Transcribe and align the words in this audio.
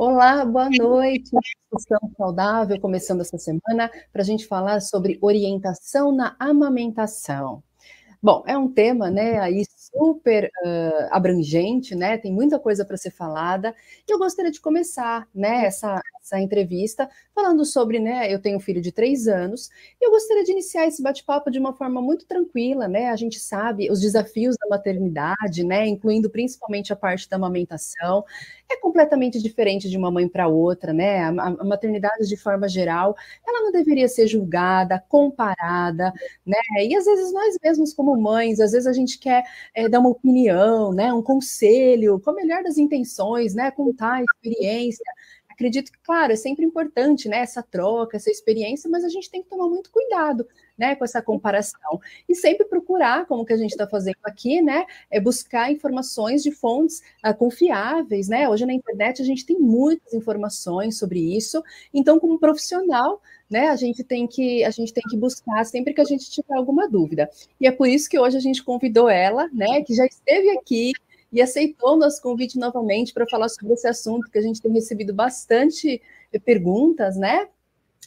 Olá, 0.00 0.44
boa 0.44 0.70
noite. 0.70 1.28
Discussão 1.72 1.98
saudável 2.16 2.80
começando 2.80 3.20
essa 3.20 3.36
semana 3.36 3.90
para 4.12 4.22
a 4.22 4.24
gente 4.24 4.46
falar 4.46 4.80
sobre 4.80 5.18
orientação 5.20 6.14
na 6.14 6.36
amamentação. 6.38 7.64
Bom, 8.22 8.44
é 8.46 8.56
um 8.56 8.68
tema, 8.68 9.10
né, 9.10 9.40
aí 9.40 9.64
super 9.90 10.50
uh, 10.64 11.08
abrangente, 11.10 11.94
né? 11.94 12.18
Tem 12.18 12.32
muita 12.32 12.58
coisa 12.58 12.84
para 12.84 12.96
ser 12.96 13.10
falada. 13.10 13.74
E 14.06 14.12
eu 14.12 14.18
gostaria 14.18 14.50
de 14.50 14.60
começar, 14.60 15.26
né, 15.34 15.64
essa, 15.66 16.00
essa 16.22 16.38
entrevista 16.38 17.08
falando 17.34 17.64
sobre, 17.64 17.98
né? 17.98 18.32
Eu 18.32 18.40
tenho 18.40 18.56
um 18.56 18.60
filho 18.60 18.80
de 18.80 18.92
três 18.92 19.26
anos 19.26 19.70
e 20.00 20.04
eu 20.06 20.10
gostaria 20.10 20.44
de 20.44 20.52
iniciar 20.52 20.86
esse 20.86 21.02
bate-papo 21.02 21.50
de 21.50 21.58
uma 21.58 21.72
forma 21.72 22.02
muito 22.02 22.26
tranquila, 22.26 22.88
né? 22.88 23.08
A 23.10 23.16
gente 23.16 23.38
sabe 23.38 23.90
os 23.90 24.00
desafios 24.00 24.56
da 24.60 24.68
maternidade, 24.68 25.64
né? 25.64 25.86
Incluindo 25.86 26.28
principalmente 26.30 26.92
a 26.92 26.96
parte 26.96 27.28
da 27.28 27.36
amamentação, 27.36 28.24
é 28.70 28.76
completamente 28.76 29.40
diferente 29.40 29.88
de 29.88 29.96
uma 29.96 30.10
mãe 30.10 30.28
para 30.28 30.48
outra, 30.48 30.92
né? 30.92 31.20
A, 31.22 31.28
a, 31.28 31.64
maternidade, 31.64 32.28
de 32.28 32.36
forma 32.36 32.68
geral, 32.68 33.16
ela 33.46 33.62
não 33.62 33.72
deveria 33.72 34.08
ser 34.08 34.26
julgada, 34.26 35.02
comparada, 35.08 36.12
né? 36.44 36.58
E 36.82 36.94
às 36.96 37.04
vezes 37.04 37.32
nós 37.32 37.56
mesmos, 37.62 37.94
como 37.94 38.20
mães, 38.20 38.60
às 38.60 38.72
vezes 38.72 38.86
a 38.86 38.92
gente 38.92 39.18
quer 39.18 39.44
é, 39.78 39.88
dar 39.88 40.00
uma 40.00 40.10
opinião, 40.10 40.92
né? 40.92 41.12
Um 41.12 41.22
conselho, 41.22 42.18
com 42.20 42.30
a 42.30 42.34
melhor 42.34 42.62
das 42.62 42.78
intenções, 42.78 43.54
né? 43.54 43.70
Contar 43.70 44.14
a 44.14 44.22
experiência 44.22 45.04
acredito 45.58 45.90
que, 45.90 45.98
claro, 46.04 46.32
é 46.32 46.36
sempre 46.36 46.64
importante, 46.64 47.28
né, 47.28 47.38
essa 47.38 47.60
troca, 47.60 48.16
essa 48.16 48.30
experiência, 48.30 48.88
mas 48.88 49.04
a 49.04 49.08
gente 49.08 49.28
tem 49.28 49.42
que 49.42 49.48
tomar 49.48 49.68
muito 49.68 49.90
cuidado, 49.90 50.46
né, 50.78 50.94
com 50.94 51.04
essa 51.04 51.20
comparação. 51.20 52.00
E 52.28 52.34
sempre 52.36 52.64
procurar, 52.64 53.26
como 53.26 53.44
que 53.44 53.52
a 53.52 53.56
gente 53.56 53.72
está 53.72 53.84
fazendo 53.84 54.18
aqui, 54.22 54.62
né, 54.62 54.86
é 55.10 55.20
buscar 55.20 55.72
informações 55.72 56.44
de 56.44 56.52
fontes 56.52 57.02
uh, 57.26 57.34
confiáveis, 57.34 58.28
né? 58.28 58.48
Hoje 58.48 58.64
na 58.64 58.72
internet 58.72 59.20
a 59.20 59.24
gente 59.24 59.44
tem 59.44 59.58
muitas 59.58 60.14
informações 60.14 60.96
sobre 60.96 61.36
isso. 61.36 61.60
Então, 61.92 62.20
como 62.20 62.38
profissional, 62.38 63.20
né, 63.50 63.68
a 63.68 63.76
gente 63.76 64.04
tem 64.04 64.26
que 64.26 64.62
a 64.64 64.70
gente 64.70 64.92
tem 64.92 65.02
que 65.08 65.16
buscar 65.16 65.64
sempre 65.64 65.94
que 65.94 66.00
a 66.00 66.04
gente 66.04 66.30
tiver 66.30 66.54
alguma 66.54 66.88
dúvida. 66.88 67.30
E 67.60 67.66
é 67.66 67.72
por 67.72 67.88
isso 67.88 68.08
que 68.08 68.18
hoje 68.18 68.36
a 68.36 68.40
gente 68.40 68.62
convidou 68.62 69.08
ela, 69.08 69.48
né, 69.52 69.82
que 69.82 69.94
já 69.94 70.04
esteve 70.04 70.50
aqui 70.50 70.92
e 71.32 71.42
aceitou 71.42 71.94
o 71.94 71.96
nosso 71.96 72.22
convite 72.22 72.58
novamente 72.58 73.12
para 73.12 73.26
falar 73.26 73.48
sobre 73.48 73.74
esse 73.74 73.86
assunto, 73.86 74.30
que 74.30 74.38
a 74.38 74.42
gente 74.42 74.60
tem 74.60 74.72
recebido 74.72 75.12
bastante 75.12 76.00
perguntas, 76.44 77.16
né? 77.16 77.48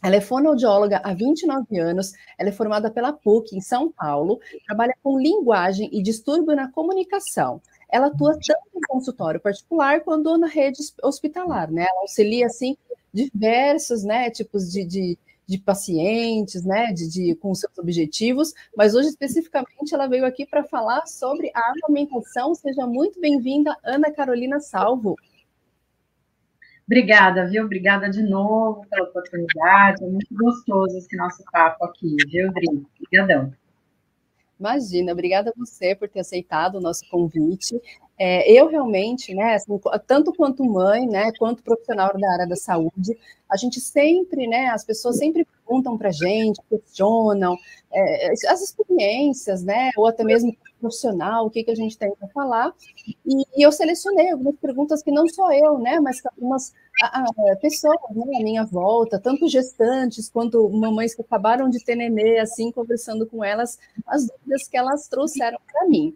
Ela 0.04 0.16
é 0.16 0.22
fonoaudióloga 0.22 1.00
há 1.04 1.14
29 1.14 1.78
anos, 1.78 2.14
ela 2.38 2.50
é 2.50 2.52
formada 2.52 2.90
pela 2.90 3.14
PUC 3.14 3.56
em 3.56 3.62
São 3.62 3.92
Paulo, 3.92 4.40
trabalha 4.66 4.96
com 5.04 5.20
linguagem 5.20 5.90
e 5.92 6.02
distúrbio 6.02 6.56
na 6.56 6.72
comunicação. 6.72 7.62
Ela 7.88 8.08
atua 8.08 8.32
tanto 8.34 8.62
em 8.76 8.82
consultório 8.82 9.40
particular 9.40 10.02
quanto 10.02 10.36
na 10.40 10.48
rede 10.48 10.80
hospitalar, 11.04 11.70
né? 11.72 11.86
Ela 11.88 12.02
auxilia, 12.02 12.48
assim, 12.48 12.76
diversos, 13.14 14.04
né, 14.04 14.30
tipos 14.32 14.72
de, 14.72 14.86
de 14.86 15.18
de 15.52 15.58
pacientes, 15.58 16.64
né, 16.64 16.94
de, 16.94 17.10
de, 17.10 17.36
com 17.36 17.54
seus 17.54 17.78
objetivos, 17.78 18.54
mas 18.76 18.96
hoje 18.96 19.10
especificamente 19.10 19.94
ela 19.94 20.08
veio 20.08 20.26
aqui 20.26 20.46
para 20.46 20.64
falar 20.64 21.06
sobre 21.06 21.52
a 21.54 21.74
amamentação. 21.74 22.56
Seja 22.56 22.88
muito 22.88 23.20
bem-vinda, 23.20 23.76
Ana 23.84 24.10
Carolina 24.14 24.62
Salvo. 24.62 25.18
Obrigada, 26.88 27.46
viu? 27.48 27.66
Obrigada 27.66 28.10
de 28.10 28.24
novo 28.24 28.86
pela 28.90 29.10
oportunidade. 29.10 30.04
É 30.04 30.08
muito 30.08 30.34
gostoso 30.34 30.98
esse 30.98 31.18
nosso 31.18 31.44
papo 31.52 31.84
aqui, 31.84 32.16
viu, 32.28 32.52
Dri? 32.54 32.68
Obrigadão. 32.98 33.54
Imagina, 34.58 35.12
obrigada 35.12 35.50
a 35.50 35.54
você 35.58 35.96
por 35.96 36.08
ter 36.08 36.22
aceitado 36.22 36.76
o 36.76 36.82
nosso 36.82 37.02
convite. 37.10 37.76
É, 38.18 38.52
eu 38.52 38.68
realmente, 38.68 39.34
né, 39.34 39.56
assim, 39.56 39.80
tanto 40.06 40.32
quanto 40.34 40.64
mãe, 40.64 41.08
né, 41.08 41.32
quanto 41.40 41.64
profissional 41.64 42.12
da 42.18 42.32
área 42.32 42.48
da 42.48 42.56
saúde, 42.56 43.18
a 43.50 43.58
gente 43.58 43.80
sempre, 43.80 44.46
né, 44.48 44.68
as 44.68 44.86
pessoas 44.86 45.18
sempre 45.18 45.44
perguntam 45.44 45.98
para 45.98 46.10
a 46.10 46.12
gente, 46.12 46.62
questionam 46.70 47.58
é, 47.92 48.32
as 48.32 48.62
experiências, 48.62 49.64
né, 49.64 49.90
ou 49.98 50.06
até 50.06 50.24
mesmo 50.24 50.56
profissional, 50.80 51.46
o 51.46 51.50
que, 51.50 51.64
que 51.64 51.72
a 51.72 51.76
gente 51.76 51.98
tem 51.98 52.14
para 52.16 52.28
falar, 52.30 52.74
e, 53.08 53.42
e, 53.58 53.66
eu 53.66 53.72
selecionei 53.72 54.32
algumas 54.32 54.56
perguntas 54.58 55.02
que 55.02 55.12
não 55.12 55.28
só 55.28 55.52
eu, 55.52 55.80
né, 55.80 56.00
mas 56.00 56.24
algumas 56.26 56.74
a, 57.02 57.26
pessoas 57.60 57.98
né, 58.12 58.40
à 58.40 58.44
minha 58.44 58.66
volta, 58.66 59.20
tanto 59.20 59.48
gestantes 59.48 60.30
quanto 60.30 60.70
mamães 60.70 61.16
que 61.16 61.22
acabaram 61.22 61.70
de 61.70 61.84
ter 61.84 61.96
nenê, 61.96 62.40
assim, 62.40 62.72
conversando 62.72 63.26
com 63.26 63.44
elas, 63.44 63.80
as 64.06 64.28
dúvidas 64.28 64.68
que 64.68 64.78
elas 64.78 65.08
trouxeram 65.08 65.60
para 65.72 65.88
mim. 65.88 66.16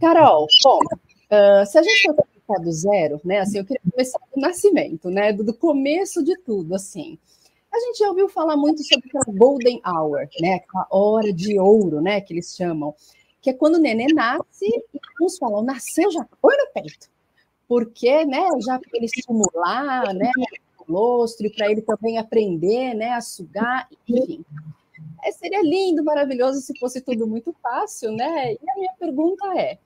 Carol, 0.00 0.46
bom, 0.62 0.78
Uh, 1.30 1.66
se 1.66 1.78
a 1.78 1.82
gente 1.82 2.06
for 2.06 2.14
começar 2.14 2.64
do 2.64 2.72
zero, 2.72 3.20
né? 3.22 3.40
Assim, 3.40 3.58
eu 3.58 3.64
queria 3.64 3.82
começar 3.90 4.18
do 4.34 4.40
nascimento, 4.40 5.10
né? 5.10 5.32
Do, 5.32 5.44
do, 5.44 5.52
começo 5.52 6.24
de 6.24 6.36
tudo, 6.38 6.74
assim. 6.74 7.18
A 7.70 7.78
gente 7.78 7.98
já 7.98 8.08
ouviu 8.08 8.28
falar 8.30 8.56
muito 8.56 8.82
sobre 8.82 9.08
aquela 9.08 9.36
golden 9.36 9.80
hour, 9.86 10.26
né? 10.40 10.54
Aquela 10.54 10.86
hora 10.90 11.30
de 11.32 11.58
ouro, 11.58 12.00
né? 12.00 12.20
Que 12.20 12.32
eles 12.32 12.56
chamam. 12.56 12.94
Que 13.42 13.50
é 13.50 13.52
quando 13.52 13.74
o 13.74 13.78
neném 13.78 14.08
nasce 14.14 14.64
e 14.64 14.98
uns 15.20 15.36
falam, 15.36 15.62
nasceu, 15.62 16.10
já 16.10 16.26
põe 16.40 16.56
no 16.56 16.72
peito. 16.72 17.08
Porque, 17.68 18.24
né? 18.24 18.48
Já 18.64 18.78
para 18.78 18.90
ele 18.94 19.04
estimular, 19.04 20.14
né? 20.14 20.32
O 20.78 20.90
lostro 20.90 21.46
e 21.46 21.50
para 21.50 21.70
ele 21.70 21.82
também 21.82 22.16
aprender, 22.16 22.94
né? 22.94 23.10
A 23.10 23.20
sugar, 23.20 23.86
enfim. 24.08 24.42
É, 25.22 25.30
seria 25.32 25.62
lindo, 25.62 26.02
maravilhoso 26.02 26.60
se 26.62 26.78
fosse 26.78 27.02
tudo 27.02 27.26
muito 27.26 27.54
fácil, 27.62 28.12
né? 28.12 28.54
E 28.54 28.70
a 28.70 28.74
minha 28.76 28.92
pergunta 28.98 29.46
é: 29.58 29.78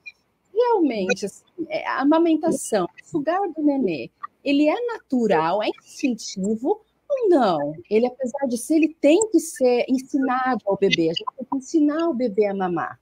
realmente, 0.53 1.25
assim, 1.25 1.43
é, 1.69 1.85
a 1.87 2.01
amamentação, 2.01 2.85
o 2.85 3.07
sugar 3.07 3.41
do 3.55 3.63
nenê, 3.63 4.09
ele 4.43 4.67
é 4.67 4.85
natural, 4.87 5.63
é 5.63 5.69
instintivo 5.83 6.81
ou 7.09 7.29
não? 7.29 7.73
Ele, 7.89 8.07
apesar 8.07 8.47
de 8.47 8.57
ser, 8.57 8.75
ele 8.75 8.95
tem 8.99 9.29
que 9.29 9.39
ser 9.39 9.85
ensinado 9.87 10.61
ao 10.65 10.77
bebê, 10.77 11.09
a 11.09 11.13
gente 11.13 11.25
tem 11.37 11.47
que 11.49 11.57
ensinar 11.57 12.09
o 12.09 12.13
bebê 12.13 12.47
a 12.47 12.53
mamar. 12.53 12.99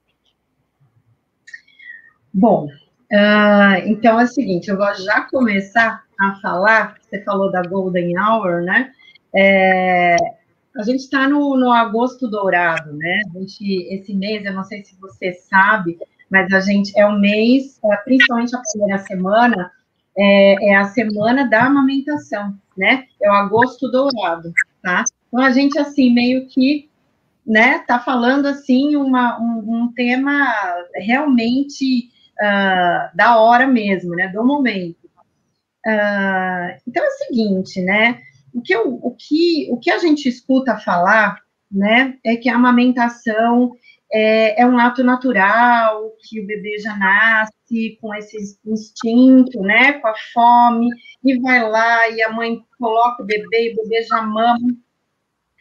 Bom, 2.32 2.66
uh, 2.66 3.86
então 3.86 4.18
é 4.18 4.24
o 4.24 4.28
seguinte, 4.28 4.68
eu 4.68 4.76
vou 4.76 4.94
já 4.94 5.22
começar 5.22 6.04
a 6.18 6.40
falar, 6.40 6.96
você 7.00 7.22
falou 7.22 7.50
da 7.50 7.62
Golden 7.62 8.18
Hour, 8.18 8.62
né? 8.62 8.92
É, 9.34 10.16
a 10.76 10.82
gente 10.82 11.00
está 11.00 11.28
no, 11.28 11.56
no 11.56 11.70
agosto 11.70 12.28
dourado, 12.28 12.92
né? 12.94 13.22
A 13.34 13.38
gente, 13.38 13.82
esse 13.92 14.14
mês, 14.14 14.44
eu 14.44 14.52
não 14.52 14.64
sei 14.64 14.82
se 14.84 14.94
você 14.98 15.32
sabe, 15.32 15.98
mas 16.32 16.50
a 16.50 16.60
gente 16.60 16.98
é 16.98 17.04
o 17.04 17.20
mês, 17.20 17.78
é, 17.84 17.96
principalmente 17.98 18.56
a 18.56 18.62
primeira 18.72 18.98
semana, 19.00 19.70
é, 20.16 20.70
é, 20.70 20.74
a 20.76 20.86
semana 20.86 21.46
da 21.46 21.66
amamentação, 21.66 22.56
né? 22.74 23.04
É 23.22 23.30
o 23.30 23.34
agosto 23.34 23.90
dourado, 23.90 24.50
tá? 24.82 25.04
Então 25.28 25.44
a 25.44 25.50
gente 25.50 25.78
assim 25.78 26.10
meio 26.10 26.46
que, 26.48 26.88
né, 27.46 27.80
tá 27.80 28.00
falando 28.00 28.46
assim 28.46 28.96
uma, 28.96 29.38
um, 29.38 29.82
um 29.82 29.92
tema 29.92 30.54
realmente 30.94 32.08
uh, 32.40 33.14
da 33.14 33.38
hora 33.38 33.66
mesmo, 33.66 34.14
né? 34.14 34.28
Do 34.28 34.42
momento. 34.42 35.04
Uh, 35.86 36.80
então 36.88 37.04
é 37.04 37.08
o 37.08 37.26
seguinte, 37.26 37.82
né? 37.82 38.22
O 38.54 38.62
que, 38.62 38.74
eu, 38.74 38.88
o, 39.02 39.14
que, 39.18 39.68
o 39.70 39.76
que 39.76 39.90
a 39.90 39.98
gente 39.98 40.26
escuta 40.26 40.78
falar, 40.78 41.38
né, 41.70 42.14
é 42.24 42.36
que 42.36 42.48
a 42.48 42.54
amamentação 42.54 43.72
é, 44.12 44.60
é, 44.60 44.66
um 44.66 44.78
ato 44.78 45.02
natural, 45.02 46.12
que 46.20 46.40
o 46.40 46.46
bebê 46.46 46.78
já 46.78 46.94
nasce 46.96 47.98
com 48.00 48.14
esse 48.14 48.58
instinto, 48.66 49.60
né, 49.62 49.94
com 49.94 50.06
a 50.06 50.14
fome, 50.32 50.88
e 51.24 51.38
vai 51.40 51.68
lá 51.68 52.08
e 52.10 52.22
a 52.22 52.30
mãe 52.30 52.62
coloca 52.78 53.22
o 53.22 53.26
bebê 53.26 53.70
e 53.70 53.72
o 53.72 53.76
bebê 53.76 54.02
já 54.02 54.20
mama. 54.20 54.76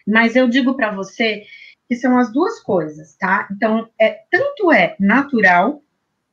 Mas 0.06 0.35
eu 0.35 0.47
digo 0.47 0.75
para 0.75 0.91
você 0.91 1.44
que 1.88 1.95
são 1.95 2.17
as 2.17 2.31
duas 2.31 2.62
coisas, 2.62 3.16
tá? 3.16 3.47
Então, 3.51 3.89
é, 4.00 4.22
tanto 4.29 4.72
é 4.72 4.95
natural, 5.00 5.81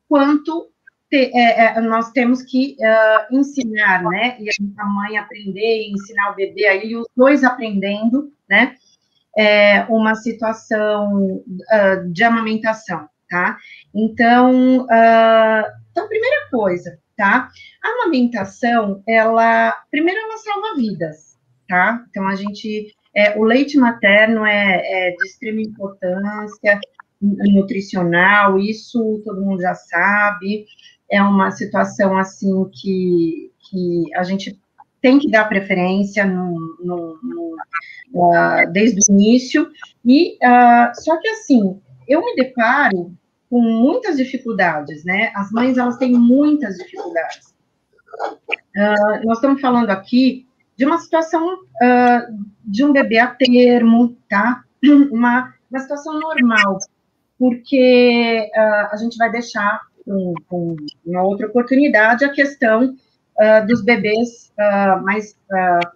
quanto 0.07 0.69
te, 1.09 1.31
é, 1.33 1.77
é, 1.77 1.81
nós 1.81 2.11
temos 2.11 2.41
que 2.41 2.77
uh, 2.79 3.35
ensinar, 3.35 4.03
né? 4.03 4.37
E 4.39 4.49
a 4.77 4.85
mãe 4.85 5.17
aprender 5.17 5.89
ensinar 5.89 6.31
o 6.31 6.35
bebê 6.35 6.65
aí, 6.67 6.95
os 6.95 7.07
dois 7.15 7.43
aprendendo, 7.43 8.31
né? 8.49 8.75
É, 9.37 9.83
uma 9.89 10.15
situação 10.15 11.43
uh, 11.43 12.11
de 12.11 12.23
amamentação, 12.23 13.07
tá? 13.29 13.57
Então, 13.93 14.81
uh, 14.83 15.63
então, 15.91 16.07
primeira 16.07 16.49
coisa, 16.49 16.97
tá? 17.17 17.49
A 17.83 17.89
amamentação, 17.89 19.03
ela, 19.07 19.75
primeiro, 19.91 20.19
ela 20.19 20.37
salva 20.37 20.75
vidas, 20.75 21.37
tá? 21.67 22.03
Então, 22.09 22.27
a 22.27 22.35
gente, 22.35 22.93
é, 23.15 23.37
o 23.37 23.43
leite 23.43 23.77
materno 23.77 24.45
é, 24.45 25.09
é 25.09 25.11
de 25.11 25.27
extrema 25.27 25.61
importância 25.61 26.79
nutricional, 27.21 28.57
isso 28.57 29.21
todo 29.25 29.41
mundo 29.41 29.61
já 29.61 29.75
sabe, 29.75 30.65
é 31.11 31.21
uma 31.21 31.51
situação, 31.51 32.17
assim, 32.17 32.69
que, 32.71 33.51
que 33.69 34.15
a 34.15 34.23
gente 34.23 34.57
tem 35.01 35.19
que 35.19 35.29
dar 35.29 35.47
preferência 35.47 36.25
no, 36.25 36.77
no, 36.79 37.19
no, 37.21 37.55
uh, 38.13 38.71
desde 38.71 38.99
o 38.99 39.13
início, 39.13 39.69
e 40.05 40.35
uh, 40.35 40.91
só 40.95 41.17
que 41.17 41.27
assim, 41.29 41.79
eu 42.07 42.23
me 42.23 42.35
deparo 42.35 43.13
com 43.49 43.61
muitas 43.61 44.17
dificuldades, 44.17 45.03
né? 45.03 45.31
As 45.35 45.51
mães, 45.51 45.77
elas 45.77 45.97
têm 45.97 46.13
muitas 46.13 46.77
dificuldades. 46.77 47.53
uh, 48.77 49.25
nós 49.25 49.37
estamos 49.37 49.61
falando 49.61 49.89
aqui 49.89 50.45
de 50.77 50.85
uma 50.85 50.97
situação 50.97 51.59
de 52.63 52.85
um 52.85 52.93
bebê 52.93 53.19
a 53.19 53.27
termo, 53.27 54.17
tá? 54.29 54.63
Uma, 55.11 55.53
uma 55.69 55.79
situação 55.79 56.17
normal, 56.17 56.77
porque 57.37 58.49
a 58.55 58.95
gente 58.95 59.17
vai 59.17 59.29
deixar 59.29 59.81
uma 60.05 61.23
outra 61.23 61.47
oportunidade 61.47 62.23
a 62.23 62.31
questão 62.31 62.95
uh, 63.39 63.67
dos 63.67 63.81
bebês 63.81 64.49
mais 65.03 65.37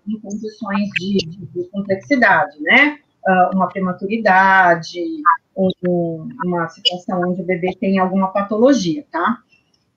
em 0.08 0.20
condições 0.20 0.90
de, 0.98 1.18
de, 1.18 1.46
de, 1.46 1.70
complexidade, 1.70 2.60
né? 2.62 2.98
uma 3.54 3.68
prematuridade, 3.68 5.00
um, 5.56 6.28
uma 6.44 6.68
situação 6.70 7.22
onde 7.22 7.42
o 7.42 7.46
bebê 7.46 7.76
tem 7.80 8.00
alguma 8.00 8.30
patologia, 8.30 9.06
tá? 9.12 9.40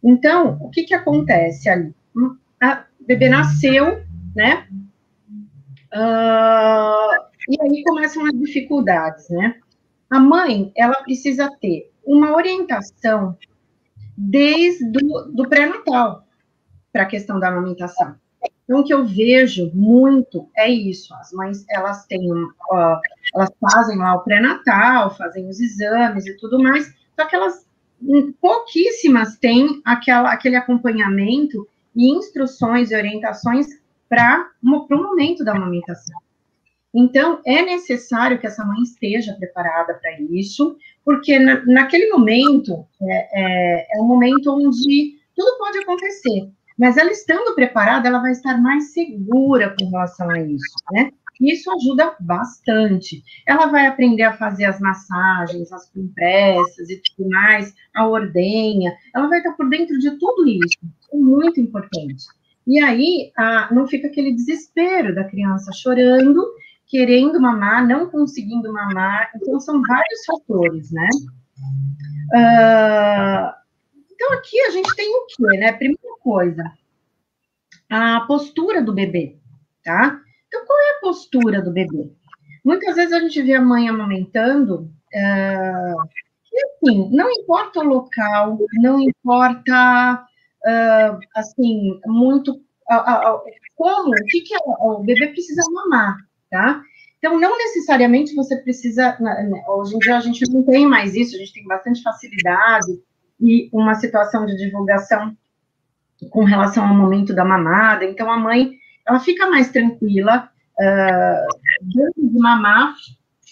Então, 0.03 0.59
o 0.61 0.71
que 0.71 0.85
que 0.85 0.95
acontece 0.95 1.69
ali? 1.69 1.95
A 2.63 2.85
bebê 3.07 3.29
nasceu, 3.29 4.03
né? 4.35 4.67
Uh, 5.93 7.27
e 7.49 7.61
aí 7.61 7.83
começam 7.85 8.25
as 8.27 8.33
dificuldades, 8.33 9.29
né? 9.31 9.57
A 10.11 10.21
mãe, 10.21 10.73
ela 10.77 11.03
precisa 11.03 11.51
ter 11.61 11.91
uma 12.05 12.35
orientação 12.37 13.37
desde 14.17 14.91
do, 14.91 15.33
do 15.33 15.49
pré-natal 15.49 16.26
para 16.93 17.03
a 17.03 17.07
questão 17.07 17.39
da 17.39 17.49
amamentação. 17.49 18.17
Então, 18.65 18.81
o 18.81 18.85
que 18.85 18.93
eu 18.93 19.05
vejo 19.05 19.71
muito 19.73 20.51
é 20.57 20.69
isso. 20.69 21.15
As 21.15 21.33
mães, 21.33 21.65
elas 21.71 22.05
têm, 22.07 22.31
uh, 22.33 23.01
elas 23.35 23.51
fazem 23.61 23.97
lá 23.99 24.15
o 24.15 24.23
pré-natal, 24.23 25.15
fazem 25.17 25.49
os 25.49 25.61
exames 25.61 26.27
e 26.27 26.37
tudo 26.37 26.61
mais, 26.61 26.93
só 27.15 27.27
que 27.27 27.37
elas, 27.37 27.65
pouquíssimas 28.41 29.37
têm 29.39 29.81
aquela, 29.85 30.33
aquele 30.33 30.57
acompanhamento 30.57 31.67
e 31.95 32.11
instruções 32.11 32.91
e 32.91 32.97
orientações 32.97 33.67
para 34.09 34.51
o 34.63 34.97
momento 34.97 35.45
da 35.45 35.53
amamentação. 35.53 36.19
Então, 36.95 37.41
é 37.45 37.63
necessário 37.63 38.39
que 38.39 38.47
essa 38.47 38.65
mãe 38.65 38.83
esteja 38.83 39.35
preparada 39.35 39.95
para 39.95 40.19
isso, 40.31 40.77
porque 41.05 41.39
na, 41.39 41.65
naquele 41.67 42.11
momento 42.11 42.87
é, 43.03 43.29
é, 43.33 43.99
é 43.99 44.01
um 44.01 44.07
momento 44.07 44.51
onde 44.51 45.19
tudo 45.35 45.59
pode 45.59 45.79
acontecer, 45.79 46.51
mas 46.79 46.97
ela 46.97 47.11
estando 47.11 47.55
preparada, 47.55 48.09
ela 48.09 48.21
vai 48.21 48.33
estar 48.33 48.61
mais 48.61 48.93
segura 48.93 49.75
com 49.79 49.89
relação 49.89 50.31
a 50.31 50.41
isso, 50.41 50.75
né? 50.93 51.11
Isso 51.41 51.71
ajuda 51.71 52.17
bastante. 52.21 53.23
Ela 53.47 53.67
vai 53.67 53.87
aprender 53.87 54.23
a 54.23 54.37
fazer 54.37 54.65
as 54.65 54.81
massagens, 54.81 55.71
as 55.71 55.91
compressas 55.91 56.89
e 56.89 57.01
tudo 57.03 57.29
mais, 57.29 57.75
a 57.95 58.07
ordenha. 58.07 58.95
Ela 59.15 59.29
vai 59.29 59.39
estar 59.39 59.53
por 59.53 59.69
dentro 59.69 59.99
de 59.99 60.19
tudo 60.19 60.49
isso. 60.49 60.79
É 61.13 61.17
muito 61.17 61.61
importante. 61.61 62.25
E 62.67 62.83
aí 62.83 63.31
a, 63.37 63.73
não 63.73 63.87
fica 63.87 64.09
aquele 64.09 64.33
desespero 64.33 65.15
da 65.15 65.25
criança 65.25 65.71
chorando, 65.73 66.43
querendo 66.87 67.41
mamar, 67.41 67.87
não 67.87 68.09
conseguindo 68.09 68.73
mamar. 68.73 69.31
Então, 69.37 69.61
são 69.61 69.83
vários 69.83 70.25
fatores, 70.25 70.91
né? 70.91 71.09
Uh, 72.35 73.66
então, 74.17 74.33
aqui 74.33 74.59
a 74.63 74.71
gente 74.71 74.97
tem 74.97 75.15
o 75.15 75.27
quê, 75.27 75.59
né? 75.59 75.73
Primeira 75.73 76.19
coisa, 76.21 76.73
a 77.89 78.23
postura 78.23 78.83
do 78.83 78.95
bebê, 78.95 79.37
tá? 79.85 80.19
Então, 80.49 80.65
qual 80.65 80.79
é 80.79 80.97
a 80.97 81.01
postura 81.01 81.61
do 81.61 81.71
bebê? 81.71 82.11
Muitas 82.65 82.97
vezes 82.97 83.13
a 83.13 83.21
gente 83.21 83.43
vê 83.43 83.55
a 83.55 83.61
mãe 83.61 83.89
amamentando, 83.89 84.91
uh, 85.15 86.03
e 86.51 86.65
assim, 86.65 87.11
não 87.13 87.31
importa 87.31 87.81
o 87.81 87.85
local, 87.85 88.59
não 88.81 88.99
importa 89.03 90.27
uh, 90.65 91.19
assim, 91.35 92.01
muito 92.07 92.53
uh, 92.53 93.41
como, 93.75 94.09
o 94.09 94.25
que, 94.29 94.41
que 94.41 94.55
é, 94.55 94.59
o 94.81 95.01
bebê 95.01 95.29
precisa 95.29 95.61
mamar, 95.71 96.17
tá? 96.51 96.83
Então, 97.19 97.39
não 97.39 97.59
necessariamente 97.59 98.35
você 98.35 98.57
precisa. 98.57 99.15
Né, 99.21 99.43
né, 99.43 99.65
hoje 99.69 99.95
em 99.95 99.99
dia 99.99 100.17
a 100.17 100.21
gente 100.21 100.51
não 100.51 100.63
tem 100.63 100.87
mais 100.87 101.15
isso, 101.15 101.37
a 101.37 101.39
gente 101.39 101.53
tem 101.53 101.67
bastante 101.67 102.03
facilidade 102.03 102.99
e 103.41 103.69
uma 103.73 103.95
situação 103.95 104.47
de 104.47 104.57
divulgação 104.57 105.37
com 106.31 106.45
relação 106.45 106.87
ao 106.87 106.95
momento 106.95 107.35
da 107.35 107.45
mamada. 107.45 108.05
Então, 108.05 108.31
a 108.31 108.39
mãe 108.39 108.73
ela 109.07 109.21
fica 109.21 109.49
mais 109.49 109.71
tranquila 109.71 110.49
uh, 110.79 111.91
de 112.17 112.39
mamar 112.39 112.95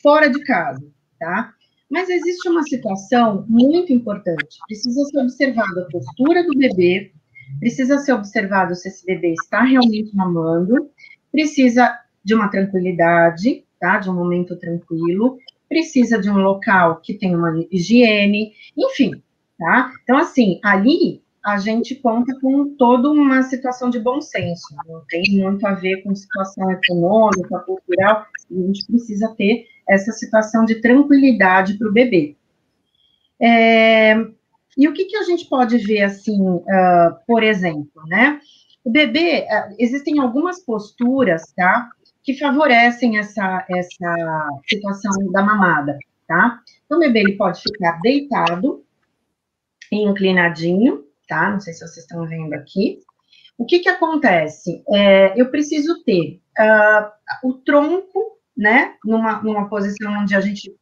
fora 0.03 0.29
de 0.29 0.43
casa, 0.45 0.85
tá? 1.19 1.53
Mas 1.91 2.09
existe 2.09 2.49
uma 2.49 2.63
situação 2.63 3.45
muito 3.49 3.93
importante. 3.93 4.59
Precisa 4.67 5.05
ser 5.05 5.21
observada 5.21 5.83
a 5.83 5.91
postura 5.91 6.43
do 6.45 6.59
bebê, 6.59 7.13
precisa 7.61 7.99
ser 7.99 8.13
observado 8.13 8.75
se 8.75 8.89
esse 8.89 9.07
bebê 9.07 9.33
está 9.33 9.63
realmente 9.63 10.15
mamando, 10.15 10.91
precisa 11.31 11.97
de 12.25 12.35
uma 12.35 12.49
tranquilidade, 12.49 13.65
tá? 13.79 13.99
De 13.99 14.11
um 14.11 14.15
momento 14.15 14.57
tranquilo, 14.57 15.39
precisa 15.69 16.19
de 16.19 16.31
um 16.31 16.39
local 16.39 17.01
que 17.01 17.15
tenha 17.15 17.37
uma 17.37 17.55
higiene, 17.71 18.53
enfim, 18.77 19.23
tá? 19.59 19.93
Então, 20.03 20.17
assim, 20.17 20.61
ali 20.63 21.23
a 21.45 21.59
gente 21.59 21.95
conta 21.97 22.35
com 22.41 22.75
toda 22.77 23.11
uma 23.11 23.43
situação 23.43 23.91
de 23.91 24.01
bom 24.01 24.21
senso, 24.21 24.75
não 24.87 25.03
tem 25.09 25.23
muito 25.39 25.67
a 25.67 25.75
ver 25.75 26.03
com 26.03 26.15
situação 26.15 26.71
econômica, 26.71 27.59
cultural, 27.61 28.25
a 28.51 28.55
gente 28.55 28.87
precisa 28.87 29.35
ter 29.37 29.67
essa 29.87 30.11
situação 30.13 30.65
de 30.65 30.81
tranquilidade 30.81 31.75
para 31.75 31.89
o 31.89 31.93
bebê. 31.93 32.35
É, 33.41 34.15
e 34.77 34.89
o 34.89 34.93
que, 34.93 35.05
que 35.05 35.17
a 35.17 35.23
gente 35.23 35.47
pode 35.47 35.79
ver, 35.79 36.03
assim, 36.03 36.41
uh, 36.41 37.15
por 37.27 37.43
exemplo, 37.43 38.03
né? 38.07 38.41
O 38.85 38.91
bebê, 38.91 39.47
uh, 39.49 39.75
existem 39.79 40.19
algumas 40.19 40.61
posturas, 40.65 41.53
tá? 41.55 41.91
Que 42.23 42.39
favorecem 42.39 43.19
essa, 43.19 43.65
essa 43.69 44.49
situação 44.69 45.31
da 45.31 45.43
mamada, 45.43 45.99
tá? 46.27 46.61
Então, 46.85 46.99
o 46.99 47.01
bebê, 47.01 47.21
ele 47.21 47.37
pode 47.37 47.61
ficar 47.61 48.01
deitado, 48.03 48.84
inclinadinho, 49.93 51.05
tá? 51.29 51.51
Não 51.51 51.61
sei 51.61 51.73
se 51.73 51.81
vocês 51.81 52.05
estão 52.05 52.27
vendo 52.27 52.53
aqui. 52.55 52.99
O 53.57 53.65
que 53.65 53.79
que 53.79 53.89
acontece? 53.89 54.83
É, 54.93 55.41
eu 55.41 55.51
preciso 55.51 56.03
ter 56.05 56.41
uh, 56.59 57.49
o 57.49 57.55
tronco 57.55 58.39
né, 58.57 58.95
numa, 59.05 59.43
numa 59.43 59.69
posição 59.69 60.13
onde 60.13 60.35
a 60.35 60.41
gente 60.41 60.75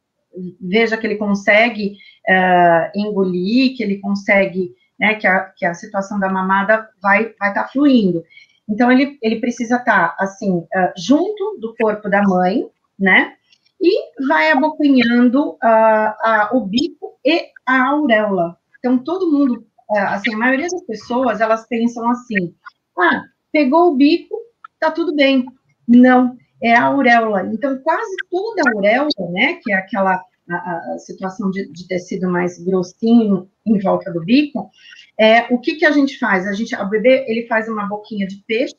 veja 0.59 0.97
que 0.97 1.05
ele 1.05 1.15
consegue 1.15 1.97
uh, 2.27 2.91
engolir, 2.95 3.75
que 3.75 3.83
ele 3.83 3.99
consegue, 3.99 4.73
né, 4.99 5.15
que 5.15 5.27
a, 5.27 5.45
que 5.55 5.65
a 5.65 5.73
situação 5.73 6.19
da 6.19 6.29
mamada 6.29 6.87
vai 7.01 7.33
vai 7.39 7.49
estar 7.49 7.63
tá 7.63 7.67
fluindo. 7.67 8.23
Então, 8.67 8.91
ele, 8.91 9.17
ele 9.21 9.39
precisa 9.39 9.75
estar, 9.75 10.09
tá, 10.09 10.15
assim, 10.19 10.59
uh, 10.59 10.93
junto 10.97 11.57
do 11.59 11.75
corpo 11.79 12.09
da 12.09 12.23
mãe, 12.23 12.65
né, 12.97 13.33
e 13.81 14.25
vai 14.25 14.51
abocanhando 14.51 15.51
uh, 15.51 16.55
o 16.57 16.65
bico 16.65 17.19
e 17.25 17.49
a 17.65 17.89
auréola. 17.89 18.57
Então, 18.83 18.97
todo 18.97 19.31
mundo, 19.31 19.65
assim, 19.89 20.33
a 20.33 20.37
maioria 20.37 20.67
das 20.67 20.85
pessoas, 20.85 21.39
elas 21.39 21.65
pensam 21.69 22.09
assim, 22.09 22.53
ah, 22.99 23.23
pegou 23.49 23.91
o 23.91 23.95
bico, 23.95 24.35
tá 24.77 24.91
tudo 24.91 25.15
bem. 25.15 25.45
Não, 25.87 26.35
é 26.61 26.75
a 26.75 26.87
auréola. 26.87 27.45
Então, 27.45 27.77
quase 27.79 28.13
toda 28.29 28.61
a 28.61 28.75
auréola, 28.75 29.31
né, 29.31 29.53
que 29.63 29.71
é 29.71 29.75
aquela 29.75 30.21
a, 30.49 30.93
a 30.93 30.99
situação 30.99 31.49
de, 31.49 31.71
de, 31.71 31.87
tecido 31.87 32.29
mais 32.29 32.61
grossinho 32.61 33.49
em 33.65 33.79
volta 33.79 34.11
do 34.11 34.19
bico, 34.19 34.69
é, 35.17 35.43
o 35.53 35.57
que, 35.57 35.75
que 35.75 35.85
a 35.85 35.91
gente 35.91 36.19
faz? 36.19 36.45
A 36.45 36.51
gente, 36.51 36.75
o 36.75 36.89
bebê, 36.89 37.23
ele 37.29 37.47
faz 37.47 37.69
uma 37.69 37.87
boquinha 37.87 38.27
de 38.27 38.43
peixe, 38.45 38.75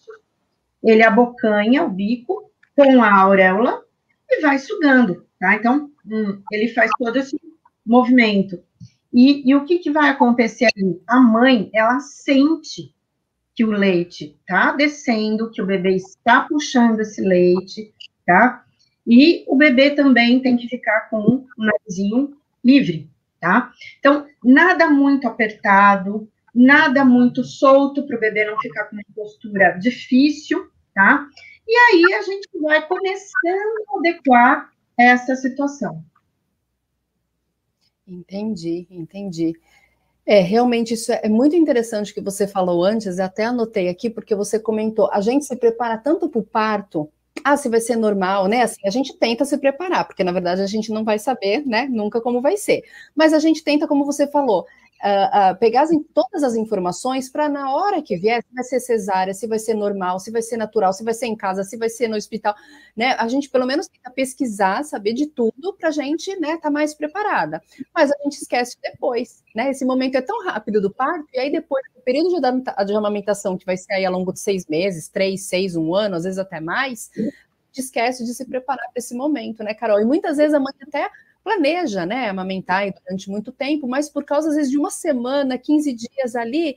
ele 0.82 1.02
abocanha 1.02 1.82
o 1.82 1.88
bico 1.88 2.50
com 2.76 3.02
a 3.02 3.22
auréola 3.22 3.82
e 4.28 4.42
vai 4.42 4.58
sugando, 4.58 5.26
tá? 5.40 5.54
Então, 5.54 5.90
hum, 6.06 6.42
ele 6.52 6.68
faz 6.68 6.90
todo 6.98 7.16
esse 7.16 7.40
movimento. 7.86 8.62
E, 9.14 9.48
e 9.48 9.54
o 9.54 9.64
que, 9.64 9.78
que 9.78 9.92
vai 9.92 10.08
acontecer 10.08 10.66
ali? 10.76 11.00
A 11.06 11.20
mãe, 11.20 11.70
ela 11.72 12.00
sente 12.00 12.92
que 13.54 13.64
o 13.64 13.70
leite 13.70 14.36
está 14.40 14.72
descendo, 14.72 15.52
que 15.52 15.62
o 15.62 15.66
bebê 15.66 15.94
está 15.94 16.40
puxando 16.40 16.98
esse 16.98 17.20
leite, 17.20 17.94
tá? 18.26 18.64
E 19.06 19.44
o 19.46 19.54
bebê 19.54 19.90
também 19.90 20.40
tem 20.40 20.56
que 20.56 20.66
ficar 20.66 21.08
com 21.10 21.46
o 21.56 21.64
narizinho 21.64 22.36
livre, 22.64 23.08
tá? 23.38 23.72
Então, 24.00 24.26
nada 24.42 24.90
muito 24.90 25.28
apertado, 25.28 26.28
nada 26.52 27.04
muito 27.04 27.44
solto 27.44 28.04
para 28.04 28.16
o 28.16 28.20
bebê 28.20 28.44
não 28.44 28.58
ficar 28.58 28.86
com 28.86 28.96
uma 28.96 29.04
postura 29.14 29.78
difícil, 29.78 30.68
tá? 30.92 31.28
E 31.68 31.76
aí 31.76 32.14
a 32.14 32.22
gente 32.22 32.48
vai 32.60 32.84
começando 32.84 33.84
a 33.90 33.98
adequar 33.98 34.70
essa 34.98 35.36
situação. 35.36 36.04
Entendi, 38.06 38.86
entendi. 38.90 39.52
É, 40.26 40.40
realmente 40.40 40.94
isso 40.94 41.12
é 41.12 41.28
muito 41.28 41.56
interessante 41.56 42.14
que 42.14 42.20
você 42.20 42.46
falou 42.48 42.84
antes, 42.84 43.18
até 43.20 43.44
anotei 43.44 43.88
aqui, 43.88 44.10
porque 44.10 44.34
você 44.34 44.58
comentou, 44.60 45.10
a 45.12 45.20
gente 45.20 45.44
se 45.46 45.56
prepara 45.56 45.98
tanto 45.98 46.28
para 46.28 46.40
o 46.40 46.44
parto, 46.44 47.10
ah, 47.44 47.56
se 47.56 47.68
vai 47.68 47.80
ser 47.80 47.96
normal, 47.96 48.48
né? 48.48 48.62
Assim, 48.62 48.80
a 48.86 48.90
gente 48.90 49.16
tenta 49.18 49.44
se 49.44 49.58
preparar, 49.58 50.06
porque 50.06 50.24
na 50.24 50.32
verdade 50.32 50.62
a 50.62 50.66
gente 50.66 50.92
não 50.92 51.04
vai 51.04 51.18
saber, 51.18 51.66
né, 51.66 51.88
nunca 51.90 52.20
como 52.20 52.40
vai 52.42 52.56
ser. 52.56 52.82
Mas 53.14 53.32
a 53.34 53.38
gente 53.40 53.64
tenta, 53.64 53.88
como 53.88 54.04
você 54.06 54.26
falou, 54.28 54.66
uh, 55.04 55.52
uh, 55.52 55.58
pegar 55.58 55.82
as, 55.82 55.90
todas 56.14 56.42
as 56.42 56.54
informações 56.54 57.28
para 57.28 57.48
na 57.48 57.74
hora 57.74 58.00
que 58.00 58.16
vier, 58.16 58.42
se 58.42 58.54
vai 58.54 58.64
ser 58.64 58.80
cesárea, 58.80 59.34
se 59.34 59.46
vai 59.46 59.58
ser 59.58 59.74
normal, 59.74 60.18
se 60.18 60.30
vai 60.30 60.40
ser 60.40 60.56
natural, 60.56 60.92
se 60.92 61.04
vai 61.04 61.12
ser 61.12 61.26
em 61.26 61.36
casa, 61.36 61.62
se 61.62 61.76
vai 61.76 61.90
ser 61.90 62.08
no 62.08 62.16
hospital, 62.16 62.54
né? 62.96 63.14
A 63.18 63.28
gente 63.28 63.50
pelo 63.50 63.66
menos 63.66 63.86
tenta 63.86 64.10
pesquisar, 64.10 64.82
saber 64.82 65.12
de 65.12 65.26
tudo 65.26 65.74
para 65.74 65.90
a 65.90 65.92
gente, 65.92 66.34
né, 66.40 66.56
tá 66.56 66.70
mais 66.70 66.94
preparada. 66.94 67.62
Mas 67.94 68.10
a 68.10 68.14
gente 68.24 68.40
esquece 68.40 68.76
depois, 68.82 69.44
né? 69.54 69.70
Esse 69.70 69.84
momento 69.84 70.16
é 70.16 70.22
tão 70.22 70.42
rápido 70.44 70.80
do 70.80 70.90
parto, 70.90 71.26
e 71.34 71.38
aí 71.38 71.52
depois, 71.52 71.84
o 71.94 72.00
período 72.00 72.40
de, 72.40 72.94
amamentação, 72.94 73.58
que 73.58 73.66
vai 73.66 73.76
ser 73.76 73.92
aí 73.92 74.04
ao 74.04 74.12
longo 74.12 74.32
de 74.32 74.40
seis 74.40 74.66
meses, 74.66 75.08
três, 75.08 75.42
seis, 75.42 75.76
um 75.76 75.94
ano, 75.94 76.16
às 76.16 76.24
vezes 76.24 76.38
até 76.38 76.60
mais, 76.60 77.10
esquece 77.76 78.24
de 78.24 78.32
se 78.34 78.44
preparar 78.44 78.86
para 78.90 78.98
esse 78.98 79.14
momento, 79.14 79.62
né, 79.62 79.74
Carol? 79.74 80.00
E 80.00 80.04
muitas 80.04 80.36
vezes 80.36 80.54
a 80.54 80.60
mãe 80.60 80.72
até 80.80 81.10
planeja, 81.44 82.06
né, 82.06 82.30
amamentar 82.30 82.90
durante 83.04 83.30
muito 83.30 83.52
tempo, 83.52 83.86
mas 83.86 84.08
por 84.08 84.24
causa, 84.24 84.48
às 84.48 84.54
vezes, 84.56 84.70
de 84.70 84.78
uma 84.78 84.90
semana, 84.90 85.58
15 85.58 85.92
dias 85.92 86.34
ali, 86.34 86.74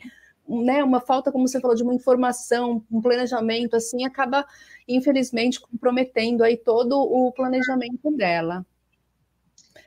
né, 0.47 0.83
uma 0.83 0.99
falta, 0.99 1.31
como 1.31 1.47
você 1.47 1.59
falou, 1.61 1.75
de 1.75 1.83
uma 1.83 1.95
informação, 1.95 2.83
um 2.91 3.01
planejamento, 3.01 3.77
assim, 3.77 4.05
acaba, 4.05 4.45
infelizmente, 4.87 5.61
comprometendo 5.61 6.43
aí 6.43 6.57
todo 6.57 6.99
o 6.99 7.31
planejamento 7.31 8.11
dela. 8.11 8.65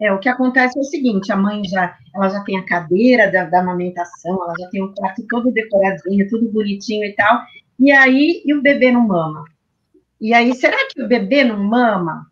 É, 0.00 0.10
o 0.10 0.18
que 0.18 0.30
acontece 0.30 0.78
é 0.78 0.80
o 0.80 0.84
seguinte, 0.84 1.30
a 1.30 1.36
mãe 1.36 1.62
já, 1.64 1.94
ela 2.14 2.30
já 2.30 2.42
tem 2.42 2.56
a 2.56 2.64
cadeira 2.64 3.30
da, 3.30 3.44
da 3.44 3.60
amamentação, 3.60 4.42
ela 4.42 4.54
já 4.58 4.68
tem 4.70 4.82
o 4.82 4.94
quarto 4.94 5.22
todo 5.28 5.52
decoradinho, 5.52 6.28
tudo 6.30 6.50
bonitinho 6.50 7.04
e 7.04 7.12
tal, 7.14 7.42
e 7.78 7.92
aí, 7.92 8.42
e 8.46 8.54
o 8.54 8.62
bebê 8.62 8.90
não 8.90 9.06
mama? 9.06 9.44
E 10.18 10.32
aí, 10.32 10.54
será 10.54 10.78
que 10.88 11.02
o 11.02 11.08
bebê 11.08 11.44
não 11.44 11.62
mama? 11.62 12.26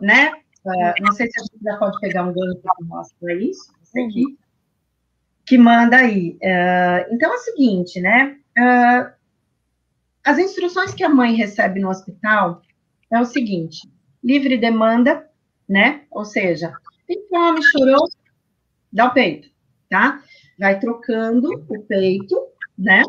né? 0.00 0.32
Uh, 0.66 0.94
não 1.00 1.12
sei 1.12 1.28
se 1.30 1.40
a 1.40 1.44
gente 1.44 1.62
já 1.62 1.76
pode 1.76 1.96
pegar 2.00 2.24
um 2.24 2.32
ganho 2.32 2.56
para 2.56 2.74
mostrar 2.80 3.34
isso, 3.34 3.72
esse 3.80 4.00
aqui, 4.00 4.24
uhum. 4.24 4.36
que 5.46 5.56
manda 5.56 5.96
aí. 5.96 6.36
Uh, 6.42 7.14
então 7.14 7.32
é 7.32 7.36
o 7.36 7.38
seguinte, 7.38 8.00
né? 8.00 8.36
Uh, 8.58 9.14
as 10.24 10.40
instruções 10.40 10.92
que 10.92 11.04
a 11.04 11.08
mãe 11.08 11.36
recebe 11.36 11.78
no 11.78 11.88
hospital 11.88 12.62
é 13.12 13.20
o 13.20 13.24
seguinte: 13.24 13.88
livre 14.24 14.58
demanda, 14.58 15.30
né? 15.68 16.02
Ou 16.10 16.24
seja, 16.24 16.72
tem 17.06 17.24
fome, 17.28 17.62
chorou, 17.62 18.08
dá 18.92 19.06
o 19.06 19.14
peito, 19.14 19.48
tá? 19.88 20.20
Vai 20.58 20.80
trocando 20.80 21.48
o 21.68 21.82
peito, 21.84 22.36
né? 22.76 23.04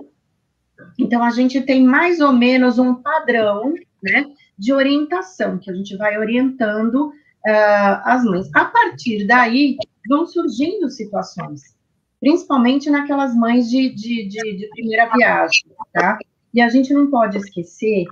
Então 1.00 1.24
a 1.24 1.32
gente 1.32 1.60
tem 1.62 1.84
mais 1.84 2.20
ou 2.20 2.32
menos 2.32 2.78
um 2.78 2.94
padrão, 2.94 3.74
né? 4.04 4.26
De 4.56 4.72
orientação, 4.72 5.58
que 5.58 5.72
a 5.72 5.74
gente 5.74 5.98
vai 5.98 6.20
orientando 6.20 7.12
uh, 7.46 8.02
as 8.04 8.24
mães. 8.24 8.50
A 8.54 8.66
partir 8.66 9.26
daí, 9.26 9.78
vão 10.08 10.26
surgindo 10.26 10.90
situações, 10.90 11.76
principalmente 12.20 12.90
naquelas 12.90 13.36
mães 13.36 13.70
de, 13.70 13.90
de, 13.90 14.28
de, 14.28 14.58
de 14.58 14.70
primeira 14.70 15.10
viagem, 15.16 15.66
tá? 15.94 16.18
E 16.54 16.62
a 16.62 16.70
gente 16.70 16.94
não 16.94 17.10
pode 17.10 17.38
esquecer 17.38 18.06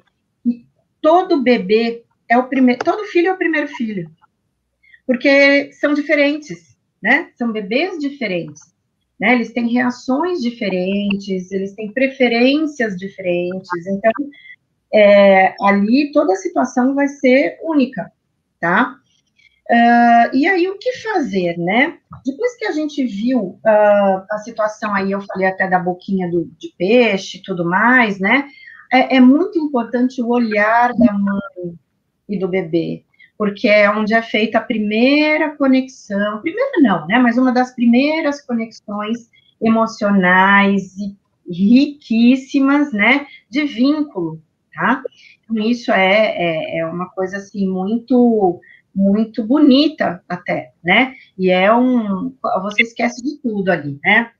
que 0.43 0.65
todo 1.01 1.41
bebê 1.41 2.03
é 2.29 2.37
o 2.37 2.47
primeiro, 2.47 2.83
todo 2.83 3.05
filho 3.05 3.29
é 3.29 3.33
o 3.33 3.37
primeiro 3.37 3.67
filho, 3.69 4.11
porque 5.07 5.71
são 5.73 5.93
diferentes, 5.93 6.77
né? 7.01 7.31
São 7.35 7.51
bebês 7.51 7.97
diferentes, 7.97 8.61
né? 9.19 9.33
Eles 9.33 9.53
têm 9.53 9.69
reações 9.69 10.41
diferentes, 10.41 11.51
eles 11.51 11.73
têm 11.73 11.91
preferências 11.91 12.95
diferentes, 12.97 13.87
então 13.87 14.11
é, 14.93 15.55
ali 15.61 16.11
toda 16.11 16.33
a 16.33 16.37
situação 16.37 16.93
vai 16.93 17.07
ser 17.07 17.57
única, 17.63 18.11
tá? 18.59 18.99
Uh, 19.69 20.29
e 20.31 20.45
aí, 20.47 20.67
o 20.69 20.77
que 20.77 20.91
fazer, 20.99 21.57
né? 21.57 21.97
Depois 22.23 22.55
que 22.55 22.65
a 22.65 22.71
gente 22.71 23.03
viu 23.03 23.59
uh, 23.65 24.25
a 24.29 24.37
situação 24.43 24.93
aí, 24.93 25.11
eu 25.11 25.21
falei 25.21 25.47
até 25.47 25.67
da 25.67 25.79
boquinha 25.79 26.29
do, 26.29 26.45
de 26.59 26.71
peixe 26.77 27.37
e 27.37 27.41
tudo 27.41 27.65
mais, 27.65 28.19
né? 28.19 28.47
É, 28.93 29.15
é, 29.15 29.19
muito 29.19 29.57
importante 29.57 30.21
o 30.21 30.29
olhar 30.29 30.93
da 30.93 31.11
mãe 31.13 31.79
e 32.29 32.37
do 32.37 32.47
bebê, 32.47 33.03
porque 33.35 33.67
é 33.67 33.89
onde 33.89 34.13
é 34.13 34.21
feita 34.21 34.59
a 34.59 34.63
primeira 34.63 35.57
conexão, 35.57 36.41
primeira 36.41 36.79
não, 36.81 37.07
né? 37.07 37.17
Mas 37.17 37.35
uma 37.35 37.51
das 37.51 37.73
primeiras 37.73 38.41
conexões 38.41 39.31
emocionais 39.59 40.95
e 40.95 41.15
riquíssimas, 41.51 42.93
né? 42.93 43.25
De 43.49 43.63
vínculo, 43.65 44.39
tá? 44.75 45.01
Então, 45.43 45.63
isso 45.63 45.91
é, 45.91 46.35
é, 46.37 46.79
é 46.79 46.85
uma 46.85 47.09
coisa, 47.09 47.37
assim, 47.37 47.67
muito 47.67 48.61
muito 48.95 49.43
bonita 49.43 50.23
até, 50.29 50.71
né? 50.83 51.15
E 51.37 51.51
é 51.51 51.73
um, 51.73 52.33
você 52.61 52.83
esquece 52.83 53.21
de 53.21 53.37
tudo 53.41 53.69
ali, 53.69 53.99
né? 54.03 54.31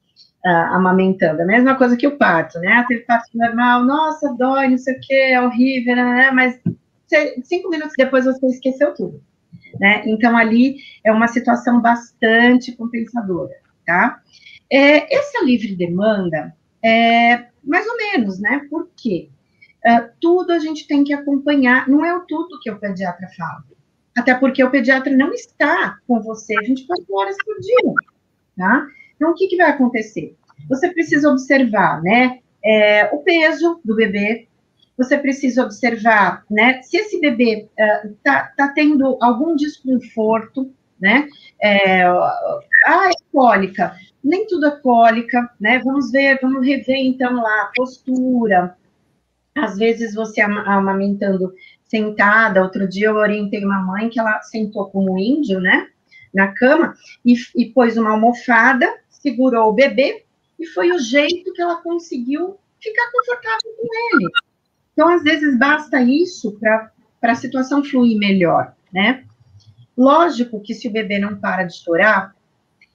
Amamentando, 0.45 1.41
a 1.41 1.45
mesma 1.45 1.75
coisa 1.75 1.97
que 1.97 2.07
o 2.07 2.17
parto, 2.17 2.59
né? 2.59 2.85
Teve 2.87 3.01
parto 3.01 3.29
normal, 3.33 3.83
nossa, 3.83 4.33
dói, 4.37 4.69
não 4.69 4.77
sei 4.77 4.95
o 4.95 4.99
que, 5.01 5.13
é 5.13 5.41
horrível, 5.41 5.95
né? 5.95 6.31
Mas 6.31 6.59
você, 7.05 7.41
cinco 7.43 7.69
minutos 7.69 7.93
depois 7.97 8.25
você 8.25 8.45
esqueceu 8.47 8.93
tudo, 8.93 9.21
né? 9.79 10.03
Então 10.05 10.37
ali 10.37 10.77
é 11.03 11.11
uma 11.11 11.27
situação 11.27 11.81
bastante 11.81 12.71
compensadora, 12.73 13.55
tá? 13.85 14.21
É, 14.71 15.13
essa 15.13 15.43
livre 15.43 15.75
demanda 15.75 16.55
é 16.83 17.47
mais 17.63 17.87
ou 17.87 17.97
menos, 17.97 18.39
né? 18.39 18.61
Por 18.69 18.89
quê? 18.95 19.29
Uh, 19.85 20.09
tudo 20.21 20.51
a 20.51 20.59
gente 20.59 20.87
tem 20.87 21.03
que 21.03 21.13
acompanhar, 21.13 21.87
não 21.87 22.05
é 22.05 22.15
o 22.15 22.21
tudo 22.21 22.59
que 22.61 22.71
o 22.71 22.79
pediatra 22.79 23.27
fala 23.35 23.63
até 24.17 24.33
porque 24.33 24.63
o 24.63 24.71
pediatra 24.71 25.15
não 25.15 25.33
está 25.33 25.97
com 26.07 26.21
você 26.21 26.55
24 26.61 27.05
horas 27.13 27.35
por 27.43 27.59
dia, 27.59 27.93
tá? 28.57 28.87
Então, 29.15 29.31
o 29.31 29.33
que, 29.33 29.47
que 29.47 29.57
vai 29.57 29.69
acontecer? 29.69 30.35
Você 30.69 30.91
precisa 30.91 31.29
observar, 31.29 32.01
né, 32.01 32.39
é, 32.63 33.05
o 33.13 33.19
peso 33.19 33.79
do 33.83 33.95
bebê, 33.95 34.47
você 34.97 35.17
precisa 35.17 35.63
observar, 35.63 36.45
né, 36.49 36.81
se 36.81 36.97
esse 36.97 37.19
bebê 37.19 37.67
uh, 37.77 38.15
tá, 38.23 38.53
tá 38.55 38.69
tendo 38.69 39.17
algum 39.21 39.55
desconforto, 39.55 40.71
né, 40.99 41.27
é, 41.61 42.03
ah, 42.03 43.09
é 43.09 43.11
cólica, 43.31 43.95
nem 44.23 44.47
tudo 44.47 44.67
é 44.67 44.79
cólica, 44.79 45.49
né, 45.59 45.79
vamos 45.79 46.11
ver, 46.11 46.39
vamos 46.41 46.65
rever, 46.65 46.97
então, 46.97 47.41
lá, 47.41 47.63
a 47.63 47.71
postura, 47.75 48.77
às 49.55 49.77
vezes 49.77 50.13
você 50.13 50.41
amamentando 50.41 51.53
sentada. 51.85 52.61
Outro 52.61 52.87
dia 52.87 53.07
eu 53.07 53.15
orientei 53.15 53.63
uma 53.63 53.79
mãe 53.79 54.09
que 54.09 54.19
ela 54.19 54.41
sentou 54.41 54.89
como 54.89 55.13
um 55.13 55.19
índio, 55.19 55.59
né, 55.59 55.87
na 56.33 56.49
cama, 56.49 56.93
e, 57.23 57.35
e 57.55 57.65
pôs 57.67 57.97
uma 57.97 58.11
almofada, 58.11 58.93
segurou 59.09 59.69
o 59.69 59.73
bebê, 59.73 60.25
e 60.59 60.65
foi 60.65 60.91
o 60.91 60.99
jeito 60.99 61.53
que 61.53 61.61
ela 61.61 61.81
conseguiu 61.81 62.57
ficar 62.81 63.11
confortável 63.11 63.71
com 63.77 64.17
ele. 64.17 64.29
Então, 64.93 65.09
às 65.09 65.23
vezes, 65.23 65.57
basta 65.57 66.01
isso 66.01 66.57
para 66.59 66.91
a 67.21 67.35
situação 67.35 67.83
fluir 67.83 68.17
melhor, 68.17 68.73
né? 68.91 69.23
Lógico 69.97 70.61
que 70.61 70.73
se 70.73 70.87
o 70.87 70.91
bebê 70.91 71.19
não 71.19 71.37
para 71.37 71.63
de 71.63 71.77
chorar, 71.77 72.35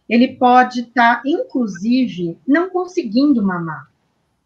ele 0.09 0.37
pode 0.37 0.81
estar, 0.81 1.17
tá, 1.17 1.23
inclusive, 1.25 2.39
não 2.47 2.69
conseguindo 2.69 3.43
mamar 3.43 3.91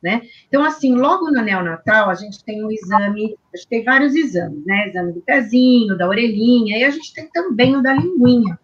né? 0.04 0.20
Então, 0.46 0.62
assim, 0.62 0.94
logo 0.94 1.30
no 1.30 1.40
neonatal, 1.40 2.10
a 2.10 2.14
gente 2.14 2.44
tem 2.44 2.62
um 2.62 2.70
exame, 2.70 3.38
a 3.52 3.56
gente 3.56 3.68
tem 3.68 3.82
vários 3.82 4.14
exames, 4.14 4.62
né? 4.66 4.88
Exame 4.88 5.12
do 5.14 5.22
pezinho, 5.22 5.96
da 5.96 6.06
orelhinha, 6.06 6.76
e 6.76 6.84
a 6.84 6.90
gente 6.90 7.14
tem 7.14 7.26
também 7.30 7.74
o 7.74 7.82
da 7.82 7.94
linguinha, 7.94 8.60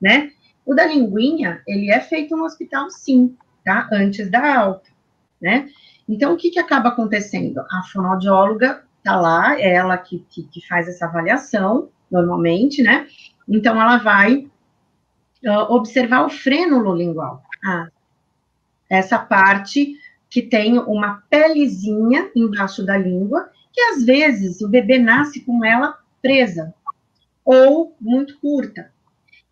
né? 0.00 0.30
O 0.64 0.72
da 0.72 0.86
linguinha, 0.86 1.60
ele 1.66 1.90
é 1.90 1.98
feito 1.98 2.36
no 2.36 2.44
hospital, 2.44 2.88
sim, 2.90 3.36
tá? 3.64 3.88
Antes 3.92 4.30
da 4.30 4.56
alta, 4.56 4.88
né? 5.42 5.68
Então, 6.08 6.32
o 6.32 6.36
que, 6.36 6.50
que 6.50 6.60
acaba 6.60 6.90
acontecendo? 6.90 7.58
A 7.58 7.82
fonoaudióloga 7.92 8.84
tá 9.02 9.20
lá, 9.20 9.60
é 9.60 9.74
ela 9.74 9.98
que, 9.98 10.24
que, 10.30 10.44
que 10.44 10.64
faz 10.68 10.86
essa 10.86 11.06
avaliação, 11.06 11.88
normalmente, 12.08 12.84
né? 12.84 13.08
Então, 13.48 13.82
ela 13.82 13.96
vai 13.96 14.48
uh, 15.44 15.72
observar 15.74 16.24
o 16.24 16.30
frênulo 16.30 16.94
lingual. 16.94 17.42
Ah, 17.64 17.88
essa 18.88 19.18
parte 19.18 19.98
que 20.34 20.42
tem 20.42 20.76
uma 20.80 21.22
pelezinha 21.30 22.28
embaixo 22.34 22.84
da 22.84 22.98
língua, 22.98 23.48
que 23.72 23.80
às 23.80 24.04
vezes 24.04 24.60
o 24.62 24.68
bebê 24.68 24.98
nasce 24.98 25.42
com 25.42 25.64
ela 25.64 25.96
presa 26.20 26.74
ou 27.44 27.94
muito 28.00 28.40
curta. 28.40 28.90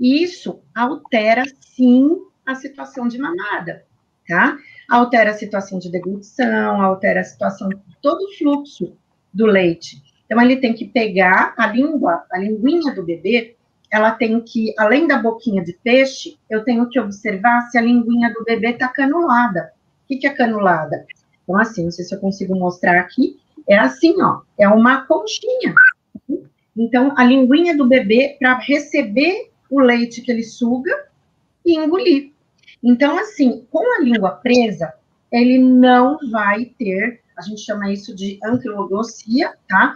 E 0.01 0.25
isso 0.25 0.61
altera, 0.75 1.45
sim, 1.61 2.19
a 2.45 2.57
situação 2.57 3.07
de 3.07 3.17
mamada, 3.17 3.87
tá? 4.27 4.59
Altera 4.91 5.31
a 5.31 5.35
situação 5.35 5.79
de 5.79 5.89
deglutição, 5.89 6.83
altera 6.83 7.21
a 7.21 7.25
situação 7.25 7.69
de 7.69 7.79
todo 8.03 8.21
o 8.21 8.37
fluxo 8.37 8.97
do 9.33 9.47
leite. 9.47 10.03
Então, 10.27 10.43
ele 10.43 10.57
tem 10.57 10.75
que 10.75 10.87
pegar 10.87 11.55
a 11.57 11.69
língua, 11.69 12.25
a 12.33 12.39
linguinha 12.41 12.93
do 12.93 13.05
bebê, 13.05 13.55
ela 13.89 14.11
tem 14.11 14.41
que, 14.41 14.75
além 14.77 15.07
da 15.07 15.17
boquinha 15.23 15.63
de 15.63 15.75
peixe, 15.75 16.41
eu 16.51 16.65
tenho 16.65 16.89
que 16.89 16.99
observar 16.99 17.71
se 17.71 17.79
a 17.79 17.83
linguinha 17.83 18.35
do 18.35 18.43
bebê 18.43 18.71
está 18.71 18.89
canulada 18.89 19.71
que, 20.13 20.19
que 20.19 20.27
é 20.27 20.31
canulada? 20.31 21.07
Então, 21.43 21.59
assim, 21.59 21.85
não 21.85 21.91
sei 21.91 22.05
se 22.05 22.15
eu 22.15 22.21
consigo 22.21 22.55
mostrar 22.55 23.01
aqui. 23.01 23.39
É 23.69 23.79
assim, 23.79 24.21
ó, 24.21 24.41
é 24.59 24.69
uma 24.69 25.07
conchinha. 25.07 25.75
Então, 26.77 27.15
a 27.17 27.25
linguinha 27.25 27.77
do 27.77 27.87
bebê 27.87 28.37
para 28.39 28.59
receber 28.59 29.51
o 29.71 29.81
leite 29.81 30.21
que 30.21 30.31
ele 30.31 30.43
suga 30.43 30.91
e 31.65 31.77
engolir. 31.77 32.33
Então, 32.83 33.19
assim, 33.19 33.67
com 33.71 33.97
a 33.97 34.03
língua 34.03 34.33
presa, 34.33 34.93
ele 35.31 35.59
não 35.59 36.19
vai 36.31 36.67
ter, 36.79 37.21
a 37.37 37.43
gente 37.43 37.61
chama 37.61 37.93
isso 37.93 38.15
de 38.15 38.39
anquilogossia, 38.45 39.55
tá? 39.69 39.95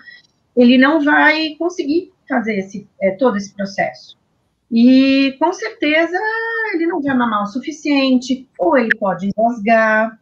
Ele 0.56 0.78
não 0.78 1.02
vai 1.02 1.56
conseguir 1.58 2.12
fazer 2.28 2.58
esse, 2.58 2.88
é, 3.00 3.11
todo 3.12 3.37
esse 3.37 3.52
processo. 3.54 4.16
E 4.70 5.37
com 5.38 5.52
certeza 5.52 6.18
ele 6.75 6.87
não 6.87 7.00
vai 7.00 7.16
mamar 7.16 7.44
o 7.44 7.46
suficiente, 7.46 8.49
ou 8.58 8.76
ele 8.76 8.90
pode 8.99 9.28
engasgar, 9.28 10.18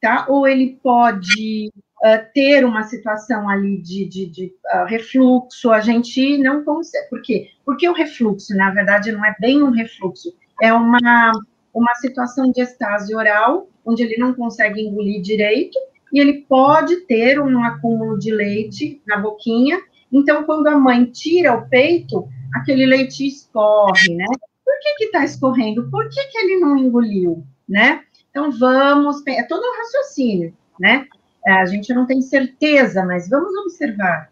tá? 0.00 0.26
Ou 0.28 0.46
ele 0.46 0.78
pode 0.82 1.70
uh, 2.04 2.32
ter 2.32 2.64
uma 2.64 2.84
situação 2.84 3.48
ali 3.48 3.78
de, 3.78 4.04
de, 4.06 4.26
de 4.26 4.54
uh, 4.74 4.84
refluxo. 4.86 5.72
A 5.72 5.80
gente 5.80 6.38
não 6.38 6.64
consegue. 6.64 7.08
Por 7.08 7.22
quê? 7.22 7.48
Porque 7.64 7.88
o 7.88 7.92
refluxo, 7.92 8.56
na 8.56 8.70
verdade, 8.70 9.12
não 9.12 9.24
é 9.24 9.34
bem 9.40 9.62
um 9.62 9.70
refluxo, 9.70 10.32
é 10.62 10.72
uma, 10.72 11.32
uma 11.74 11.94
situação 11.96 12.50
de 12.50 12.60
estase 12.60 13.14
oral, 13.14 13.68
onde 13.84 14.02
ele 14.02 14.16
não 14.16 14.34
consegue 14.34 14.80
engolir 14.80 15.20
direito, 15.20 15.78
e 16.12 16.20
ele 16.20 16.44
pode 16.48 16.96
ter 17.02 17.40
um 17.40 17.62
acúmulo 17.64 18.18
de 18.18 18.32
leite 18.32 19.00
na 19.06 19.16
boquinha. 19.18 19.80
Então, 20.12 20.42
quando 20.44 20.66
a 20.66 20.76
mãe 20.76 21.04
tira 21.04 21.54
o 21.54 21.68
peito, 21.68 22.28
aquele 22.54 22.86
leite 22.86 23.26
escorre, 23.26 24.14
né? 24.14 24.26
Por 24.64 24.74
que 24.96 25.04
está 25.04 25.24
escorrendo? 25.24 25.90
Por 25.90 26.08
que 26.08 26.24
que 26.24 26.38
ele 26.38 26.60
não 26.60 26.76
engoliu, 26.76 27.44
né? 27.68 28.04
Então, 28.30 28.50
vamos, 28.50 29.22
é 29.26 29.42
todo 29.42 29.62
um 29.62 29.76
raciocínio, 29.78 30.54
né? 30.78 31.06
É, 31.46 31.52
a 31.52 31.64
gente 31.64 31.92
não 31.92 32.06
tem 32.06 32.20
certeza, 32.20 33.04
mas 33.04 33.28
vamos 33.28 33.54
observar, 33.56 34.30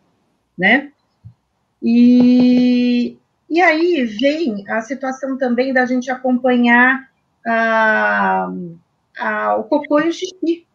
né? 0.56 0.92
E, 1.82 3.16
e 3.48 3.60
aí 3.60 4.04
vem 4.04 4.68
a 4.68 4.80
situação 4.82 5.38
também 5.38 5.72
da 5.72 5.86
gente 5.86 6.10
acompanhar 6.10 7.08
a, 7.46 8.52
a, 9.18 9.56
o 9.56 9.64
cocô 9.64 10.00
e 10.00 10.08
o 10.08 10.12
xixi, 10.12 10.66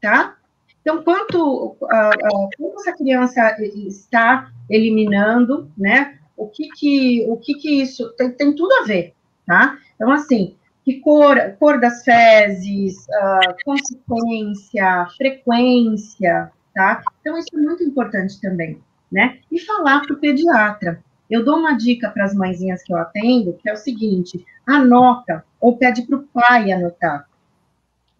tá? 0.00 0.36
Então, 0.80 1.02
quanto, 1.02 1.76
a, 1.90 2.10
quanto 2.56 2.80
essa 2.80 2.92
criança 2.96 3.56
está 3.60 4.50
eliminando, 4.68 5.70
né? 5.76 6.19
O 6.40 6.48
que 6.48 6.70
que, 6.70 7.26
o 7.28 7.36
que, 7.36 7.52
que 7.52 7.82
isso 7.82 8.14
tem, 8.16 8.32
tem 8.32 8.54
tudo 8.54 8.72
a 8.76 8.86
ver, 8.86 9.12
tá? 9.46 9.76
Então, 9.94 10.10
assim, 10.10 10.56
que 10.82 10.98
cor, 11.00 11.36
cor 11.58 11.78
das 11.78 12.02
fezes, 12.02 12.96
uh, 13.08 13.54
consistência, 13.62 15.06
frequência, 15.18 16.50
tá? 16.74 17.02
Então, 17.20 17.36
isso 17.36 17.50
é 17.52 17.58
muito 17.58 17.84
importante 17.84 18.40
também, 18.40 18.80
né? 19.12 19.38
E 19.52 19.60
falar 19.60 20.00
para 20.00 20.14
o 20.14 20.18
pediatra. 20.18 21.04
Eu 21.28 21.44
dou 21.44 21.58
uma 21.58 21.74
dica 21.74 22.08
para 22.08 22.24
as 22.24 22.34
mãezinhas 22.34 22.82
que 22.82 22.90
eu 22.90 22.96
atendo, 22.96 23.52
que 23.52 23.68
é 23.68 23.74
o 23.74 23.76
seguinte: 23.76 24.42
anota 24.66 25.44
ou 25.60 25.76
pede 25.76 26.06
para 26.06 26.16
o 26.16 26.22
pai 26.22 26.72
anotar. 26.72 27.28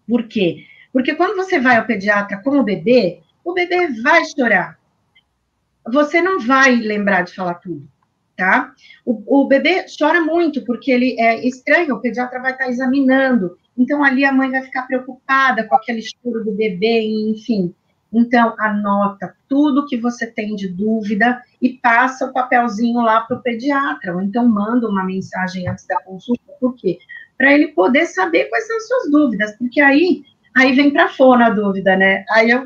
Por 0.07 0.27
quê? 0.27 0.67
Porque 0.93 1.15
quando 1.15 1.35
você 1.35 1.59
vai 1.59 1.77
ao 1.77 1.87
pediatra 1.87 2.39
com 2.43 2.59
o 2.59 2.63
bebê, 2.63 3.23
o 3.43 3.51
bebê 3.51 3.87
vai 4.03 4.23
chorar. 4.25 4.77
Você 5.91 6.21
não 6.21 6.39
vai 6.39 6.75
lembrar 6.75 7.23
de 7.23 7.33
falar 7.33 7.55
tudo 7.55 7.89
tá? 8.35 8.73
O, 9.05 9.41
o, 9.41 9.47
bebê 9.47 9.85
chora 9.97 10.21
muito, 10.21 10.63
porque 10.65 10.91
ele 10.91 11.19
é 11.19 11.45
estranho, 11.45 11.95
o 11.95 11.99
pediatra 11.99 12.41
vai 12.41 12.51
estar 12.53 12.65
tá 12.65 12.69
examinando, 12.69 13.57
então 13.77 14.03
ali 14.03 14.25
a 14.25 14.31
mãe 14.31 14.49
vai 14.49 14.61
ficar 14.61 14.83
preocupada 14.83 15.63
com 15.67 15.75
aquele 15.75 16.01
choro 16.01 16.43
do 16.43 16.51
bebê, 16.51 17.01
enfim. 17.29 17.73
Então, 18.13 18.53
anota 18.59 19.33
tudo 19.47 19.85
que 19.85 19.95
você 19.95 20.27
tem 20.27 20.53
de 20.55 20.67
dúvida 20.67 21.41
e 21.61 21.69
passa 21.69 22.25
o 22.25 22.33
papelzinho 22.33 22.99
lá 22.99 23.21
para 23.21 23.37
o 23.37 23.41
pediatra, 23.41 24.13
ou 24.13 24.21
então 24.21 24.47
manda 24.47 24.87
uma 24.87 25.03
mensagem 25.03 25.67
antes 25.67 25.85
da 25.87 26.01
consulta, 26.01 26.41
por 26.59 26.75
quê? 26.75 26.99
Para 27.37 27.53
ele 27.53 27.69
poder 27.69 28.05
saber 28.07 28.45
quais 28.49 28.67
são 28.67 28.75
as 28.75 28.87
suas 28.87 29.11
dúvidas, 29.11 29.55
porque 29.57 29.79
aí, 29.79 30.23
aí 30.55 30.73
vem 30.73 30.91
para 30.91 31.07
fono 31.07 31.43
a 31.43 31.49
dúvida, 31.49 31.95
né? 31.95 32.25
Aí 32.31 32.51
a 32.51 32.59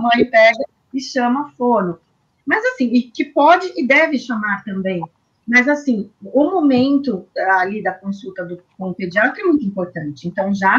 mãe 0.00 0.24
pega 0.30 0.64
e 0.94 1.00
chama 1.00 1.50
fono. 1.58 1.98
Mas 2.46 2.64
assim, 2.64 2.86
e 2.86 3.02
que 3.02 3.24
pode 3.24 3.72
e 3.76 3.86
deve 3.86 4.18
chamar 4.18 4.62
também, 4.64 5.02
mas, 5.46 5.68
assim, 5.68 6.10
o 6.20 6.50
momento 6.50 7.28
ali 7.36 7.80
da 7.80 7.94
consulta 7.94 8.44
do, 8.44 8.60
com 8.76 8.90
o 8.90 8.94
pediatra 8.94 9.40
é 9.40 9.44
muito 9.44 9.64
importante. 9.64 10.26
Então, 10.26 10.52
já 10.52 10.76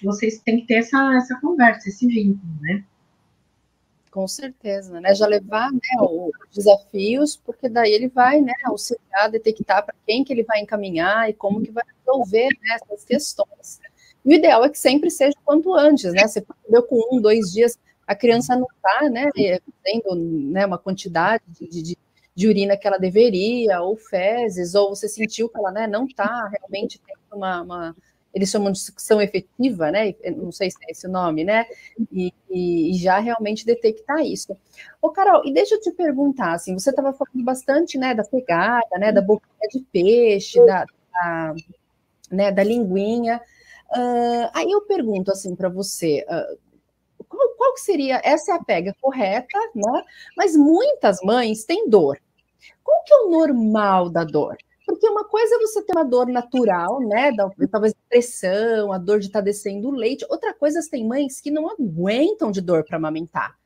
vocês 0.00 0.38
têm 0.38 0.60
que 0.60 0.68
ter 0.68 0.74
essa, 0.74 1.16
essa 1.16 1.40
conversa, 1.40 1.88
esse 1.88 2.06
vínculo, 2.06 2.52
né? 2.60 2.84
Com 4.12 4.28
certeza, 4.28 5.00
né? 5.00 5.12
Já 5.16 5.26
levar 5.26 5.72
né, 5.72 5.80
os 6.00 6.30
desafios, 6.54 7.36
porque 7.36 7.68
daí 7.68 7.90
ele 7.90 8.06
vai 8.06 8.40
né, 8.40 8.52
auxiliar, 8.62 9.28
detectar 9.28 9.84
para 9.84 9.94
quem 10.06 10.22
que 10.22 10.32
ele 10.32 10.44
vai 10.44 10.60
encaminhar 10.60 11.28
e 11.28 11.32
como 11.32 11.60
que 11.60 11.72
vai 11.72 11.82
resolver 11.98 12.50
né, 12.62 12.76
essas 12.80 13.04
questões. 13.04 13.80
E 14.24 14.32
o 14.32 14.32
ideal 14.32 14.64
é 14.64 14.68
que 14.68 14.78
sempre 14.78 15.10
seja 15.10 15.36
quanto 15.44 15.74
antes, 15.74 16.12
né? 16.12 16.28
Você 16.28 16.40
percebeu 16.40 16.84
com 16.84 17.16
um, 17.16 17.20
dois 17.20 17.52
dias, 17.52 17.76
a 18.06 18.14
criança 18.14 18.56
não 18.56 18.66
está, 18.76 19.08
né, 19.10 19.30
tendo 19.82 20.14
né, 20.14 20.66
uma 20.66 20.78
quantidade 20.78 21.44
de, 21.48 21.82
de 21.82 21.98
de 22.34 22.48
urina 22.48 22.76
que 22.76 22.86
ela 22.86 22.98
deveria, 22.98 23.80
ou 23.80 23.96
fezes, 23.96 24.74
ou 24.74 24.94
você 24.94 25.08
sentiu 25.08 25.48
que 25.48 25.56
ela 25.56 25.70
né, 25.70 25.86
não 25.86 26.04
está 26.04 26.48
realmente 26.48 27.00
tendo 27.06 27.38
uma, 27.38 27.62
uma, 27.62 27.96
eles 28.34 28.50
chamam 28.50 28.72
de 28.72 28.80
sucção 28.80 29.20
efetiva, 29.20 29.90
né? 29.92 30.14
Não 30.36 30.50
sei 30.50 30.70
se 30.70 30.76
é 30.82 30.90
esse 30.90 31.06
o 31.06 31.10
nome, 31.10 31.44
né? 31.44 31.64
E, 32.10 32.32
e, 32.50 32.94
já 32.94 33.20
realmente 33.20 33.64
detectar 33.64 34.20
isso. 34.20 34.56
Ô, 35.00 35.10
Carol, 35.10 35.46
e 35.46 35.52
deixa 35.52 35.76
eu 35.76 35.80
te 35.80 35.92
perguntar, 35.92 36.54
assim, 36.54 36.76
você 36.76 36.90
estava 36.90 37.12
falando 37.12 37.44
bastante, 37.44 37.96
né, 37.96 38.12
da 38.14 38.24
pegada, 38.24 38.98
né, 38.98 39.12
da 39.12 39.22
boquinha 39.22 39.68
de 39.70 39.80
peixe, 39.92 40.58
da, 40.66 40.84
da, 41.12 41.54
né, 42.30 42.50
da 42.50 42.64
linguinha. 42.64 43.40
Uh, 43.96 44.50
aí 44.52 44.68
eu 44.68 44.80
pergunto, 44.82 45.30
assim, 45.30 45.54
para 45.54 45.68
você, 45.68 46.26
uh, 46.28 46.58
qual, 47.64 47.72
que 47.72 47.80
seria, 47.80 48.20
essa 48.22 48.52
é 48.52 48.54
a 48.56 48.62
pega 48.62 48.94
correta, 49.00 49.58
né? 49.74 50.04
Mas 50.36 50.54
muitas 50.54 51.18
mães 51.22 51.64
têm 51.64 51.88
dor. 51.88 52.18
Qual 52.82 53.02
que 53.04 53.14
é 53.14 53.16
o 53.18 53.30
normal 53.30 54.10
da 54.10 54.22
dor? 54.22 54.56
Porque 54.86 55.08
uma 55.08 55.24
coisa 55.24 55.54
é 55.54 55.58
você 55.58 55.82
ter 55.82 55.92
uma 55.96 56.04
dor 56.04 56.26
natural, 56.26 57.00
né? 57.00 57.32
Da, 57.32 57.50
talvez 57.70 57.94
pressão, 58.08 58.92
a 58.92 58.98
dor 58.98 59.18
de 59.18 59.26
estar 59.26 59.38
tá 59.38 59.44
descendo 59.44 59.88
o 59.88 59.92
leite. 59.92 60.26
Outra 60.28 60.52
coisa, 60.52 60.80
tem 60.90 61.06
mães 61.06 61.40
que 61.40 61.50
não 61.50 61.70
aguentam 61.70 62.50
de 62.50 62.60
dor 62.60 62.84
para 62.84 62.98
amamentar 62.98 63.56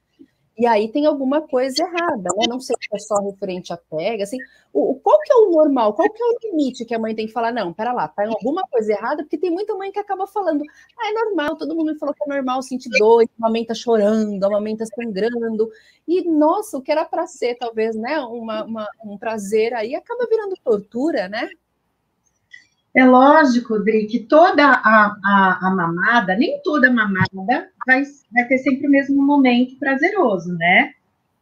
e 0.58 0.66
aí 0.66 0.90
tem 0.90 1.06
alguma 1.06 1.40
coisa 1.40 1.82
errada, 1.82 2.30
né? 2.36 2.46
Não 2.48 2.58
sei 2.58 2.74
se 2.80 2.88
é 2.92 2.98
só 2.98 3.16
referente 3.20 3.72
à 3.72 3.76
pega, 3.76 4.24
assim, 4.24 4.38
o, 4.72 4.96
qual 4.96 5.20
que 5.20 5.32
é 5.32 5.36
o 5.36 5.50
normal, 5.52 5.94
qual 5.94 6.10
que 6.10 6.20
é 6.20 6.26
o 6.26 6.38
limite 6.42 6.84
que 6.84 6.94
a 6.94 6.98
mãe 6.98 7.14
tem 7.14 7.26
que 7.26 7.32
falar, 7.32 7.52
não, 7.52 7.72
pera 7.72 7.92
lá, 7.92 8.08
tá 8.08 8.26
alguma 8.26 8.62
coisa 8.68 8.92
errada, 8.92 9.22
porque 9.22 9.38
tem 9.38 9.50
muita 9.50 9.74
mãe 9.76 9.92
que 9.92 9.98
acaba 9.98 10.26
falando, 10.26 10.64
ah, 10.98 11.10
é 11.10 11.12
normal, 11.12 11.56
todo 11.56 11.76
mundo 11.76 11.92
me 11.92 11.98
falou 11.98 12.14
que 12.14 12.24
é 12.24 12.34
normal 12.34 12.60
sentir 12.62 12.90
dor, 12.98 13.24
amamenta 13.38 13.74
chorando, 13.74 14.42
amamenta 14.44 14.84
sangrando, 14.86 15.70
e 16.06 16.28
nossa, 16.28 16.76
o 16.76 16.82
que 16.82 16.90
era 16.90 17.04
para 17.04 17.26
ser, 17.26 17.54
talvez, 17.56 17.94
né, 17.94 18.18
uma, 18.20 18.64
uma, 18.64 18.88
um 19.04 19.16
prazer 19.16 19.74
aí, 19.74 19.94
acaba 19.94 20.26
virando 20.28 20.56
tortura, 20.64 21.28
né? 21.28 21.48
É 22.98 23.04
lógico, 23.04 23.78
Dri, 23.78 24.08
que 24.08 24.18
toda 24.18 24.66
a, 24.66 25.16
a, 25.24 25.58
a, 25.68 25.70
mamada, 25.70 26.34
nem 26.34 26.60
toda 26.64 26.92
mamada 26.92 27.70
vai, 27.86 28.02
vai 28.32 28.44
ter 28.48 28.58
sempre 28.58 28.88
o 28.88 28.90
mesmo 28.90 29.24
momento 29.24 29.78
prazeroso, 29.78 30.52
né? 30.58 30.94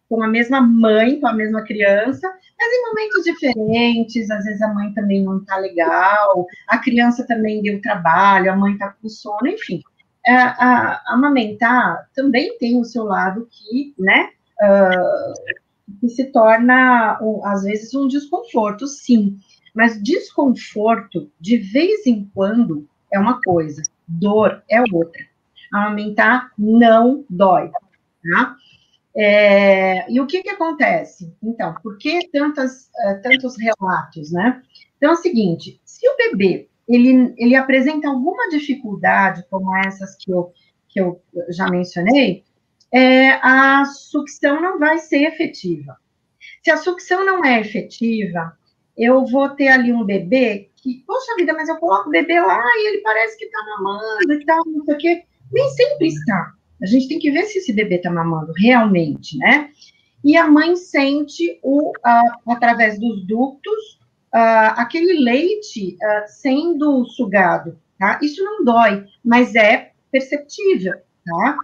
Com 0.06 0.22
a 0.22 0.28
mesma 0.28 0.60
mãe, 0.60 1.18
com 1.18 1.26
a 1.26 1.32
mesma 1.32 1.62
criança, 1.62 2.30
mas 2.60 2.68
em 2.70 2.88
momentos 2.88 3.24
diferentes, 3.24 4.30
às 4.30 4.44
vezes 4.44 4.60
a 4.60 4.68
mãe 4.74 4.92
também 4.92 5.24
não 5.24 5.42
tá 5.42 5.56
legal, 5.56 6.46
a 6.68 6.76
criança 6.76 7.26
também 7.26 7.62
deu 7.62 7.80
trabalho, 7.80 8.52
a 8.52 8.56
mãe 8.56 8.76
tá 8.76 8.94
com 9.00 9.08
sono, 9.08 9.48
enfim. 9.48 9.80
A, 10.26 10.30
é, 10.30 10.36
a, 10.36 11.02
a 11.06 11.14
amamentar 11.14 12.06
também 12.14 12.58
tem 12.58 12.78
o 12.78 12.84
seu 12.84 13.04
lado 13.04 13.48
que, 13.50 13.94
né, 13.98 14.28
uh, 14.60 15.56
que 16.00 16.08
se 16.10 16.26
torna, 16.26 17.18
às 17.44 17.62
vezes, 17.62 17.94
um 17.94 18.06
desconforto, 18.06 18.86
sim. 18.86 19.38
Mas 19.76 20.02
desconforto, 20.02 21.30
de 21.38 21.58
vez 21.58 22.06
em 22.06 22.24
quando, 22.34 22.88
é 23.12 23.18
uma 23.18 23.42
coisa, 23.42 23.82
dor 24.08 24.62
é 24.70 24.80
outra. 24.90 25.22
Amamentar 25.70 26.50
não 26.56 27.26
dói, 27.28 27.70
tá? 28.32 28.56
É, 29.14 30.10
e 30.10 30.18
o 30.18 30.26
que 30.26 30.42
que 30.42 30.48
acontece? 30.48 31.30
Então, 31.42 31.74
por 31.82 31.98
que 31.98 32.26
tantas, 32.32 32.86
uh, 32.86 33.20
tantos 33.22 33.54
relatos, 33.58 34.32
né? 34.32 34.62
Então, 34.96 35.10
é 35.10 35.12
o 35.12 35.16
seguinte, 35.16 35.78
se 35.84 36.08
o 36.08 36.16
bebê, 36.16 36.68
ele, 36.88 37.34
ele 37.36 37.54
apresenta 37.54 38.08
alguma 38.08 38.48
dificuldade, 38.48 39.44
como 39.50 39.76
essas 39.76 40.16
que 40.16 40.32
eu, 40.32 40.54
que 40.88 41.00
eu 41.00 41.20
já 41.50 41.68
mencionei, 41.68 42.44
é, 42.90 43.32
a 43.42 43.84
sucção 43.84 44.58
não 44.58 44.78
vai 44.78 44.96
ser 44.98 45.24
efetiva. 45.24 45.98
Se 46.62 46.70
a 46.70 46.78
sucção 46.78 47.26
não 47.26 47.44
é 47.44 47.60
efetiva, 47.60 48.56
eu 48.96 49.24
vou 49.26 49.48
ter 49.50 49.68
ali 49.68 49.92
um 49.92 50.04
bebê 50.04 50.70
que, 50.76 51.02
poxa 51.06 51.34
vida, 51.36 51.52
mas 51.52 51.68
eu 51.68 51.76
coloco 51.76 52.08
o 52.08 52.12
bebê 52.12 52.40
lá 52.40 52.62
e 52.76 52.88
ele 52.88 53.02
parece 53.02 53.36
que 53.36 53.44
está 53.44 53.58
mamando 53.64 54.32
e 54.32 54.44
tal, 54.44 54.62
não 54.66 54.84
sei 54.84 54.94
o 54.94 54.98
quê. 54.98 55.22
Nem 55.52 55.68
sempre 55.70 56.08
está. 56.08 56.52
A 56.82 56.86
gente 56.86 57.08
tem 57.08 57.18
que 57.18 57.30
ver 57.30 57.44
se 57.44 57.58
esse 57.58 57.72
bebê 57.72 57.96
está 57.96 58.10
mamando 58.10 58.52
realmente, 58.56 59.36
né? 59.38 59.70
E 60.24 60.36
a 60.36 60.48
mãe 60.48 60.76
sente, 60.76 61.58
o, 61.62 61.90
uh, 61.90 62.52
através 62.52 62.98
dos 62.98 63.26
ductos, 63.26 64.00
uh, 64.34 64.74
aquele 64.76 65.22
leite 65.22 65.96
uh, 65.96 66.26
sendo 66.26 67.04
sugado. 67.06 67.78
tá? 67.98 68.18
Isso 68.22 68.42
não 68.44 68.64
dói, 68.64 69.04
mas 69.24 69.54
é 69.54 69.92
perceptível, 70.10 70.94
tá? 71.24 71.58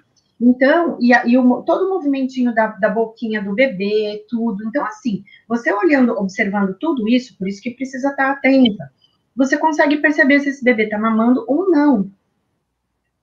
Então, 0.45 0.99
e, 1.01 1.13
e 1.13 1.39
o, 1.39 1.63
todo 1.63 1.87
o 1.87 1.91
movimentinho 1.91 2.53
da, 2.53 2.67
da 2.67 2.89
boquinha 2.89 3.41
do 3.41 3.55
bebê, 3.55 4.27
tudo. 4.29 4.67
Então, 4.67 4.85
assim, 4.85 5.23
você 5.49 5.73
olhando, 5.73 6.19
observando 6.19 6.77
tudo 6.81 7.09
isso, 7.09 7.39
por 7.39 7.47
isso 7.47 7.63
que 7.63 7.71
precisa 7.71 8.09
estar 8.09 8.33
atenta, 8.33 8.91
você 9.37 9.57
consegue 9.57 9.99
perceber 9.99 10.41
se 10.41 10.49
esse 10.49 10.65
bebê 10.65 10.85
está 10.85 10.99
mamando 10.99 11.45
ou 11.47 11.71
não. 11.71 12.11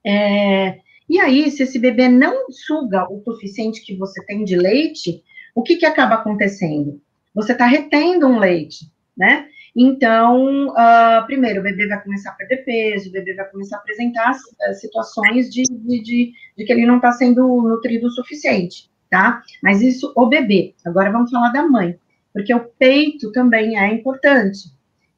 É, 0.02 0.80
e 1.10 1.20
aí, 1.20 1.52
se 1.52 1.64
esse 1.64 1.78
bebê 1.78 2.08
não 2.08 2.50
suga 2.52 3.06
o 3.12 3.22
suficiente 3.22 3.84
que 3.84 3.98
você 3.98 4.24
tem 4.26 4.46
de 4.46 4.56
leite, 4.56 5.22
o 5.54 5.62
que, 5.62 5.76
que 5.76 5.86
acaba 5.86 6.16
acontecendo? 6.16 7.02
Você 7.36 7.52
está 7.52 7.66
retendo 7.66 8.28
um 8.28 8.40
leite, 8.40 8.90
né? 9.18 9.49
Então, 9.76 10.70
uh, 10.70 11.26
primeiro, 11.26 11.60
o 11.60 11.64
bebê 11.64 11.88
vai 11.88 12.02
começar 12.02 12.32
a 12.32 12.34
perder 12.34 12.64
peso, 12.64 13.10
o 13.10 13.12
bebê 13.12 13.34
vai 13.34 13.50
começar 13.50 13.78
a 13.78 13.80
apresentar 13.80 14.32
uh, 14.32 14.74
situações 14.74 15.50
de, 15.50 15.64
de, 15.64 16.04
de, 16.04 16.34
de, 16.58 16.66
que 16.66 16.72
ele 16.72 16.86
não 16.86 16.98
está 16.98 17.12
sendo 17.12 17.42
nutrido 17.62 18.08
o 18.08 18.12
suficiente, 18.12 18.90
tá? 19.10 19.42
Mas 19.62 19.82
isso, 19.82 20.12
o 20.16 20.26
bebê. 20.28 20.74
Agora 20.86 21.12
vamos 21.12 21.32
falar 21.32 21.52
da 21.52 21.68
mãe, 21.68 21.98
porque 22.34 22.54
o 22.54 22.66
peito 22.80 23.32
também 23.32 23.78
é 23.78 23.94
importante. 23.94 24.72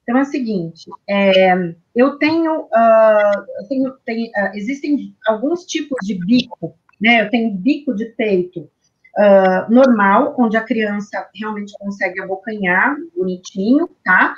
Então, 0.03 0.17
é 0.17 0.21
o 0.23 0.25
seguinte, 0.25 0.89
é, 1.07 1.53
eu 1.95 2.17
tenho, 2.17 2.63
uh, 2.63 3.67
tenho, 3.69 3.93
tenho 4.03 4.31
existem 4.55 5.15
alguns 5.25 5.65
tipos 5.65 5.97
de 6.05 6.15
bico, 6.25 6.75
né? 6.99 7.21
Eu 7.21 7.29
tenho 7.29 7.51
bico 7.51 7.95
de 7.95 8.05
peito, 8.05 8.69
uh, 9.17 9.73
normal, 9.73 10.35
onde 10.37 10.57
a 10.57 10.63
criança 10.63 11.27
realmente 11.33 11.73
consegue 11.79 12.21
abocanhar 12.21 12.95
bonitinho, 13.15 13.89
tá? 14.03 14.33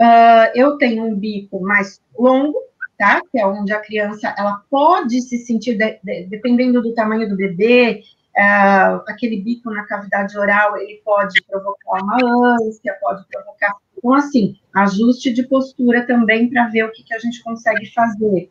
Uh, 0.00 0.50
eu 0.54 0.76
tenho 0.76 1.04
um 1.04 1.14
bico 1.14 1.60
mais 1.60 2.00
longo, 2.18 2.58
tá? 2.98 3.20
Que 3.30 3.40
é 3.40 3.46
onde 3.46 3.72
a 3.72 3.80
criança, 3.80 4.34
ela 4.36 4.62
pode 4.70 5.20
se 5.22 5.38
sentir, 5.38 5.76
de, 5.76 6.00
de, 6.02 6.26
dependendo 6.26 6.82
do 6.82 6.94
tamanho 6.94 7.28
do 7.28 7.36
bebê, 7.36 8.02
uh, 8.36 9.02
aquele 9.06 9.40
bico 9.40 9.70
na 9.70 9.84
cavidade 9.84 10.36
oral, 10.38 10.76
ele 10.76 11.00
pode 11.04 11.42
provocar 11.42 12.02
uma 12.02 12.56
ânsia, 12.56 12.96
pode 13.00 13.24
provocar... 13.28 13.74
Então, 13.96 14.12
assim, 14.12 14.56
ajuste 14.74 15.32
de 15.32 15.44
postura 15.44 16.06
também 16.06 16.50
para 16.50 16.68
ver 16.68 16.84
o 16.84 16.92
que, 16.92 17.02
que 17.02 17.14
a 17.14 17.18
gente 17.18 17.42
consegue 17.42 17.90
fazer. 17.92 18.50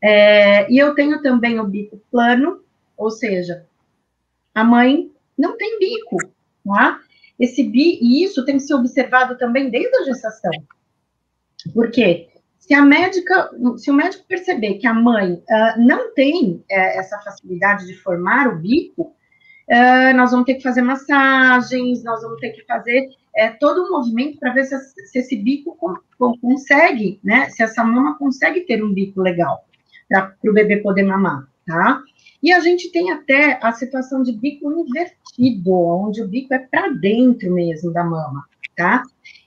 É, 0.00 0.70
e 0.70 0.78
eu 0.78 0.94
tenho 0.94 1.20
também 1.20 1.58
o 1.58 1.66
bico 1.66 2.00
plano, 2.10 2.60
ou 2.96 3.10
seja, 3.10 3.66
a 4.54 4.64
mãe 4.64 5.10
não 5.36 5.56
tem 5.56 5.78
bico, 5.78 6.16
tá? 6.64 7.00
Esse 7.38 7.62
bi, 7.62 7.98
e 8.02 8.24
isso 8.24 8.44
tem 8.44 8.56
que 8.56 8.62
ser 8.62 8.74
observado 8.74 9.38
também 9.38 9.70
desde 9.70 9.96
a 9.96 10.04
gestação. 10.04 10.50
Por 11.72 11.90
quê? 11.90 12.28
Se 12.58 12.74
a 12.74 12.82
médica, 12.82 13.50
se 13.76 13.90
o 13.90 13.94
médico 13.94 14.26
perceber 14.26 14.74
que 14.74 14.86
a 14.86 14.92
mãe 14.92 15.34
uh, 15.34 15.80
não 15.80 16.12
tem 16.12 16.56
uh, 16.56 16.64
essa 16.68 17.18
facilidade 17.20 17.86
de 17.86 17.94
formar 17.94 18.48
o 18.48 18.58
bico, 18.58 19.14
uh, 19.70 20.16
nós 20.16 20.32
vamos 20.32 20.44
ter 20.44 20.56
que 20.56 20.62
fazer 20.62 20.82
massagens, 20.82 22.02
nós 22.02 22.20
vamos 22.20 22.40
ter 22.40 22.50
que 22.50 22.64
fazer 22.64 23.08
é, 23.36 23.50
todo 23.50 23.84
um 23.84 23.90
movimento 23.90 24.38
para 24.38 24.52
ver 24.52 24.64
se, 24.64 24.76
se, 24.78 25.18
esse 25.18 25.36
bico 25.36 25.76
com, 25.76 25.94
com, 26.18 26.36
consegue, 26.40 27.20
né? 27.22 27.48
Se 27.50 27.62
essa 27.62 27.84
mama 27.84 28.18
consegue 28.18 28.62
ter 28.62 28.82
um 28.84 28.92
bico 28.92 29.22
legal 29.22 29.64
para 30.08 30.34
o 30.44 30.52
bebê 30.52 30.78
poder 30.78 31.04
mamar, 31.04 31.48
tá? 31.64 32.02
E 32.42 32.52
a 32.52 32.60
gente 32.60 32.90
tem 32.92 33.10
até 33.10 33.58
a 33.62 33.72
situação 33.72 34.22
de 34.22 34.32
bico 34.32 34.70
invertido, 34.70 35.74
onde 35.74 36.22
o 36.22 36.28
bico 36.28 36.54
é 36.54 36.58
para 36.58 36.88
dentro 36.90 37.52
mesmo 37.52 37.92
da 37.92 38.04
mama, 38.04 38.44
tá? 38.76 39.02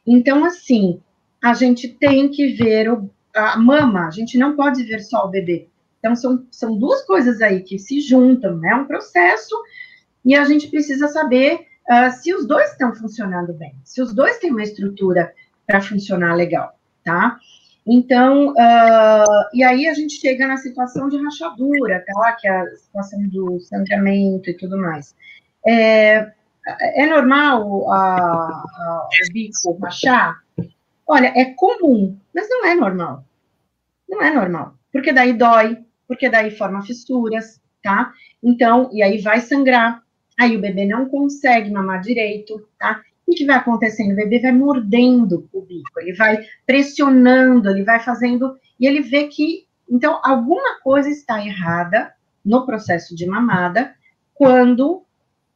Então, 0.06 0.44
assim, 0.44 1.00
a 1.42 1.54
gente 1.54 1.88
tem 1.88 2.30
que 2.30 2.48
ver 2.48 2.92
o, 2.92 3.10
a 3.34 3.58
mama, 3.58 4.08
a 4.08 4.12
gente 4.12 4.38
não 4.38 4.56
pode 4.56 4.84
ver 4.84 5.00
só 5.00 5.26
o 5.26 5.30
bebê. 5.30 5.70
Então, 6.00 6.16
são, 6.16 6.46
são 6.52 6.78
duas 6.78 7.04
coisas 7.04 7.42
aí 7.42 7.62
que 7.62 7.80
se 7.80 8.02
juntam, 8.02 8.58
né? 8.58 8.76
Um 8.76 8.86
processo, 8.86 9.56
e 10.26 10.36
a 10.36 10.44
gente 10.44 10.68
precisa 10.68 11.08
saber 11.08 11.68
uh, 11.90 12.12
se 12.12 12.34
os 12.34 12.46
dois 12.46 12.72
estão 12.72 12.94
funcionando 12.94 13.54
bem, 13.54 13.74
se 13.84 14.02
os 14.02 14.14
dois 14.14 14.38
têm 14.40 14.52
uma 14.52 14.64
estrutura 14.64 15.34
para 15.66 15.82
funcionar 15.82 16.36
legal, 16.36 16.78
tá? 17.04 17.40
Então, 17.86 18.50
uh, 18.50 19.50
e 19.54 19.64
aí 19.64 19.88
a 19.88 19.94
gente 19.94 20.16
chega 20.16 20.48
na 20.48 20.58
situação 20.58 21.10
de 21.10 21.18
rachadura, 21.22 22.04
tá? 22.06 22.34
Que 22.34 22.48
é 22.48 22.52
a 22.52 22.76
situação 22.76 23.28
do 23.28 23.60
sangramento 23.60 24.50
e 24.50 24.54
tudo 24.54 24.78
mais. 24.78 25.16
É, 25.66 26.32
é 26.96 27.06
normal 27.08 27.92
a, 27.92 28.16
a, 28.16 29.10
o 29.10 29.34
bico 29.34 29.78
rachar? 29.82 30.42
Olha, 31.08 31.34
é 31.36 31.46
comum, 31.56 32.18
mas 32.34 32.48
não 32.50 32.66
é 32.66 32.76
normal. 32.76 33.26
Não 34.08 34.22
é 34.22 34.32
normal. 34.32 34.76
Porque 34.92 35.12
daí 35.12 35.34
dói, 35.34 35.80
porque 36.08 36.30
daí 36.30 36.52
forma 36.52 36.84
fissuras, 36.84 37.60
tá? 37.82 38.14
Então, 38.44 38.90
e 38.94 39.02
aí 39.02 39.20
vai 39.20 39.42
sangrar. 39.42 40.04
Aí 40.40 40.56
o 40.56 40.62
bebê 40.62 40.86
não 40.86 41.10
consegue 41.10 41.72
mamar 41.72 42.02
direito, 42.02 42.68
tá? 42.78 43.02
O 43.32 43.36
que 43.36 43.46
vai 43.46 43.56
acontecendo? 43.58 44.12
O 44.12 44.16
bebê 44.16 44.40
vai 44.40 44.52
mordendo 44.52 45.50
o 45.52 45.62
bico, 45.62 46.00
ele 46.00 46.14
vai 46.14 46.44
pressionando, 46.66 47.70
ele 47.70 47.84
vai 47.84 48.00
fazendo, 48.00 48.58
e 48.80 48.86
ele 48.86 49.02
vê 49.02 49.28
que, 49.28 49.66
então, 49.90 50.20
alguma 50.24 50.80
coisa 50.82 51.10
está 51.10 51.44
errada 51.46 52.14
no 52.44 52.66
processo 52.66 53.16
de 53.16 53.26
mamada 53.26 53.94
quando 54.34 55.04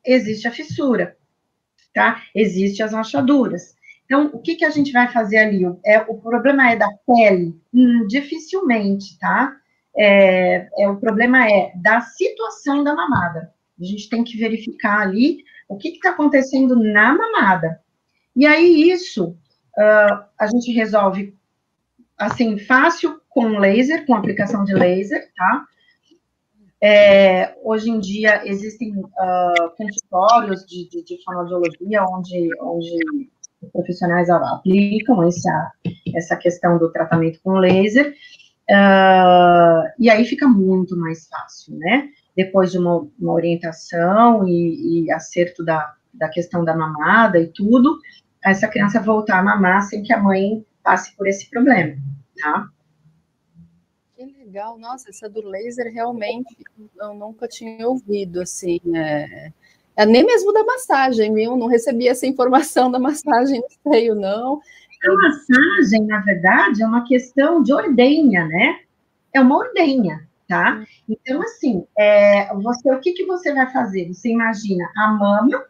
existe 0.06 0.48
a 0.48 0.52
fissura, 0.52 1.18
tá? 1.94 2.22
Existem 2.34 2.86
as 2.86 2.94
rachaduras. 2.94 3.76
Então, 4.06 4.30
o 4.34 4.40
que, 4.40 4.56
que 4.56 4.66
a 4.66 4.70
gente 4.70 4.92
vai 4.92 5.12
fazer 5.12 5.38
ali? 5.38 5.64
É, 5.84 6.00
o 6.00 6.16
problema 6.16 6.72
é 6.72 6.76
da 6.76 6.88
pele? 7.08 7.60
Hum, 7.74 8.06
dificilmente, 8.08 9.18
tá? 9.18 9.56
É, 9.98 10.68
é, 10.78 10.90
o 10.90 10.98
problema 10.98 11.50
é 11.50 11.72
da 11.76 12.02
situação 12.02 12.84
da 12.84 12.94
mamada. 12.94 13.52
A 13.80 13.84
gente 13.84 14.08
tem 14.10 14.24
que 14.24 14.38
verificar 14.38 15.02
ali 15.02 15.44
o 15.67 15.78
que 15.78 15.89
está 15.89 16.12
acontecendo 16.12 16.75
na 16.75 17.15
mamada. 17.15 17.82
E 18.36 18.45
aí, 18.45 18.89
isso 18.89 19.30
uh, 19.30 20.25
a 20.38 20.47
gente 20.47 20.71
resolve 20.71 21.36
assim, 22.17 22.58
fácil 22.58 23.19
com 23.30 23.60
laser, 23.60 24.06
com 24.06 24.15
aplicação 24.15 24.63
de 24.63 24.73
laser, 24.73 25.30
tá? 25.36 25.65
É, 26.82 27.56
hoje 27.63 27.89
em 27.89 27.99
dia 27.99 28.47
existem 28.47 28.95
uh, 28.97 29.69
consultórios 29.78 30.65
de, 30.65 30.88
de, 30.89 31.04
de, 31.04 31.17
onde, 31.99 32.49
onde 32.62 32.97
profissionais 33.71 34.30
aplicam 34.30 35.23
essa, 35.23 35.71
essa 36.13 36.36
questão 36.36 36.78
do 36.78 36.91
tratamento 36.91 37.39
com 37.41 37.54
laser, 37.54 38.13
uh, 38.69 39.89
e 39.97 40.10
aí 40.10 40.25
fica 40.25 40.47
muito 40.47 40.95
mais 40.97 41.28
fácil, 41.28 41.75
né? 41.78 42.10
Depois 42.36 42.71
de 42.71 42.78
uma, 42.78 43.08
uma 43.19 43.34
orientação 43.34 44.48
e, 44.48 45.06
e, 45.06 45.12
acerto 45.12 45.63
da, 45.63 45.95
da 46.13 46.28
questão 46.28 46.65
da 46.65 46.76
mamada 46.76 47.39
e 47.39 47.48
tudo, 47.48 47.98
essa 48.43 48.67
criança 48.67 49.02
voltar 49.02 49.39
a 49.39 49.43
mamar 49.43 49.84
sem 49.84 50.04
que 50.04 50.13
a 50.13 50.21
mãe 50.21 50.65
passe 50.84 51.15
por 51.15 51.28
esse 51.28 51.50
problema, 51.50 51.95
tá? 52.39 52.67
Que 54.15 54.26
legal, 54.26 54.78
nossa, 54.78 55.10
essa 55.10 55.30
do 55.30 55.41
laser 55.48 55.91
realmente 55.91 56.56
eu 57.00 57.13
nunca 57.13 57.48
tinha 57.48 57.88
ouvido, 57.88 58.41
assim, 58.41 58.80
é, 58.93 59.52
é 59.95 60.06
nem 60.06 60.26
mesmo 60.26 60.52
da 60.52 60.63
massagem, 60.63 61.34
viu? 61.34 61.56
Não 61.56 61.67
recebi 61.67 62.08
essa 62.08 62.28
informação 62.28 62.91
da 62.91 63.00
massagem 63.00 63.62
no 63.62 63.91
seio, 63.91 64.13
não. 64.13 64.62
A 65.04 65.13
massagem, 65.13 66.06
na 66.06 66.19
verdade, 66.19 66.84
é 66.84 66.88
uma 66.88 67.06
questão 67.06 67.63
de 67.63 67.74
ordenha, 67.74 68.45
né? 68.45 68.80
É 69.34 69.39
uma 69.39 69.58
ordenha 69.58 70.25
tá? 70.48 70.84
Então, 71.10 71.42
assim, 71.42 71.86
é, 71.98 72.54
você, 72.56 72.92
o 72.92 73.00
que, 73.00 73.14
que 73.14 73.26
você 73.26 73.54
vai 73.54 73.72
fazer? 73.72 74.08
Você 74.08 74.30
imagina 74.30 74.90
a 74.96 75.08
mama, 75.12 75.64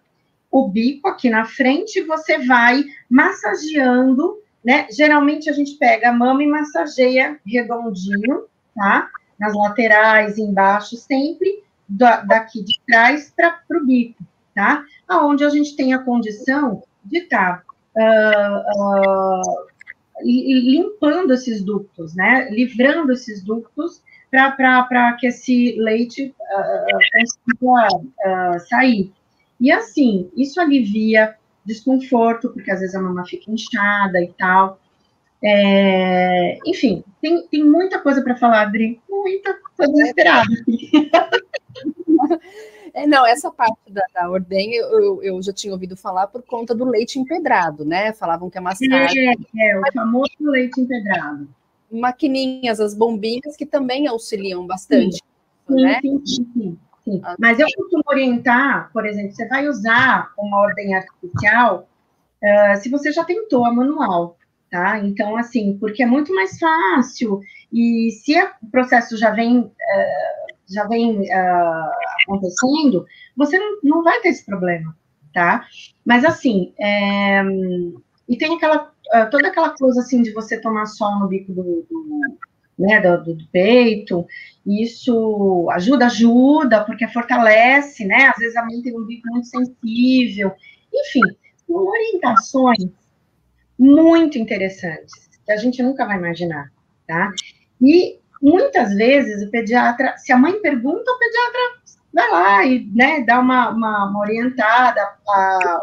o 0.51 0.67
bico 0.67 1.07
aqui 1.07 1.29
na 1.29 1.45
frente, 1.45 2.01
você 2.03 2.39
vai 2.45 2.83
massageando, 3.09 4.37
né? 4.63 4.87
Geralmente 4.91 5.49
a 5.49 5.53
gente 5.53 5.77
pega 5.77 6.09
a 6.09 6.13
mama 6.13 6.43
e 6.43 6.47
massageia 6.47 7.39
redondinho, 7.45 8.45
tá? 8.73 9.09
Nas 9.39 9.53
laterais, 9.53 10.37
embaixo, 10.37 10.95
sempre 10.95 11.63
da, 11.87 12.21
daqui 12.21 12.63
de 12.63 12.79
trás 12.87 13.33
para 13.35 13.77
o 13.77 13.85
bico, 13.85 14.23
tá? 14.53 14.83
Aonde 15.07 15.43
a 15.43 15.49
gente 15.49 15.75
tem 15.75 15.93
a 15.93 15.99
condição 15.99 16.83
de 17.03 17.19
estar 17.19 17.63
tá, 17.93 18.63
uh, 18.77 19.51
uh, 19.51 19.65
limpando 20.23 21.33
esses 21.33 21.61
ductos, 21.61 22.15
né? 22.15 22.49
Livrando 22.49 23.11
esses 23.11 23.43
ductos 23.43 24.01
para 24.29 25.13
que 25.19 25.27
esse 25.27 25.75
leite 25.79 26.33
uh, 26.39 26.99
consiga 27.11 27.87
uh, 27.87 28.59
sair. 28.67 29.11
E 29.59 29.71
assim, 29.71 30.29
isso 30.35 30.59
alivia 30.59 31.35
desconforto, 31.65 32.49
porque 32.49 32.71
às 32.71 32.79
vezes 32.79 32.95
a 32.95 33.01
mama 33.01 33.25
fica 33.25 33.49
inchada 33.49 34.21
e 34.21 34.27
tal. 34.33 34.79
É, 35.43 36.57
enfim, 36.65 37.03
tem, 37.21 37.47
tem 37.47 37.63
muita 37.63 37.99
coisa 37.99 38.23
para 38.23 38.35
falar, 38.35 38.61
Adri, 38.61 38.99
muita 39.09 39.53
coisa 39.53 39.91
desesperada. 39.91 40.49
É, 42.95 43.05
não, 43.05 43.25
essa 43.25 43.51
parte 43.51 43.91
da, 43.91 44.01
da 44.13 44.29
ordenha 44.31 44.79
eu, 44.79 45.21
eu, 45.21 45.43
já 45.43 45.51
tinha 45.51 45.73
ouvido 45.73 45.97
falar 45.97 46.27
por 46.27 46.41
conta 46.43 46.73
do 46.73 46.85
leite 46.85 47.19
empedrado, 47.19 47.83
né? 47.83 48.13
Falavam 48.13 48.49
que 48.49 48.57
a 48.57 48.61
massagem. 48.61 49.27
É, 49.27 49.71
é 49.71 49.77
o 49.77 49.81
famoso 49.93 50.31
leite 50.39 50.79
empedrado. 50.79 51.45
Maquininhas, 51.99 52.79
as 52.79 52.93
bombinhas, 52.95 53.55
que 53.57 53.65
também 53.65 54.07
auxiliam 54.07 54.65
bastante. 54.65 55.17
Sim, 55.67 55.81
né? 55.81 55.99
sim, 56.01 56.21
sim, 56.25 56.77
sim. 57.03 57.21
Mas 57.39 57.59
eu 57.59 57.67
costumo 57.75 58.03
orientar, 58.07 58.89
por 58.93 59.05
exemplo, 59.05 59.31
você 59.31 59.47
vai 59.47 59.67
usar 59.67 60.31
uma 60.37 60.59
ordem 60.59 60.95
artificial 60.95 61.87
uh, 62.43 62.77
se 62.81 62.89
você 62.89 63.11
já 63.11 63.23
tentou 63.23 63.65
a 63.65 63.73
manual, 63.73 64.37
tá? 64.69 64.99
Então, 64.99 65.35
assim, 65.37 65.77
porque 65.79 66.03
é 66.03 66.05
muito 66.05 66.33
mais 66.33 66.57
fácil, 66.59 67.41
e 67.71 68.11
se 68.11 68.39
o 68.61 68.67
processo 68.71 69.17
já 69.17 69.31
vem, 69.31 69.59
uh, 69.59 69.73
já 70.67 70.87
vem 70.87 71.21
uh, 71.21 71.91
acontecendo, 72.23 73.05
você 73.35 73.57
não, 73.57 73.79
não 73.83 74.03
vai 74.03 74.19
ter 74.21 74.29
esse 74.29 74.45
problema, 74.45 74.95
tá? 75.33 75.65
Mas, 76.05 76.23
assim, 76.23 76.73
é, 76.79 77.43
e 78.27 78.37
tem 78.37 78.55
aquela, 78.55 78.91
toda 79.29 79.47
aquela 79.47 79.69
coisa, 79.75 80.01
assim, 80.01 80.21
de 80.21 80.31
você 80.31 80.59
tomar 80.59 80.85
sol 80.87 81.19
no 81.19 81.27
bico 81.27 81.53
do, 81.53 81.85
do 81.89 82.37
né, 82.77 82.99
do, 82.99 83.35
do, 83.35 83.47
peito, 83.51 84.25
isso 84.65 85.67
ajuda, 85.71 86.07
ajuda, 86.07 86.83
porque 86.83 87.07
fortalece, 87.07 88.05
né, 88.05 88.27
às 88.27 88.37
vezes 88.37 88.55
a 88.57 88.65
mãe 88.65 88.81
tem 88.81 88.97
um 88.97 89.05
bico 89.05 89.27
muito 89.29 89.47
sensível, 89.47 90.51
enfim, 90.93 91.21
são 91.65 91.75
orientações 91.75 92.89
muito 93.77 94.37
interessantes, 94.37 95.29
que 95.45 95.51
a 95.51 95.57
gente 95.57 95.81
nunca 95.81 96.05
vai 96.05 96.17
imaginar, 96.17 96.71
tá? 97.07 97.31
E 97.81 98.19
muitas 98.41 98.93
vezes 98.93 99.45
o 99.45 99.51
pediatra, 99.51 100.17
se 100.17 100.31
a 100.31 100.37
mãe 100.37 100.61
pergunta, 100.61 101.11
o 101.11 101.19
pediatra 101.19 101.61
vai 102.13 102.31
lá 102.31 102.65
e 102.65 102.89
né, 102.93 103.21
dá 103.21 103.39
uma, 103.39 103.69
uma, 103.69 104.09
uma 104.09 104.19
orientada, 104.19 105.01
a, 105.27 105.81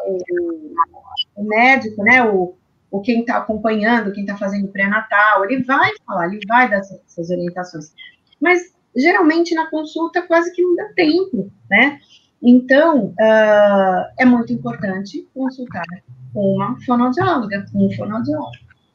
o, 1.43 1.49
médico, 1.49 2.03
né, 2.03 2.25
o, 2.25 2.55
o 2.91 3.01
quem 3.01 3.21
está 3.21 3.39
acompanhando, 3.39 4.13
quem 4.13 4.25
está 4.25 4.37
fazendo 4.37 4.69
pré-natal, 4.69 5.45
ele 5.45 5.63
vai 5.63 5.91
falar, 6.07 6.27
ele 6.27 6.41
vai 6.47 6.71
dar 6.71 6.79
essas, 6.79 7.31
orientações. 7.31 7.93
Mas 8.41 8.73
geralmente 8.97 9.55
na 9.55 9.69
consulta 9.71 10.23
quase 10.23 10.53
que 10.53 10.63
não 10.63 10.75
dá 10.77 10.89
tempo, 10.95 11.51
né? 11.71 11.99
Então, 12.43 13.07
uh, 13.07 14.13
é 14.19 14.25
muito 14.25 14.53
importante 14.53 15.29
consultar 15.33 15.87
com 16.35 16.55
uma 16.55 16.81
fonoaudióloga, 16.85 17.65
com 17.73 17.87
um 17.87 17.93
fonoaudiólogo. 17.93 18.51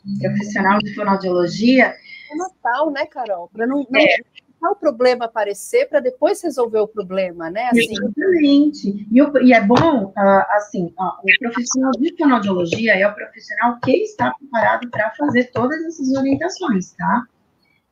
Um 0.06 0.20
profissional 0.20 0.80
de 0.80 0.94
fonoaudiologia. 0.94 1.96
É 2.32 2.36
Natal, 2.36 2.92
né, 2.92 3.06
Carol? 3.06 3.50
Para 3.54 3.66
não, 3.66 3.86
não 3.90 4.02
é. 4.02 4.18
O 4.64 4.76
problema 4.76 5.26
aparecer 5.26 5.88
para 5.88 6.00
depois 6.00 6.42
resolver 6.42 6.80
o 6.80 6.88
problema, 6.88 7.50
né? 7.50 7.70
Assim. 7.72 7.92
Exatamente. 7.92 9.08
E, 9.12 9.22
o, 9.22 9.38
e 9.44 9.54
é 9.54 9.62
bom, 9.62 10.06
uh, 10.06 10.46
assim, 10.56 10.94
o 10.98 11.40
profissional 11.40 11.92
de 11.92 12.16
fonoaudiologia 12.18 12.96
é 12.96 13.08
o 13.08 13.14
profissional 13.14 13.78
que 13.84 13.92
está 14.04 14.34
preparado 14.34 14.90
para 14.90 15.12
fazer 15.12 15.52
todas 15.52 15.84
essas 15.86 16.10
orientações, 16.16 16.92
tá? 16.94 17.24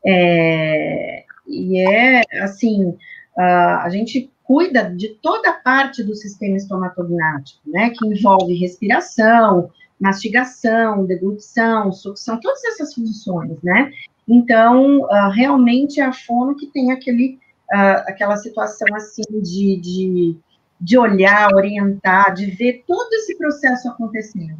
É, 0.05 1.23
e 1.47 1.79
é, 1.79 2.21
assim, 2.41 2.89
uh, 2.89 3.79
a 3.81 3.89
gente 3.89 4.31
cuida 4.43 4.83
de 4.83 5.09
toda 5.21 5.49
a 5.49 5.53
parte 5.53 6.03
do 6.03 6.15
sistema 6.15 6.55
estomatognático, 6.55 7.59
né, 7.65 7.89
que 7.89 8.07
envolve 8.07 8.53
respiração, 8.53 9.71
mastigação, 9.99 11.05
deglutição, 11.05 11.91
sucção, 11.91 12.39
todas 12.39 12.63
essas 12.65 12.93
funções, 12.93 13.61
né? 13.63 13.91
Então, 14.27 15.01
uh, 15.01 15.29
realmente 15.33 15.99
é 15.99 16.03
a 16.03 16.13
fono 16.13 16.55
que 16.55 16.67
tem 16.67 16.91
aquele, 16.91 17.39
uh, 17.71 18.03
aquela 18.07 18.37
situação 18.37 18.87
assim 18.95 19.23
de, 19.41 19.79
de, 19.79 20.37
de 20.81 20.97
olhar, 20.97 21.53
orientar, 21.53 22.33
de 22.33 22.47
ver 22.47 22.83
todo 22.87 23.13
esse 23.13 23.37
processo 23.37 23.87
acontecendo. 23.87 24.57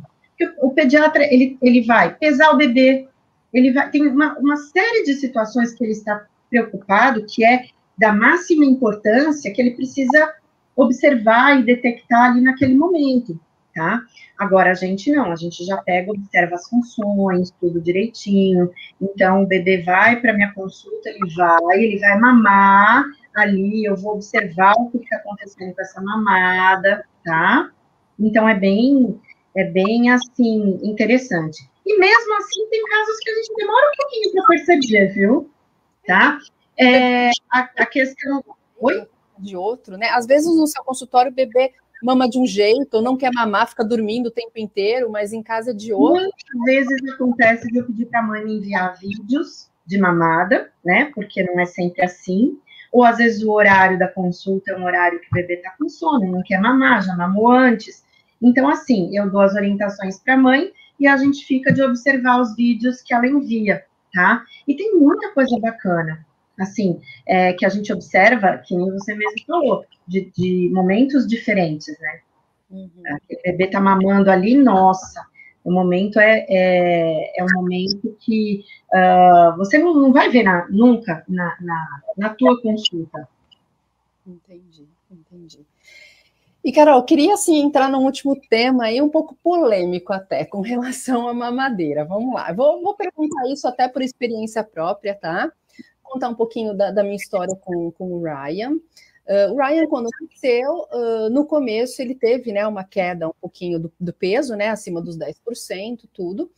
o 0.61 0.71
pediatra, 0.71 1.23
ele, 1.23 1.57
ele 1.61 1.81
vai 1.81 2.13
pesar 2.13 2.51
o 2.51 2.57
bebê, 2.57 3.07
ele 3.53 3.71
vai, 3.71 3.89
tem 3.89 4.07
uma, 4.07 4.37
uma 4.37 4.57
série 4.57 5.03
de 5.03 5.15
situações 5.15 5.73
que 5.73 5.83
ele 5.83 5.93
está 5.93 6.25
preocupado, 6.49 7.25
que 7.25 7.43
é 7.43 7.65
da 7.97 8.13
máxima 8.13 8.65
importância 8.65 9.51
que 9.51 9.61
ele 9.61 9.71
precisa 9.71 10.33
observar 10.75 11.59
e 11.59 11.63
detectar 11.63 12.31
ali 12.31 12.41
naquele 12.41 12.75
momento, 12.75 13.39
tá? 13.75 14.01
Agora, 14.37 14.71
a 14.71 14.73
gente 14.73 15.11
não, 15.11 15.31
a 15.31 15.35
gente 15.35 15.63
já 15.65 15.77
pega, 15.77 16.11
observa 16.11 16.55
as 16.55 16.67
funções, 16.69 17.51
tudo 17.59 17.81
direitinho. 17.81 18.71
Então, 19.01 19.43
o 19.43 19.45
bebê 19.45 19.83
vai 19.83 20.19
para 20.19 20.33
minha 20.33 20.53
consulta, 20.53 21.09
ele 21.09 21.33
vai, 21.35 21.83
ele 21.83 21.99
vai 21.99 22.17
mamar 22.17 23.05
ali, 23.35 23.83
eu 23.83 23.97
vou 23.97 24.13
observar 24.13 24.73
o 24.77 24.89
que 24.89 24.97
está 24.97 25.17
acontecendo 25.17 25.75
com 25.75 25.81
essa 25.81 26.01
mamada, 26.01 27.05
tá? 27.23 27.69
Então, 28.17 28.47
é 28.47 28.57
bem, 28.57 29.19
é 29.55 29.65
bem, 29.65 30.09
assim, 30.09 30.79
interessante. 30.81 31.69
E 31.85 31.99
mesmo 31.99 32.37
assim, 32.37 32.67
tem 32.69 32.81
casos 32.83 33.17
que 33.19 33.29
a 33.29 33.35
gente 33.35 33.55
demora 33.55 33.91
um 33.91 33.97
pouquinho 33.97 34.31
para 34.31 34.45
perceber, 34.47 35.13
viu? 35.13 35.51
Tá? 36.07 36.39
É, 36.77 37.29
a, 37.51 37.69
a 37.77 37.85
questão. 37.85 38.43
Oi? 38.79 39.05
De 39.37 39.57
outro, 39.57 39.97
né? 39.97 40.07
Às 40.11 40.25
vezes 40.25 40.47
no 40.47 40.65
seu 40.65 40.81
consultório 40.83 41.29
o 41.29 41.35
bebê 41.35 41.73
mama 42.03 42.29
de 42.29 42.39
um 42.39 42.45
jeito, 42.45 42.95
ou 42.95 43.01
não 43.01 43.17
quer 43.17 43.31
mamar, 43.33 43.67
fica 43.67 43.83
dormindo 43.83 44.27
o 44.27 44.31
tempo 44.31 44.57
inteiro, 44.57 45.09
mas 45.09 45.33
em 45.33 45.41
casa 45.41 45.71
é 45.71 45.73
de 45.73 45.93
outro. 45.93 46.23
Muitas 46.53 46.65
vezes 46.65 47.13
acontece 47.13 47.67
de 47.67 47.79
eu 47.79 47.85
pedir 47.85 48.05
para 48.05 48.19
a 48.19 48.23
mãe 48.23 48.43
enviar 48.43 48.97
vídeos 48.97 49.69
de 49.85 49.97
mamada, 49.97 50.71
né? 50.83 51.11
Porque 51.13 51.43
não 51.43 51.59
é 51.59 51.65
sempre 51.65 52.03
assim. 52.03 52.57
Ou 52.91 53.03
às 53.03 53.17
vezes 53.17 53.43
o 53.43 53.51
horário 53.51 53.99
da 53.99 54.07
consulta 54.07 54.71
é 54.71 54.77
um 54.77 54.85
horário 54.85 55.19
que 55.19 55.27
o 55.27 55.33
bebê 55.33 55.55
está 55.55 55.71
com 55.77 55.89
sono, 55.89 56.31
não 56.31 56.43
quer 56.43 56.59
mamar, 56.59 57.03
já 57.03 57.15
mamou 57.15 57.51
antes. 57.51 58.03
Então, 58.41 58.69
assim, 58.69 59.15
eu 59.17 59.29
dou 59.29 59.41
as 59.41 59.53
orientações 59.53 60.19
para 60.19 60.35
a 60.35 60.37
mãe 60.37 60.71
e 60.99 61.07
a 61.07 61.17
gente 61.17 61.45
fica 61.45 61.73
de 61.73 61.81
observar 61.81 62.39
os 62.39 62.55
vídeos 62.55 63.01
que 63.01 63.13
ela 63.13 63.27
envia, 63.27 63.83
tá? 64.13 64.43
E 64.67 64.75
tem 64.75 64.95
muita 64.95 65.33
coisa 65.33 65.59
bacana 65.59 66.25
assim, 66.59 66.99
é, 67.27 67.53
que 67.53 67.65
a 67.65 67.69
gente 67.69 67.91
observa, 67.91 68.57
que 68.57 68.75
nem 68.75 68.91
você 68.91 69.13
mesmo 69.13 69.45
falou, 69.45 69.85
de, 70.07 70.31
de 70.35 70.69
momentos 70.73 71.27
diferentes, 71.27 71.97
né? 71.99 72.19
Uhum. 72.71 72.89
O 73.31 73.41
bebê 73.43 73.67
tá 73.67 73.79
mamando 73.79 74.29
ali, 74.31 74.55
nossa, 74.55 75.25
o 75.63 75.71
momento 75.71 76.19
é, 76.19 76.45
é, 76.47 77.39
é 77.39 77.43
um 77.43 77.61
momento 77.61 78.15
que 78.19 78.63
uh, 78.93 79.57
você 79.57 79.79
não, 79.79 79.95
não, 79.95 80.13
vai 80.13 80.29
ver 80.29 80.43
na, 80.43 80.67
nunca 80.69 81.23
na, 81.27 81.57
na, 81.59 82.01
na 82.15 82.29
tua 82.29 82.61
consulta. 82.61 83.27
Entendi, 84.25 84.87
entendi. 85.09 85.65
E, 86.63 86.71
Carol, 86.71 87.03
queria, 87.03 87.33
assim, 87.33 87.61
entrar 87.61 87.89
num 87.89 88.05
último 88.05 88.39
tema 88.49 88.85
aí, 88.85 88.99
um 88.99 89.09
pouco 89.09 89.35
polêmico 89.43 90.13
até, 90.13 90.45
com 90.45 90.61
relação 90.65 91.27
à 91.27 91.33
mamadeira. 91.33 92.05
Vamos 92.05 92.33
lá. 92.33 92.51
Vou, 92.53 92.81
vou 92.81 92.95
perguntar 92.95 93.47
isso 93.49 93.67
até 93.67 93.87
por 93.87 94.01
experiência 94.01 94.63
própria, 94.63 95.15
tá? 95.15 95.51
Contar 96.05 96.29
um 96.29 96.35
pouquinho 96.35 96.73
da, 96.73 96.91
da 96.91 97.03
minha 97.03 97.15
história 97.15 97.55
com, 97.55 97.91
com 97.91 98.13
o 98.13 98.23
Ryan. 98.23 98.73
Uh, 99.27 99.53
o 99.53 99.57
Ryan, 99.57 99.87
quando 99.87 100.09
nasceu, 100.21 100.87
uh, 100.91 101.29
no 101.31 101.45
começo 101.45 102.01
ele 102.01 102.13
teve 102.13 102.51
né, 102.51 102.65
uma 102.67 102.83
queda 102.83 103.27
um 103.27 103.33
pouquinho 103.41 103.79
do, 103.79 103.93
do 103.99 104.13
peso, 104.13 104.55
né, 104.55 104.69
acima 104.69 105.01
dos 105.01 105.17
10%, 105.17 106.07
tudo. 106.13 106.51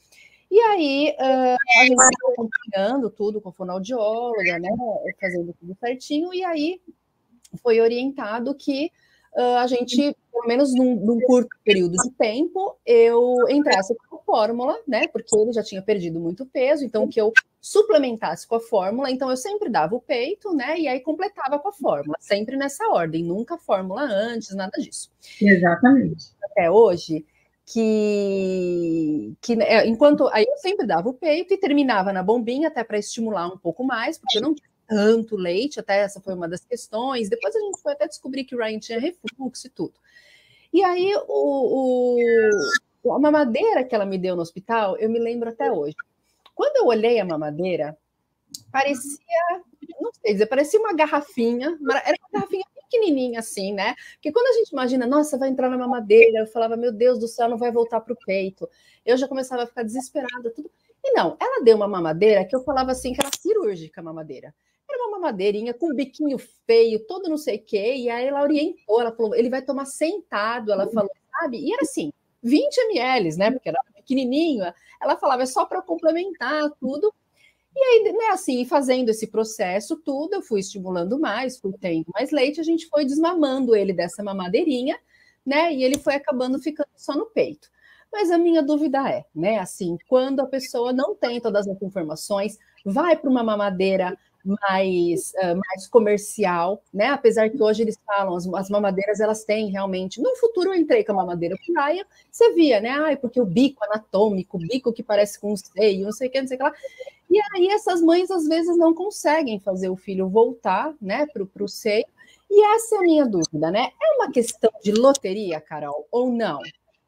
E 0.51 0.59
aí 0.59 1.15
uh, 1.17 1.79
a 1.79 1.85
gente 1.85 1.97
está 1.97 2.09
acompanhando 2.31 3.09
tudo 3.09 3.39
com 3.39 3.49
a 3.49 3.53
fonoaudióloga, 3.53 4.59
né, 4.59 4.69
fazendo 5.19 5.53
tudo 5.59 5.77
certinho, 5.79 6.33
e 6.33 6.43
aí 6.43 6.81
foi 7.61 7.79
orientado 7.79 8.53
que 8.53 8.91
uh, 9.37 9.57
a 9.57 9.67
gente, 9.67 10.15
pelo 10.31 10.47
menos 10.47 10.73
num, 10.73 10.95
num, 10.95 11.19
curto 11.21 11.55
período 11.63 11.93
de 11.93 12.11
tempo, 12.17 12.77
eu 12.85 13.47
entrasse 13.49 13.95
com 13.95 14.17
a 14.17 14.19
fórmula, 14.19 14.77
né? 14.87 15.07
Porque 15.07 15.35
ele 15.35 15.53
já 15.53 15.63
tinha 15.63 15.81
perdido 15.81 16.19
muito 16.19 16.45
peso, 16.45 16.83
então 16.83 17.07
que 17.07 17.21
eu 17.21 17.31
suplementasse 17.61 18.47
com 18.47 18.55
a 18.55 18.59
fórmula, 18.59 19.11
então 19.11 19.29
eu 19.29 19.37
sempre 19.37 19.69
dava 19.69 19.95
o 19.95 20.01
peito, 20.01 20.53
né? 20.53 20.79
E 20.79 20.87
aí 20.87 20.99
completava 20.99 21.59
com 21.59 21.69
a 21.69 21.73
fórmula, 21.73 22.17
sempre 22.19 22.57
nessa 22.57 22.87
ordem, 22.89 23.23
nunca 23.23 23.55
a 23.55 23.59
fórmula 23.59 24.01
antes, 24.01 24.55
nada 24.55 24.71
disso. 24.81 25.11
Exatamente. 25.41 26.33
Até 26.43 26.71
hoje, 26.71 27.25
que, 27.65 29.35
que 29.41 29.53
é, 29.61 29.85
enquanto 29.85 30.27
aí 30.29 30.45
eu 30.47 30.57
sempre 30.57 30.87
dava 30.87 31.09
o 31.09 31.13
peito 31.13 31.53
e 31.53 31.59
terminava 31.59 32.13
na 32.13 32.23
bombinha 32.23 32.69
até 32.69 32.83
para 32.83 32.97
estimular 32.97 33.47
um 33.47 33.57
pouco 33.57 33.83
mais, 33.83 34.17
porque 34.17 34.37
eu 34.37 34.41
não 34.41 34.55
tinha 34.55 34.69
tanto 34.87 35.35
leite, 35.35 35.79
até 35.79 35.97
essa 35.99 36.21
foi 36.21 36.33
uma 36.33 36.47
das 36.47 36.63
questões. 36.63 37.29
Depois 37.29 37.55
a 37.55 37.59
gente 37.59 37.81
foi 37.81 37.93
até 37.93 38.07
descobrir 38.07 38.45
que 38.45 38.55
o 38.55 38.57
Ryan 38.57 38.79
tinha 38.79 38.99
refluxo 38.99 39.67
e 39.67 39.69
tudo. 39.69 39.93
E 40.73 40.83
aí, 40.83 41.13
o, 41.27 42.51
o, 43.03 43.11
a 43.11 43.19
mamadeira 43.19 43.83
que 43.83 43.93
ela 43.93 44.05
me 44.05 44.17
deu 44.17 44.35
no 44.35 44.41
hospital, 44.41 44.97
eu 44.97 45.09
me 45.09 45.19
lembro 45.19 45.49
até 45.49 45.71
hoje. 45.71 45.95
Quando 46.55 46.77
eu 46.77 46.85
olhei 46.87 47.19
a 47.19 47.25
mamadeira, 47.25 47.97
parecia, 48.71 49.61
não 50.01 50.11
sei 50.13 50.33
dizer, 50.33 50.47
parecia 50.47 50.79
uma 50.79 50.93
garrafinha, 50.93 51.77
era 52.05 52.17
uma 52.19 52.29
garrafinha 52.39 52.65
pequenininha 52.89 53.39
assim, 53.39 53.73
né? 53.73 53.95
Porque 54.13 54.31
quando 54.31 54.47
a 54.47 54.53
gente 54.53 54.71
imagina, 54.71 55.05
nossa, 55.05 55.37
vai 55.37 55.49
entrar 55.49 55.69
na 55.69 55.77
mamadeira, 55.77 56.39
eu 56.39 56.47
falava, 56.47 56.77
meu 56.77 56.91
Deus 56.91 57.19
do 57.19 57.27
céu, 57.27 57.49
não 57.49 57.57
vai 57.57 57.71
voltar 57.71 58.01
para 58.01 58.13
o 58.13 58.17
peito. 58.25 58.67
Eu 59.05 59.17
já 59.17 59.27
começava 59.27 59.63
a 59.63 59.67
ficar 59.67 59.83
desesperada, 59.83 60.49
tudo. 60.51 60.71
E 61.03 61.11
não, 61.13 61.37
ela 61.39 61.63
deu 61.63 61.75
uma 61.75 61.87
mamadeira 61.87 62.45
que 62.45 62.55
eu 62.55 62.63
falava 62.63 62.91
assim, 62.91 63.13
que 63.13 63.21
era 63.21 63.29
cirúrgica 63.37 64.01
a 64.01 64.03
mamadeira. 64.03 64.53
Mamadeirinha 65.17 65.73
com 65.73 65.91
um 65.91 65.95
biquinho 65.95 66.37
feio, 66.65 66.99
todo 67.07 67.29
não 67.29 67.37
sei 67.37 67.57
o 67.57 67.63
quê. 67.63 67.95
E 67.95 68.09
aí 68.09 68.27
ela 68.27 68.41
orientou, 68.41 69.01
ela 69.01 69.11
falou, 69.11 69.35
ele 69.35 69.49
vai 69.49 69.61
tomar 69.61 69.85
sentado, 69.85 70.71
ela 70.71 70.87
falou, 70.89 71.11
sabe? 71.31 71.59
E 71.59 71.73
era 71.73 71.81
assim, 71.81 72.11
20 72.43 72.77
ml, 72.77 73.37
né? 73.37 73.51
Porque 73.51 73.69
era 73.69 73.79
pequenininho. 73.95 74.63
Ela 75.01 75.17
falava, 75.17 75.43
é 75.43 75.45
só 75.45 75.65
para 75.65 75.81
complementar 75.81 76.69
tudo. 76.79 77.13
E 77.75 77.79
aí, 77.79 78.11
né, 78.11 78.27
assim, 78.31 78.65
fazendo 78.65 79.09
esse 79.09 79.27
processo 79.27 79.97
tudo, 79.97 80.35
eu 80.35 80.41
fui 80.41 80.59
estimulando 80.59 81.19
mais, 81.19 81.59
fui 81.59 81.73
tendo 81.79 82.07
mais 82.11 82.31
leite, 82.31 82.59
a 82.59 82.63
gente 82.63 82.87
foi 82.87 83.05
desmamando 83.05 83.75
ele 83.75 83.93
dessa 83.93 84.23
mamadeirinha, 84.23 84.97
né? 85.45 85.71
E 85.73 85.83
ele 85.83 85.99
foi 85.99 86.15
acabando 86.15 86.57
ficando 86.59 86.89
só 86.95 87.13
no 87.13 87.27
peito. 87.27 87.69
Mas 88.11 88.31
a 88.31 88.37
minha 88.37 88.63
dúvida 88.63 89.07
é, 89.09 89.25
né, 89.35 89.59
assim, 89.59 89.97
quando 90.07 90.39
a 90.39 90.47
pessoa 90.47 90.91
não 90.91 91.13
tem 91.13 91.39
todas 91.39 91.67
as 91.67 91.81
informações, 91.81 92.57
vai 92.83 93.15
para 93.15 93.29
uma 93.29 93.43
mamadeira 93.43 94.17
mais, 94.47 95.33
uh, 95.35 95.55
mais 95.55 95.87
comercial, 95.87 96.81
né? 96.93 97.07
Apesar 97.07 97.49
que 97.49 97.61
hoje 97.61 97.81
eles 97.81 97.97
falam, 98.05 98.35
as, 98.35 98.47
as, 98.53 98.69
mamadeiras 98.69 99.19
elas 99.19 99.43
têm 99.43 99.69
realmente. 99.69 100.21
No 100.21 100.35
futuro 100.37 100.69
eu 100.69 100.75
entrei 100.75 101.03
com 101.03 101.11
a 101.11 101.15
mamadeira 101.15 101.55
praia, 101.73 102.05
você 102.31 102.53
via, 102.53 102.79
né? 102.79 102.89
Ai, 102.89 103.17
porque 103.17 103.41
o 103.41 103.45
bico 103.45 103.83
anatômico, 103.83 104.57
o 104.57 104.59
bico 104.59 104.93
que 104.93 105.03
parece 105.03 105.39
com 105.39 105.53
um 105.53 105.57
seio, 105.57 106.05
não 106.05 106.11
sei 106.11 106.29
o 106.29 106.31
que, 106.31 106.41
não 106.41 106.47
sei 106.47 106.55
o 106.55 106.59
que 106.59 106.63
lá. 106.63 106.73
E 107.29 107.39
aí 107.53 107.67
essas 107.67 108.01
mães 108.01 108.31
às 108.31 108.47
vezes 108.47 108.77
não 108.77 108.93
conseguem 108.93 109.59
fazer 109.59 109.89
o 109.89 109.97
filho 109.97 110.29
voltar, 110.29 110.95
né, 111.01 111.25
para 111.27 111.63
o 111.63 111.67
seio. 111.67 112.05
E 112.49 112.63
essa 112.75 112.95
é 112.95 112.99
a 112.99 113.01
minha 113.01 113.25
dúvida, 113.25 113.69
né? 113.69 113.89
É 114.01 114.15
uma 114.15 114.31
questão 114.31 114.71
de 114.81 114.93
loteria, 114.93 115.59
Carol, 115.59 116.07
ou 116.09 116.31
não? 116.31 116.61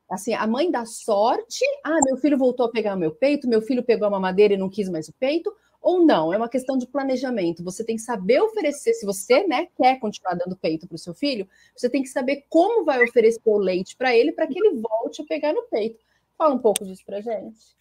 Assim, 0.10 0.34
a 0.34 0.46
mãe 0.48 0.72
dá 0.72 0.86
sorte, 0.86 1.64
ah, 1.84 2.00
meu 2.04 2.18
filho 2.18 2.38
voltou 2.38 2.66
a 2.66 2.72
pegar 2.72 2.96
meu 2.96 3.12
peito, 3.12 3.48
meu 3.48 3.62
filho 3.62 3.84
pegou 3.84 4.08
a 4.08 4.12
mamadeira 4.12 4.56
e 4.56 4.58
não 4.58 4.70
quis 4.70 4.90
mais 4.90 5.08
o 5.08 5.14
peito, 5.14 5.54
ou 5.82 6.06
não, 6.06 6.34
é 6.34 6.38
uma 6.38 6.50
questão 6.50 6.78
de 6.78 6.88
planejamento. 6.88 7.64
Você 7.64 7.84
tem 7.84 7.96
que 7.96 8.02
saber 8.02 8.42
oferecer, 8.42 8.94
se 8.94 9.06
você 9.06 9.48
né, 9.48 9.68
quer 9.78 10.00
continuar 10.00 10.36
dando 10.36 10.58
peito 10.58 10.88
para 10.88 10.96
o 10.96 11.00
seu 11.00 11.14
filho, 11.14 11.48
você 11.76 11.90
tem 11.90 12.02
que 12.02 12.10
saber 12.10 12.46
como 12.50 12.84
vai 12.84 13.04
oferecer 13.04 13.42
o 13.46 13.58
leite 13.58 13.96
para 13.96 14.16
ele 14.16 14.32
para 14.32 14.48
que 14.48 14.60
ele 14.60 14.82
volte 14.82 15.22
a 15.22 15.26
pegar 15.26 15.54
no 15.54 15.64
peito. 15.64 16.00
Fala 16.38 16.54
um 16.54 16.60
pouco 16.60 16.86
disso 16.86 17.04
para 17.06 17.22
gente. 17.22 17.78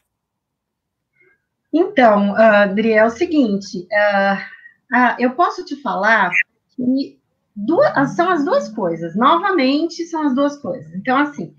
Então, 1.73 2.35
Adri, 2.35 2.93
é 2.93 3.05
o 3.05 3.11
seguinte, 3.11 3.87
uh, 3.93 4.97
uh, 4.97 5.17
eu 5.19 5.35
posso 5.35 5.65
te 5.65 5.77
falar 5.83 6.31
que 6.75 7.21
duas, 7.55 8.15
são 8.15 8.31
as 8.31 8.45
duas 8.45 8.69
coisas, 8.69 9.15
novamente 9.17 10.07
são 10.07 10.23
as 10.23 10.35
duas 10.35 10.57
coisas. 10.57 10.95
Então, 10.95 11.19
assim, 11.19 11.55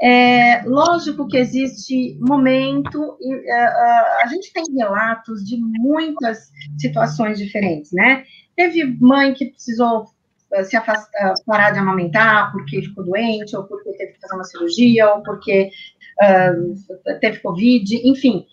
é, 0.00 0.62
lógico 0.62 1.26
que 1.26 1.36
existe 1.36 2.16
momento, 2.20 3.18
e, 3.20 3.34
uh, 3.34 4.22
a 4.22 4.26
gente 4.28 4.52
tem 4.52 4.64
relatos 4.76 5.44
de 5.44 5.56
muitas 5.58 6.50
situações 6.78 7.38
diferentes, 7.38 7.90
né? 7.92 8.24
Teve 8.54 8.84
mãe 9.00 9.34
que 9.34 9.46
precisou 9.46 10.06
se 10.64 10.76
afastar, 10.76 11.34
parar 11.44 11.72
de 11.72 11.78
amamentar 11.78 12.50
porque 12.52 12.80
ficou 12.80 13.04
doente, 13.04 13.56
ou 13.56 13.64
porque 13.64 13.92
teve 13.92 14.12
que 14.12 14.20
fazer 14.20 14.34
uma 14.34 14.44
cirurgia, 14.44 15.14
ou 15.14 15.22
porque 15.22 15.70
uh, 16.22 17.18
teve 17.20 17.40
Covid, 17.40 18.08
enfim, 18.08 18.46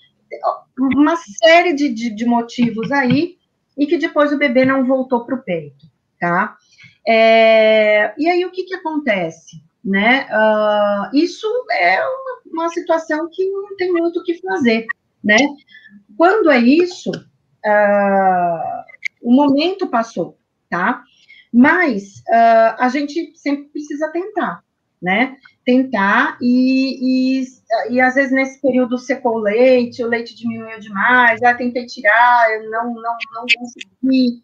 uma 0.78 1.16
série 1.16 1.74
de, 1.74 1.90
de, 1.90 2.10
de, 2.10 2.26
motivos 2.26 2.92
aí, 2.92 3.38
e 3.78 3.86
que 3.86 3.98
depois 3.98 4.34
o 4.34 4.38
bebê 4.38 4.66
não 4.66 4.86
voltou 4.86 5.26
para 5.26 5.36
o 5.36 5.44
peito, 5.44 5.86
tá? 6.20 6.58
É, 7.08 8.14
e 8.18 8.28
aí 8.28 8.44
o 8.46 8.52
que, 8.52 8.64
que 8.64 8.76
acontece? 8.76 9.64
Né? 9.86 10.28
Uh, 10.32 11.16
isso 11.16 11.48
é 11.72 12.02
uma, 12.02 12.64
uma, 12.64 12.70
situação 12.70 13.30
que 13.32 13.48
não 13.52 13.76
tem 13.78 13.92
muito 13.92 14.20
o 14.20 14.24
que 14.24 14.42
fazer, 14.42 14.88
né? 15.24 15.38
Quando 16.18 16.50
é 16.50 16.58
isso, 16.58 17.12
uh, 17.12 18.84
o 19.22 19.32
momento 19.32 19.88
passou, 19.88 20.40
tá? 20.70 21.04
Mas 21.54 22.24
uh, 22.30 22.76
a 22.80 22.90
gente 22.90 23.32
sempre 23.36 23.66
precisa 23.66 24.10
tentar, 24.10 24.64
né? 25.00 25.38
Tentar 25.64 26.38
e, 26.42 27.42
e, 27.42 27.46
e, 27.92 28.02
às 28.02 28.16
vezes 28.16 28.32
nesse 28.32 28.60
período 28.62 28.98
secou 28.98 29.36
o 29.36 29.40
leite, 29.40 30.04
o 30.04 30.08
leite 30.08 30.36
diminuiu 30.36 30.80
demais, 30.80 31.40
já 31.40 31.54
tentei 31.54 31.86
tirar, 31.86 32.52
eu 32.54 32.72
não, 32.72 32.94
não, 32.94 33.18
não 33.34 33.46
consegui, 33.56 34.44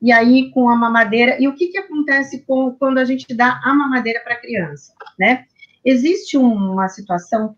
e 0.00 0.12
aí 0.12 0.50
com 0.50 0.68
a 0.68 0.76
mamadeira. 0.76 1.40
E 1.40 1.46
o 1.46 1.54
que, 1.54 1.68
que 1.68 1.78
acontece 1.78 2.44
com, 2.46 2.74
quando 2.78 2.98
a 2.98 3.04
gente 3.04 3.34
dá 3.34 3.60
a 3.62 3.74
mamadeira 3.74 4.20
para 4.20 4.34
a 4.34 4.40
criança, 4.40 4.92
né? 5.18 5.44
Existe 5.84 6.36
uma 6.36 6.88
situação 6.88 7.56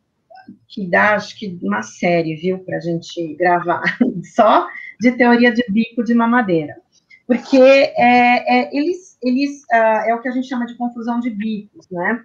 que 0.68 0.88
dá, 0.88 1.14
acho 1.14 1.38
que 1.38 1.59
uma 1.62 1.83
série, 1.83 2.37
viu, 2.37 2.59
para 2.61 2.76
a 2.76 2.81
gente 2.81 3.35
gravar, 3.35 3.83
só 4.35 4.66
de 5.00 5.12
teoria 5.12 5.52
de 5.52 5.64
bico 5.68 6.02
de 6.02 6.14
mamadeira. 6.14 6.76
Porque 7.26 7.57
é, 7.57 8.59
é 8.59 8.76
eles, 8.76 9.16
eles 9.22 9.62
uh, 9.72 10.09
é 10.09 10.14
o 10.14 10.20
que 10.20 10.28
a 10.28 10.33
gente 10.33 10.48
chama 10.48 10.66
de 10.66 10.76
confusão 10.76 11.20
de 11.20 11.31
bicos, 11.31 11.88
né? 11.90 12.22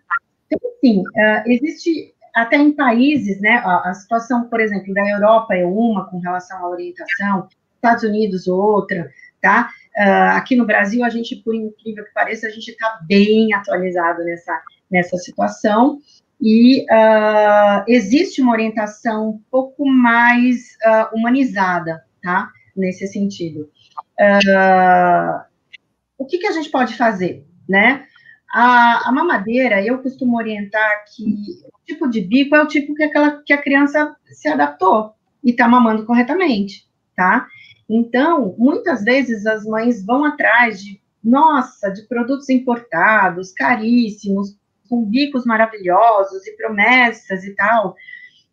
Então, 0.47 0.71
assim, 0.71 0.99
uh, 0.99 1.43
existe 1.45 2.13
até 2.34 2.58
em 2.58 2.71
países, 2.71 3.41
né, 3.41 3.62
a, 3.65 3.89
a, 3.89 3.93
situação, 3.95 4.47
por 4.47 4.60
exemplo, 4.60 4.93
da 4.93 5.10
Europa 5.10 5.56
é 5.56 5.65
uma 5.65 6.08
com 6.08 6.19
relação 6.19 6.58
à 6.60 6.69
orientação, 6.69 7.47
Estados 7.75 8.03
Unidos 8.03 8.47
outra, 8.47 9.10
tá? 9.41 9.71
Uh, 9.97 10.36
aqui 10.36 10.55
no 10.55 10.65
Brasil, 10.65 11.03
a 11.03 11.10
gente, 11.10 11.36
por 11.38 11.55
incrível 11.55 12.03
que 12.03 12.13
pareça, 12.13 12.45
a 12.45 12.51
gente 12.51 12.69
está 12.69 12.99
bem 13.07 13.51
atualizado 13.53 14.23
nessa, 14.23 14.62
nessa 14.91 15.17
situação. 15.17 15.99
E 16.39 16.83
uh, 16.83 17.83
existe 17.88 18.39
uma 18.39 18.51
orientação 18.51 19.29
um 19.29 19.41
pouco 19.49 19.89
mais 19.89 20.77
uh, 20.86 21.17
humanizada, 21.17 22.03
tá? 22.21 22.47
Nesse 22.75 23.07
sentido. 23.07 23.71
o 26.15 26.25
que, 26.25 26.38
que 26.38 26.47
a 26.47 26.51
gente 26.51 26.69
pode 26.69 26.95
fazer, 26.95 27.43
né? 27.67 28.05
A, 28.53 29.10
a, 29.10 29.12
mamadeira, 29.12 29.83
eu 29.83 29.97
costumo 30.01 30.38
orientar 30.38 31.05
que 31.05 31.23
o 31.23 31.86
tipo 31.86 32.07
de 32.07 32.21
bico 32.21 32.55
é 32.55 32.62
o 32.62 32.67
tipo 32.67 32.93
que, 32.93 33.03
aquela, 33.03 33.41
que 33.43 33.51
a 33.51 33.62
criança 33.62 34.15
se 34.25 34.47
adaptou 34.47 35.13
e 35.43 35.51
está 35.51 35.67
mamando 35.67 36.05
corretamente, 36.05 36.88
tá? 37.15 37.47
Então, 37.89 38.54
muitas 38.58 39.04
vezes 39.04 39.45
as 39.45 39.63
mães 39.63 40.06
vão 40.06 40.26
atrás 40.26 40.82
de, 40.82 41.02
nossa, 41.23 41.89
de 41.89 42.04
produtos 42.04 42.50
importados, 42.50 43.54
caríssimos, 43.54 44.58
com 44.89 45.06
bicos 45.06 45.45
maravilhosos 45.45 46.45
e 46.47 46.56
promessas 46.56 47.43
e 47.43 47.56
tal. 47.56 47.95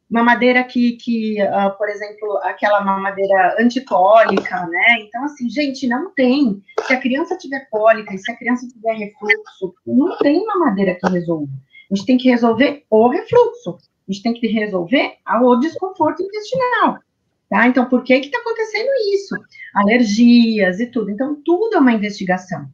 Mamadeira 0.09 0.63
que, 0.63 0.93
que 0.93 1.43
uh, 1.43 1.77
por 1.77 1.89
exemplo, 1.89 2.39
aquela 2.43 2.81
mamadeira 2.83 3.57
anticólica, 3.59 4.67
né? 4.67 5.01
Então, 5.01 5.25
assim, 5.25 5.49
gente, 5.49 5.89
não 5.89 6.13
tem. 6.15 6.63
Se 6.87 6.93
a 6.93 7.01
criança 7.01 7.37
tiver 7.37 7.67
cólica 7.71 8.15
e 8.15 8.19
se 8.19 8.31
a 8.31 8.37
criança 8.37 8.69
tiver 8.69 8.93
refluxo, 8.93 9.75
não 9.87 10.17
tem 10.19 10.45
mamadeira 10.45 10.95
que 10.95 11.09
resolva. 11.09 11.51
A 11.91 11.95
gente 11.95 12.07
tem 12.07 12.19
que 12.19 12.31
resolver 12.31 12.85
o 12.91 13.09
refluxo. 13.09 13.79
A 14.09 14.13
gente 14.13 14.23
tem 14.23 14.35
que 14.35 14.47
resolver 14.47 15.15
o 15.43 15.57
desconforto 15.57 16.23
intestinal. 16.23 16.99
Tá? 17.49 17.69
Então, 17.69 17.87
por 17.87 18.03
que 18.03 18.15
está 18.15 18.39
acontecendo 18.39 18.89
isso? 19.13 19.37
Alergias 19.75 20.81
e 20.81 20.87
tudo. 20.87 21.11
Então, 21.11 21.41
tudo 21.45 21.77
é 21.77 21.79
uma 21.79 21.93
investigação. 21.93 22.69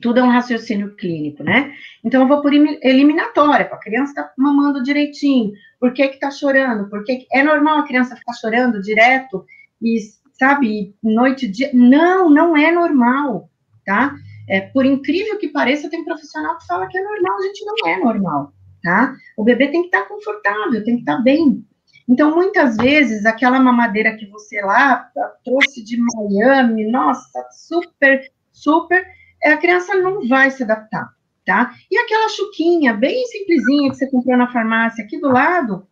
Tudo 0.00 0.20
é 0.20 0.22
um 0.22 0.30
raciocínio 0.30 0.94
clínico, 0.96 1.42
né? 1.42 1.74
Então, 2.04 2.22
eu 2.22 2.28
vou 2.28 2.40
por 2.40 2.52
eliminatória. 2.54 3.66
A 3.66 3.76
criança 3.76 4.12
está 4.12 4.32
mamando 4.38 4.82
direitinho. 4.82 5.52
Por 5.78 5.92
que 5.92 6.02
está 6.02 6.30
chorando? 6.30 6.88
Por 6.88 7.04
que 7.04 7.26
é 7.32 7.42
normal 7.42 7.78
a 7.78 7.86
criança 7.86 8.16
ficar 8.16 8.32
chorando 8.34 8.80
direto 8.80 9.44
e, 9.82 9.98
sabe, 10.32 10.94
noite 11.02 11.46
e 11.46 11.48
dia? 11.50 11.70
Não, 11.74 12.30
não 12.30 12.56
é 12.56 12.72
normal, 12.72 13.50
tá? 13.84 14.14
É, 14.48 14.60
por 14.60 14.84
incrível 14.84 15.38
que 15.38 15.48
pareça, 15.48 15.90
tem 15.90 16.04
profissional 16.04 16.58
que 16.58 16.66
fala 16.66 16.86
que 16.86 16.98
é 16.98 17.02
normal, 17.02 17.38
a 17.38 17.42
gente 17.42 17.64
não 17.64 17.88
é 17.88 17.96
normal, 17.98 18.52
tá? 18.82 19.14
O 19.36 19.44
bebê 19.44 19.68
tem 19.68 19.82
que 19.82 19.88
estar 19.88 20.02
tá 20.02 20.08
confortável, 20.08 20.84
tem 20.84 20.96
que 20.96 21.02
estar 21.02 21.16
tá 21.16 21.22
bem, 21.22 21.64
então, 22.08 22.34
muitas 22.34 22.76
vezes, 22.76 23.24
aquela 23.24 23.60
mamadeira 23.60 24.16
que 24.16 24.26
você 24.26 24.60
lá 24.60 25.10
trouxe 25.44 25.84
de 25.84 25.96
Miami, 25.98 26.90
nossa, 26.90 27.46
super, 27.50 28.30
super, 28.52 29.06
a 29.44 29.56
criança 29.56 29.94
não 29.94 30.26
vai 30.28 30.50
se 30.50 30.62
adaptar, 30.62 31.08
tá? 31.44 31.72
E 31.90 31.98
aquela 31.98 32.28
chuquinha 32.28 32.94
bem 32.94 33.24
simplesinha 33.26 33.90
que 33.90 33.96
você 33.96 34.10
comprou 34.10 34.36
na 34.36 34.52
farmácia 34.52 35.04
aqui 35.04 35.20
do 35.20 35.28
lado, 35.28 35.86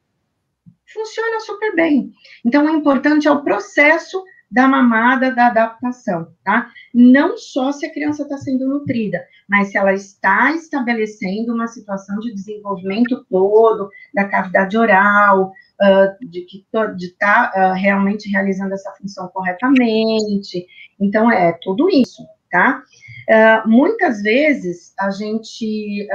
funciona 0.92 1.40
super 1.40 1.74
bem. 1.74 2.12
Então, 2.44 2.66
o 2.66 2.70
importante 2.70 3.28
é 3.28 3.30
o 3.30 3.42
processo 3.42 4.22
da 4.50 4.66
mamada, 4.66 5.32
da 5.32 5.46
adaptação, 5.46 6.34
tá? 6.44 6.68
Não 6.92 7.36
só 7.36 7.70
se 7.70 7.86
a 7.86 7.92
criança 7.92 8.24
está 8.24 8.36
sendo 8.36 8.66
nutrida, 8.66 9.24
mas 9.48 9.70
se 9.70 9.78
ela 9.78 9.94
está 9.94 10.52
estabelecendo 10.52 11.54
uma 11.54 11.68
situação 11.68 12.18
de 12.18 12.34
desenvolvimento 12.34 13.24
todo, 13.30 13.88
da 14.12 14.28
cavidade 14.28 14.76
oral, 14.76 15.52
uh, 15.80 16.28
de 16.28 17.06
estar 17.06 17.50
tá, 17.50 17.72
uh, 17.72 17.74
realmente 17.74 18.30
realizando 18.30 18.74
essa 18.74 18.92
função 18.92 19.28
corretamente. 19.28 20.66
Então, 21.00 21.30
é 21.30 21.56
tudo 21.62 21.88
isso, 21.88 22.22
tá? 22.50 22.82
Uh, 23.28 23.68
muitas 23.68 24.22
vezes 24.22 24.92
a 24.98 25.10
gente. 25.10 26.06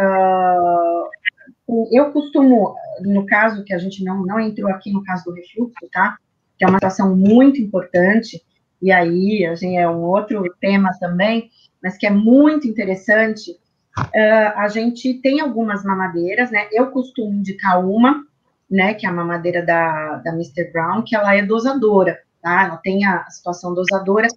eu 1.91 2.11
costumo, 2.11 2.76
no 3.01 3.26
caso 3.26 3.63
que 3.63 3.74
a 3.74 3.78
gente 3.78 4.03
não, 4.03 4.26
não 4.26 4.39
entrou 4.39 4.70
aqui 4.70 4.91
no 4.91 5.03
caso 5.03 5.26
do 5.26 5.34
refluxo, 5.34 5.89
tá? 5.91 6.18
que 6.57 6.63
é 6.63 6.68
uma 6.68 6.78
situação 6.78 7.16
muito 7.16 7.61
importante, 7.61 8.41
e 8.82 8.91
aí 8.91 9.45
a 9.45 9.55
gente, 9.55 9.78
é 9.78 9.89
um 9.89 10.03
outro 10.03 10.43
tema 10.59 10.91
também, 10.99 11.49
mas 11.82 11.97
que 11.97 12.05
é 12.05 12.11
muito 12.11 12.68
interessante. 12.68 13.51
Uh, 13.97 14.51
a 14.55 14.68
gente 14.68 15.22
tem 15.22 15.39
algumas 15.39 15.84
mamadeiras, 15.84 16.51
né? 16.51 16.68
Eu 16.72 16.91
costumo 16.91 17.34
indicar 17.34 17.80
uma, 17.86 18.24
né? 18.70 18.93
Que 18.93 19.05
é 19.05 19.09
a 19.09 19.13
mamadeira 19.13 19.66
da, 19.66 20.18
da 20.18 20.32
Mr. 20.32 20.72
Brown, 20.72 21.03
que 21.03 21.16
ela 21.16 21.36
é 21.36 21.41
dosadora, 21.41 22.20
tá? 22.41 22.63
Ela 22.63 22.78
tem 22.78 23.05
a 23.05 23.30
situação 23.30 23.74
dosadora 23.74 24.28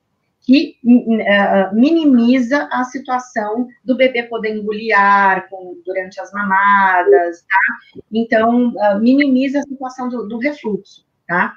que 0.49 0.77
uh, 0.83 1.75
minimiza 1.75 2.69
a 2.73 2.83
situação 2.85 3.69
do 3.85 3.97
bebê 3.97 4.23
poder 4.23 4.57
engolir 4.57 4.99
ar 4.99 5.47
com, 5.49 5.79
durante 5.85 6.19
as 6.21 6.33
mamadas, 6.33 7.43
tá? 7.43 8.01
Então, 8.11 8.69
uh, 8.69 8.99
minimiza 8.99 9.59
a 9.59 9.63
situação 9.63 10.09
do, 10.09 10.27
do, 10.27 10.39
refluxo, 10.39 11.05
tá? 11.27 11.55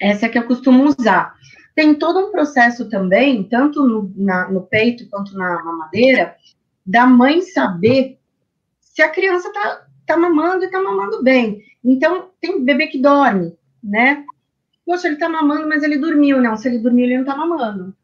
Essa 0.00 0.24
é 0.24 0.28
que 0.28 0.38
eu 0.38 0.46
costumo 0.46 0.84
usar. 0.84 1.34
Tem 1.74 1.94
todo 1.94 2.20
um 2.20 2.32
processo 2.32 2.88
também, 2.88 3.44
tanto 3.44 3.86
no, 3.86 4.10
na, 4.16 4.50
no 4.50 4.62
peito 4.62 5.06
quanto 5.10 5.36
na 5.36 5.62
mamadeira, 5.62 6.34
da 6.84 7.06
mãe 7.06 7.42
saber 7.42 8.18
se 8.80 9.02
a 9.02 9.10
criança 9.10 9.52
tá, 9.52 9.85
tá 10.06 10.16
mamando 10.16 10.64
e 10.64 10.70
tá 10.70 10.80
mamando 10.80 11.22
bem. 11.22 11.62
Então, 11.84 12.30
tem 12.40 12.64
bebê 12.64 12.86
que 12.86 12.98
dorme, 12.98 13.56
né? 13.82 14.24
Poxa, 14.84 15.08
ele 15.08 15.16
tá 15.16 15.28
mamando, 15.28 15.68
mas 15.68 15.82
ele 15.82 15.98
dormiu. 15.98 16.40
Não, 16.40 16.56
se 16.56 16.68
ele 16.68 16.78
dormiu, 16.78 17.04
ele 17.04 17.18
não 17.18 17.24
tá 17.24 17.36
mamando, 17.36 17.94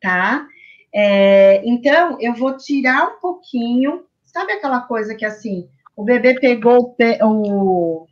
tá? 0.00 0.46
É, 0.94 1.62
então, 1.64 2.18
eu 2.20 2.34
vou 2.34 2.56
tirar 2.56 3.08
um 3.08 3.20
pouquinho, 3.20 4.04
sabe 4.24 4.52
aquela 4.52 4.80
coisa 4.80 5.14
que 5.14 5.24
assim, 5.24 5.68
o 5.96 6.04
bebê 6.04 6.38
pegou 6.38 6.94
o, 7.22 8.06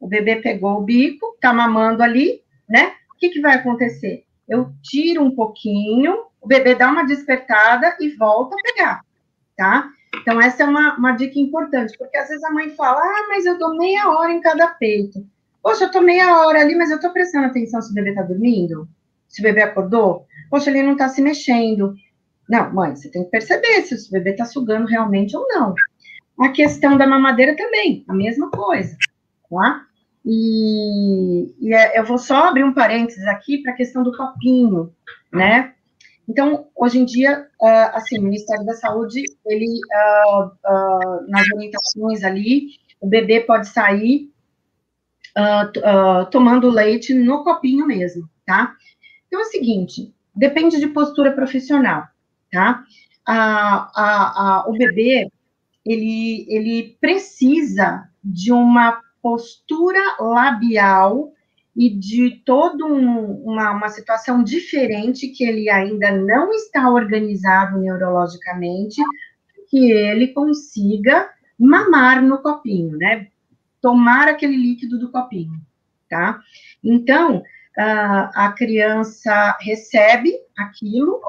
o 0.00 0.06
bebê 0.06 0.36
pegou 0.36 0.78
o 0.78 0.82
bico, 0.82 1.36
tá 1.40 1.52
mamando 1.52 2.02
ali, 2.02 2.42
né? 2.68 2.92
O 3.14 3.16
que, 3.16 3.30
que 3.30 3.40
vai 3.40 3.54
acontecer? 3.54 4.24
Eu 4.48 4.72
tiro 4.82 5.22
um 5.22 5.34
pouquinho, 5.34 6.24
o 6.40 6.46
bebê 6.46 6.74
dá 6.74 6.90
uma 6.90 7.06
despertada 7.06 7.96
e 8.00 8.10
volta 8.10 8.54
a 8.54 8.62
pegar, 8.62 9.00
tá? 9.56 9.88
Então, 10.20 10.40
essa 10.40 10.62
é 10.62 10.66
uma, 10.66 10.96
uma 10.96 11.12
dica 11.12 11.38
importante, 11.38 11.96
porque 11.98 12.16
às 12.16 12.28
vezes 12.28 12.44
a 12.44 12.50
mãe 12.50 12.70
fala, 12.70 13.00
ah, 13.00 13.26
mas 13.28 13.44
eu 13.46 13.58
dou 13.58 13.76
meia 13.76 14.08
hora 14.08 14.32
em 14.32 14.40
cada 14.40 14.68
peito. 14.68 15.24
Poxa, 15.62 15.84
eu 15.84 15.90
tô 15.90 16.00
meia 16.00 16.40
hora 16.40 16.60
ali, 16.60 16.74
mas 16.74 16.90
eu 16.90 17.00
tô 17.00 17.10
prestando 17.12 17.46
atenção 17.46 17.80
se 17.80 17.90
o 17.90 17.94
bebê 17.94 18.14
tá 18.14 18.22
dormindo? 18.22 18.88
Se 19.28 19.40
o 19.40 19.42
bebê 19.42 19.62
acordou? 19.62 20.26
Poxa, 20.50 20.70
ele 20.70 20.82
não 20.82 20.96
tá 20.96 21.08
se 21.08 21.22
mexendo. 21.22 21.94
Não, 22.48 22.72
mãe, 22.72 22.94
você 22.94 23.10
tem 23.10 23.24
que 23.24 23.30
perceber 23.30 23.82
se 23.82 23.94
o 23.94 24.12
bebê 24.12 24.34
tá 24.34 24.44
sugando 24.44 24.86
realmente 24.86 25.36
ou 25.36 25.46
não. 25.48 25.74
A 26.40 26.50
questão 26.50 26.96
da 26.96 27.06
mamadeira 27.06 27.56
também, 27.56 28.04
a 28.08 28.14
mesma 28.14 28.50
coisa, 28.50 28.96
tá? 29.48 29.86
E, 30.24 31.54
e 31.60 31.74
é, 31.74 31.98
eu 31.98 32.04
vou 32.04 32.18
só 32.18 32.48
abrir 32.48 32.64
um 32.64 32.72
parênteses 32.72 33.26
aqui 33.26 33.62
para 33.62 33.72
a 33.72 33.76
questão 33.76 34.02
do 34.02 34.16
copinho, 34.16 34.92
né? 35.32 35.73
Então, 36.28 36.68
hoje 36.74 36.98
em 36.98 37.04
dia, 37.04 37.46
uh, 37.60 37.96
assim, 37.96 38.18
o 38.18 38.22
Ministério 38.22 38.64
da 38.64 38.74
Saúde, 38.74 39.22
ele, 39.46 39.66
uh, 39.66 40.46
uh, 40.46 41.28
nas 41.28 41.46
orientações 41.54 42.24
ali, 42.24 42.68
o 43.00 43.06
bebê 43.06 43.40
pode 43.40 43.68
sair 43.68 44.32
tomando 46.30 46.70
leite 46.70 47.12
no 47.12 47.42
copinho 47.42 47.84
mesmo, 47.84 48.30
tá? 48.46 48.72
Então 49.26 49.40
é 49.40 49.42
o 49.42 49.46
seguinte, 49.46 50.14
depende 50.32 50.78
de 50.78 50.86
postura 50.86 51.32
profissional, 51.32 52.04
tá? 52.52 52.84
O 54.68 54.72
bebê, 54.78 55.28
ele, 55.84 56.46
ele 56.48 56.96
precisa 57.00 58.08
de 58.22 58.52
uma 58.52 59.00
postura 59.20 59.98
labial 60.20 61.32
e 61.76 61.90
de 61.90 62.42
toda 62.44 62.84
um, 62.84 63.42
uma, 63.44 63.72
uma 63.72 63.88
situação 63.88 64.42
diferente 64.44 65.28
que 65.28 65.44
ele 65.44 65.68
ainda 65.68 66.10
não 66.12 66.52
está 66.52 66.88
organizado 66.88 67.78
neurologicamente, 67.78 69.02
que 69.68 69.90
ele 69.90 70.28
consiga 70.28 71.30
mamar 71.58 72.22
no 72.22 72.38
copinho, 72.38 72.96
né? 72.96 73.28
tomar 73.84 74.28
aquele 74.28 74.56
líquido 74.56 74.98
do 74.98 75.10
copinho, 75.10 75.60
tá? 76.08 76.40
Então, 76.82 77.42
a, 77.76 78.50
criança 78.56 79.54
recebe 79.60 80.32
aquilo 80.56 81.20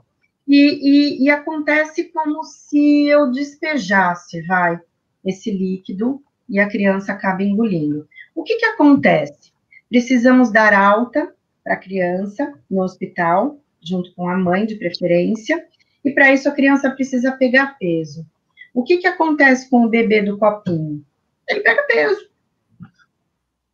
e, 0.47 1.19
e, 1.19 1.23
e 1.25 1.29
acontece 1.29 2.05
como 2.13 2.45
se 2.45 3.07
eu 3.07 3.29
despejasse, 3.29 4.41
vai, 4.43 4.79
esse 5.25 5.51
líquido 5.51 6.23
e 6.47 6.57
a 6.57 6.69
criança 6.69 7.11
acaba 7.11 7.43
engolindo. 7.43 8.07
O 8.33 8.41
que 8.41 8.55
que 8.55 8.65
acontece? 8.65 9.51
Precisamos 9.89 10.51
dar 10.51 10.73
alta 10.73 11.33
para 11.63 11.73
a 11.73 11.79
criança 11.79 12.53
no 12.69 12.81
hospital, 12.81 13.59
junto 13.81 14.13
com 14.13 14.27
a 14.27 14.37
mãe, 14.37 14.65
de 14.65 14.75
preferência, 14.75 15.65
e 16.03 16.11
para 16.11 16.31
isso 16.31 16.47
a 16.47 16.51
criança 16.51 16.91
precisa 16.91 17.31
pegar 17.31 17.77
peso. 17.79 18.25
O 18.73 18.83
que 18.83 18.97
que 18.97 19.07
acontece 19.07 19.69
com 19.69 19.85
o 19.85 19.89
bebê 19.89 20.21
do 20.21 20.37
copinho? 20.37 21.03
Ele 21.47 21.61
pega 21.61 21.83
peso 21.83 22.35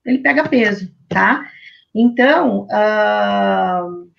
ele 0.05 0.19
pega 0.19 0.47
peso, 0.47 0.91
tá? 1.07 1.49
Então, 1.93 2.65
uh, 2.65 4.09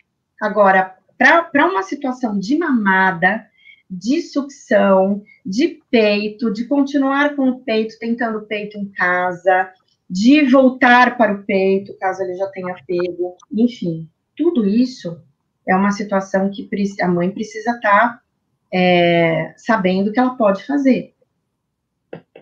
agora, 0.41 0.97
para 1.19 1.67
uma 1.67 1.83
situação 1.83 2.39
de 2.39 2.57
mamada, 2.59 3.47
de 3.91 4.23
sucção, 4.23 5.23
de 5.45 5.81
peito, 5.91 6.53
de 6.53 6.65
continuar 6.65 7.35
com 7.37 7.49
o 7.49 7.61
peito, 7.61 7.99
tentando 7.99 8.43
peito 8.43 8.79
em 8.79 8.91
casa, 8.91 9.71
de 10.13 10.43
voltar 10.43 11.17
para 11.17 11.33
o 11.33 11.43
peito, 11.43 11.97
caso 11.97 12.23
ele 12.23 12.35
já 12.35 12.47
tenha 12.49 12.75
pego, 12.87 13.35
enfim, 13.51 14.07
tudo 14.37 14.67
isso 14.67 15.25
é 15.67 15.75
uma 15.75 15.91
situação 15.91 16.51
que 16.51 16.69
a 17.01 17.09
mãe 17.09 17.31
precisa 17.31 17.71
estar 17.71 17.81
tá, 17.81 18.23
é, 18.71 19.55
sabendo 19.57 20.13
que 20.13 20.21
ela 20.21 20.37
pode 20.37 20.67
fazer, 20.67 21.15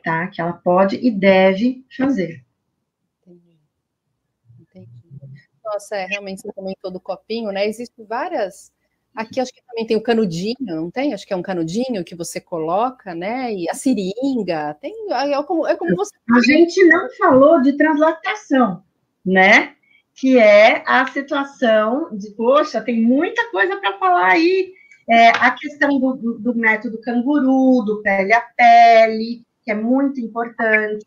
tá? 0.02 0.26
Que 0.26 0.40
ela 0.40 0.54
pode 0.54 0.96
e 0.96 1.12
deve 1.12 1.84
fazer. 1.96 2.44
Nossa, 5.64 5.94
é, 5.94 6.06
realmente 6.06 6.42
você 6.42 6.52
comentou 6.52 6.90
do 6.90 6.98
copinho, 6.98 7.52
né? 7.52 7.68
Existem 7.68 8.04
várias. 8.04 8.72
Aqui 9.14 9.40
acho 9.40 9.52
que 9.52 9.62
também 9.66 9.86
tem 9.86 9.96
o 9.96 10.02
canudinho, 10.02 10.56
não 10.60 10.90
tem? 10.90 11.12
Acho 11.12 11.26
que 11.26 11.32
é 11.32 11.36
um 11.36 11.42
canudinho 11.42 12.04
que 12.04 12.14
você 12.14 12.40
coloca, 12.40 13.14
né? 13.14 13.52
E 13.52 13.68
a 13.68 13.74
seringa, 13.74 14.74
tem. 14.80 14.94
É 15.10 15.42
como, 15.42 15.66
é 15.66 15.76
como 15.76 15.96
você. 15.96 16.14
A 16.30 16.40
gente 16.40 16.84
não 16.84 17.08
falou 17.18 17.60
de 17.60 17.72
translactação, 17.72 18.82
né? 19.24 19.74
Que 20.14 20.38
é 20.38 20.84
a 20.86 21.06
situação 21.06 22.08
de, 22.16 22.30
poxa, 22.30 22.80
tem 22.80 23.00
muita 23.00 23.50
coisa 23.50 23.76
para 23.76 23.98
falar 23.98 24.32
aí. 24.32 24.72
É, 25.08 25.30
a 25.30 25.50
questão 25.50 25.98
do, 25.98 26.14
do, 26.14 26.38
do 26.38 26.54
método 26.54 27.00
canguru, 27.00 27.82
do 27.84 28.00
pele 28.00 28.32
a 28.32 28.40
pele, 28.40 29.42
que 29.64 29.72
é 29.72 29.74
muito 29.74 30.20
importante 30.20 31.04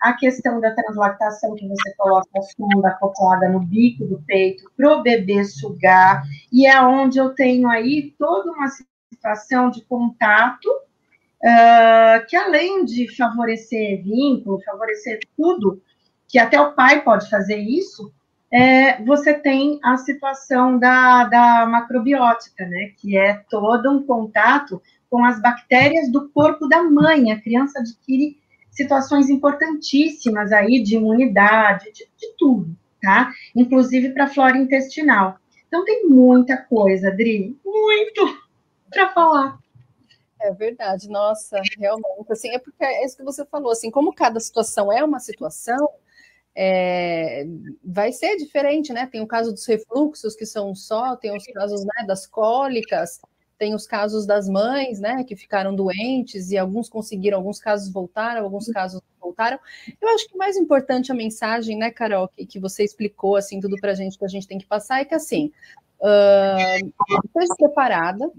a 0.00 0.12
questão 0.12 0.60
da 0.60 0.74
translactação, 0.74 1.54
que 1.54 1.66
você 1.66 1.94
coloca 1.96 2.28
a 2.36 2.42
sonda 2.42 2.88
acoplada 2.88 3.48
no 3.48 3.60
bico 3.60 4.04
do 4.04 4.22
peito 4.26 4.70
para 4.76 4.96
o 4.96 5.02
bebê 5.02 5.44
sugar, 5.44 6.22
e 6.52 6.66
é 6.66 6.80
onde 6.80 7.18
eu 7.18 7.30
tenho 7.30 7.68
aí 7.68 8.14
toda 8.18 8.50
uma 8.52 8.68
situação 9.12 9.70
de 9.70 9.82
contato, 9.84 10.66
uh, 10.66 12.26
que 12.28 12.36
além 12.36 12.84
de 12.84 13.14
favorecer 13.16 14.02
vínculo, 14.02 14.62
favorecer 14.62 15.20
tudo, 15.36 15.82
que 16.28 16.38
até 16.38 16.60
o 16.60 16.72
pai 16.72 17.02
pode 17.02 17.28
fazer 17.30 17.58
isso, 17.58 18.12
é, 18.50 19.02
você 19.04 19.34
tem 19.34 19.78
a 19.82 19.96
situação 19.96 20.78
da, 20.78 21.24
da 21.24 21.66
macrobiótica, 21.66 22.64
né, 22.66 22.92
que 22.96 23.16
é 23.16 23.34
todo 23.50 23.90
um 23.90 24.04
contato 24.04 24.80
com 25.10 25.24
as 25.24 25.40
bactérias 25.40 26.10
do 26.10 26.28
corpo 26.30 26.68
da 26.68 26.82
mãe, 26.82 27.32
a 27.32 27.40
criança 27.40 27.80
adquire 27.80 28.38
situações 28.76 29.30
importantíssimas 29.30 30.52
aí 30.52 30.82
de 30.82 30.96
imunidade, 30.96 31.90
de, 31.92 32.08
de 32.16 32.34
tudo, 32.38 32.76
tá? 33.00 33.32
Inclusive 33.54 34.10
para 34.10 34.24
a 34.24 34.28
flora 34.28 34.58
intestinal. 34.58 35.38
Então 35.66 35.84
tem 35.84 36.06
muita 36.06 36.56
coisa, 36.56 37.08
Adri, 37.08 37.58
muito 37.64 38.46
para 38.90 39.08
falar. 39.12 39.58
É 40.38 40.52
verdade, 40.52 41.08
nossa, 41.08 41.60
realmente, 41.78 42.30
assim, 42.30 42.50
é 42.50 42.58
porque 42.58 42.84
é 42.84 43.04
isso 43.04 43.16
que 43.16 43.24
você 43.24 43.44
falou, 43.46 43.72
assim, 43.72 43.90
como 43.90 44.14
cada 44.14 44.38
situação 44.38 44.92
é 44.92 45.02
uma 45.02 45.18
situação, 45.18 45.88
é, 46.54 47.46
vai 47.82 48.12
ser 48.12 48.36
diferente, 48.36 48.92
né? 48.92 49.06
Tem 49.06 49.22
o 49.22 49.26
caso 49.26 49.50
dos 49.50 49.66
refluxos, 49.66 50.36
que 50.36 50.44
são 50.44 50.74
só, 50.74 51.16
tem 51.16 51.34
os 51.34 51.44
casos 51.46 51.84
né, 51.84 52.04
das 52.06 52.26
cólicas, 52.26 53.20
tem 53.58 53.74
os 53.74 53.86
casos 53.86 54.26
das 54.26 54.48
mães, 54.48 55.00
né, 55.00 55.24
que 55.24 55.34
ficaram 55.34 55.74
doentes 55.74 56.50
e 56.50 56.58
alguns 56.58 56.88
conseguiram, 56.88 57.38
alguns 57.38 57.58
casos 57.58 57.90
voltaram, 57.90 58.44
alguns 58.44 58.68
casos 58.68 59.00
voltaram. 59.20 59.58
Eu 60.00 60.08
acho 60.10 60.28
que 60.28 60.34
o 60.34 60.38
mais 60.38 60.56
importante 60.56 61.10
a 61.10 61.14
mensagem, 61.14 61.76
né, 61.76 61.90
Carol, 61.90 62.28
que, 62.28 62.46
que 62.46 62.60
você 62.60 62.84
explicou, 62.84 63.36
assim, 63.36 63.60
tudo 63.60 63.76
para 63.80 63.92
a 63.92 63.94
gente 63.94 64.18
que 64.18 64.24
a 64.24 64.28
gente 64.28 64.46
tem 64.46 64.58
que 64.58 64.66
passar 64.66 65.00
é 65.00 65.04
que, 65.04 65.14
assim, 65.14 65.52
uh, 66.00 66.92
esteja 67.24 67.54
preparada, 67.56 68.30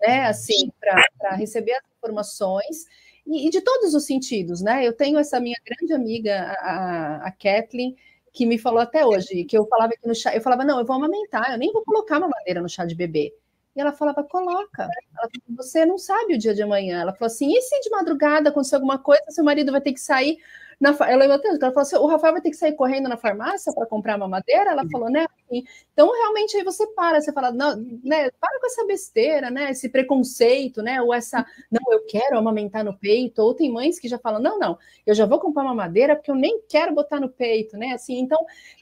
né, 0.00 0.26
assim, 0.26 0.70
para 0.80 1.34
receber 1.36 1.72
as 1.72 1.82
informações 1.98 2.86
e, 3.26 3.50
de 3.50 3.60
todos 3.60 3.94
os 3.94 4.04
sentidos, 4.04 4.60
né? 4.60 4.86
Eu 4.86 4.92
tenho 4.92 5.18
essa 5.18 5.40
minha 5.40 5.58
grande 5.64 5.92
amiga, 5.92 6.56
a, 6.60 7.26
a 7.26 7.32
Kathleen, 7.32 7.96
que 8.32 8.46
me 8.46 8.58
falou 8.58 8.80
até 8.80 9.04
hoje, 9.04 9.44
que 9.44 9.56
eu 9.56 9.66
falava 9.66 9.92
aqui 9.94 10.06
no 10.06 10.14
chá, 10.14 10.34
eu 10.34 10.42
falava, 10.42 10.64
não, 10.64 10.78
eu 10.78 10.84
vou 10.84 10.94
amamentar, 10.94 11.50
eu 11.52 11.58
nem 11.58 11.72
vou 11.72 11.82
colocar 11.82 12.18
uma 12.18 12.28
madeira 12.28 12.60
no 12.60 12.68
chá 12.68 12.84
de 12.84 12.94
bebê. 12.94 13.32
E 13.76 13.80
ela 13.80 13.92
falava, 13.92 14.24
coloca. 14.24 14.82
Ela 14.84 15.28
falou, 15.30 15.56
você 15.56 15.84
não 15.84 15.98
sabe 15.98 16.34
o 16.34 16.38
dia 16.38 16.54
de 16.54 16.62
amanhã. 16.62 17.02
Ela 17.02 17.12
falou 17.12 17.26
assim, 17.26 17.52
e 17.52 17.60
se 17.60 17.78
de 17.80 17.90
madrugada 17.90 18.48
acontecer 18.48 18.76
alguma 18.76 18.98
coisa, 18.98 19.22
seu 19.28 19.44
marido 19.44 19.70
vai 19.70 19.80
ter 19.80 19.92
que 19.92 20.00
sair? 20.00 20.38
na, 20.80 20.90
eu 21.10 21.18
lembro 21.18 21.34
até, 21.34 21.48
ela 21.48 21.58
falou 21.58 21.80
assim, 21.80 21.96
o 21.96 22.06
Rafael 22.06 22.34
vai 22.34 22.42
ter 22.42 22.50
que 22.50 22.56
sair 22.56 22.72
correndo 22.72 23.08
na 23.08 23.16
farmácia 23.16 23.72
para 23.72 23.86
comprar 23.86 24.16
uma 24.16 24.28
madeira? 24.28 24.70
Ela 24.70 24.86
falou, 24.90 25.10
né? 25.10 25.26
Então, 25.50 26.10
realmente, 26.12 26.56
aí 26.56 26.64
você 26.64 26.86
para, 26.88 27.20
você 27.20 27.32
fala, 27.32 27.50
não, 27.52 27.76
né, 28.02 28.30
para 28.32 28.60
com 28.60 28.66
essa 28.66 28.84
besteira, 28.86 29.50
né? 29.50 29.70
Esse 29.70 29.88
preconceito, 29.88 30.82
né? 30.82 31.00
Ou 31.00 31.14
essa, 31.14 31.44
não, 31.70 31.80
eu 31.92 32.04
quero 32.06 32.36
amamentar 32.38 32.84
no 32.84 32.96
peito, 32.98 33.40
ou 33.40 33.54
tem 33.54 33.70
mães 33.70 33.98
que 33.98 34.08
já 34.08 34.18
falam, 34.18 34.40
não, 34.40 34.58
não, 34.58 34.78
eu 35.06 35.14
já 35.14 35.26
vou 35.26 35.38
comprar 35.40 35.62
uma 35.62 35.74
madeira 35.74 36.16
porque 36.16 36.30
eu 36.30 36.34
nem 36.34 36.60
quero 36.68 36.94
botar 36.94 37.20
no 37.20 37.28
peito, 37.28 37.76
né? 37.76 37.92
Assim, 37.92 38.18
então, 38.18 38.38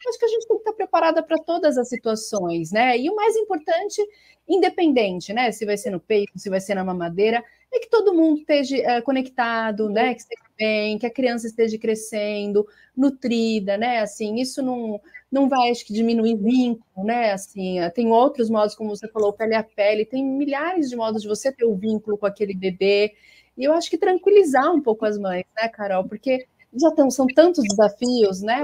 acho 0.09 0.19
que 0.19 0.25
a 0.25 0.29
gente 0.29 0.47
tem 0.47 0.57
que 0.57 0.63
estar 0.63 0.73
preparada 0.73 1.23
para 1.23 1.39
todas 1.39 1.77
as 1.79 1.89
situações, 1.89 2.73
né? 2.73 2.99
E 2.99 3.11
o 3.11 3.15
mais 3.15 3.37
importante, 3.37 4.03
independente, 4.49 5.33
né? 5.33 5.53
Se 5.53 5.65
vai 5.65 5.77
ser 5.77 5.91
no 5.91 6.01
peito, 6.01 6.39
se 6.39 6.51
vai 6.51 6.61
ser 6.61 6.75
na 6.75 6.85
mamadeira, 6.85 7.43
é 7.73 7.79
que 7.79 7.89
todo 7.89 8.15
mundo 8.15 8.41
esteja 8.41 8.77
é, 8.77 9.01
conectado, 9.01 9.89
né? 9.91 10.15
Que 10.15 10.21
esteja 10.21 10.43
bem, 10.57 10.99
que 10.99 11.07
a 11.07 11.11
criança 11.11 11.47
esteja 11.47 11.79
crescendo, 11.79 12.67
nutrida, 12.97 13.77
né? 13.77 14.01
Assim, 14.01 14.37
isso 14.37 14.63
não, 14.63 15.01
não 15.31 15.49
vai, 15.49 15.71
acho 15.71 15.85
que, 15.85 15.93
diminuir 15.93 16.37
vínculo, 16.37 17.05
né? 17.05 17.33
Assim, 17.33 17.81
eh, 17.81 17.91
tem 17.91 18.09
outros 18.13 18.49
modos, 18.49 18.75
como 18.75 18.91
você 18.91 19.09
falou, 19.09 19.33
pele 19.33 19.55
a 19.55 19.63
pele, 19.63 20.05
tem 20.05 20.25
milhares 20.25 20.89
de 20.89 20.97
modos 20.97 21.23
de 21.23 21.29
você 21.29 21.53
ter 21.53 21.65
o 21.65 21.73
um 21.73 21.77
vínculo 21.77 22.17
com 22.17 22.27
aquele 22.27 22.55
bebê. 22.55 23.15
E 23.57 23.65
eu 23.65 23.73
acho 23.73 23.91
que 23.91 23.99
tranquilizar 23.99 24.73
um 24.73 24.81
pouco 24.81 25.05
as 25.05 25.19
mães, 25.19 25.45
né, 25.57 25.69
Carol? 25.69 26.05
Porque 26.05 26.47
já 26.77 26.91
tão, 26.91 27.11
são 27.11 27.27
tantos 27.27 27.65
desafios, 27.65 28.43
né? 28.43 28.63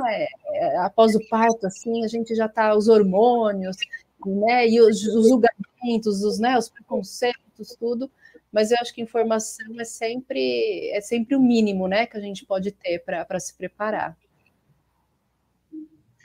É, 0.54 0.76
após 0.78 1.14
o 1.14 1.28
parto, 1.28 1.66
assim, 1.66 2.04
a 2.04 2.08
gente 2.08 2.34
já 2.34 2.48
tá 2.48 2.76
os 2.76 2.88
hormônios, 2.88 3.76
né? 4.26 4.68
E 4.68 4.80
os, 4.80 5.02
os 5.06 5.28
julgamentos, 5.28 6.22
os, 6.22 6.38
né, 6.38 6.58
os 6.58 6.68
preconceitos, 6.68 7.76
tudo 7.78 8.10
mas 8.52 8.70
eu 8.70 8.78
acho 8.80 8.94
que 8.94 9.00
informação 9.00 9.80
é 9.80 9.84
sempre 9.84 10.90
é 10.92 11.00
sempre 11.00 11.36
o 11.36 11.40
mínimo, 11.40 11.86
né, 11.86 12.06
que 12.06 12.16
a 12.16 12.20
gente 12.20 12.44
pode 12.44 12.72
ter 12.72 12.98
para 13.00 13.40
se 13.40 13.56
preparar. 13.56 14.16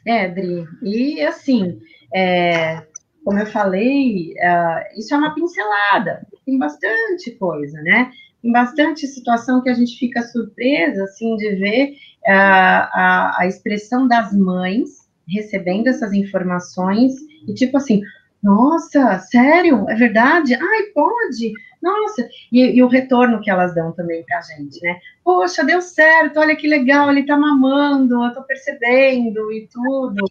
É, 0.06 0.28
Dri, 0.30 0.66
e 0.84 1.22
assim, 1.22 1.80
é, 2.14 2.86
como 3.24 3.40
eu 3.40 3.48
falei, 3.48 4.34
uh, 4.34 5.00
isso 5.00 5.14
é 5.14 5.18
uma 5.18 5.34
pincelada, 5.34 6.28
tem 6.46 6.60
bastante 6.60 7.32
coisa, 7.32 7.82
né? 7.82 8.12
Tem 8.40 8.52
bastante 8.52 9.08
situação 9.08 9.64
que 9.64 9.70
a 9.70 9.74
gente 9.74 9.98
fica 9.98 10.22
surpresa, 10.22 11.04
assim, 11.04 11.36
de 11.36 11.56
ver 11.56 11.94
uh, 12.28 12.30
a, 12.30 13.36
a 13.40 13.48
expressão 13.48 14.08
das 14.08 14.32
mães 14.32 15.10
recebendo 15.28 15.88
essas 15.88 16.14
informações 16.14 17.14
e 17.48 17.54
tipo 17.56 17.78
assim, 17.78 18.04
nossa, 18.46 19.18
sério? 19.18 19.90
É 19.90 19.96
verdade? 19.96 20.54
Ai, 20.54 20.84
pode? 20.94 21.52
Nossa, 21.82 22.30
e, 22.52 22.78
e, 22.78 22.84
o 22.84 22.88
retorno 22.88 23.42
que 23.42 23.50
elas 23.50 23.74
dão 23.74 23.92
também 23.92 24.24
para 24.24 24.38
a 24.38 24.42
gente, 24.42 24.80
né? 24.84 25.00
Poxa, 25.24 25.66
deu 25.66 25.82
certo, 25.82 26.40
olha 26.40 26.56
que 26.56 26.68
legal, 26.68 27.10
ele 27.10 27.26
tá 27.26 27.36
mamando, 27.36 28.24
eu 28.24 28.34
tô 28.36 28.44
percebendo 28.44 29.52
e 29.52 29.68
tudo, 29.68 30.24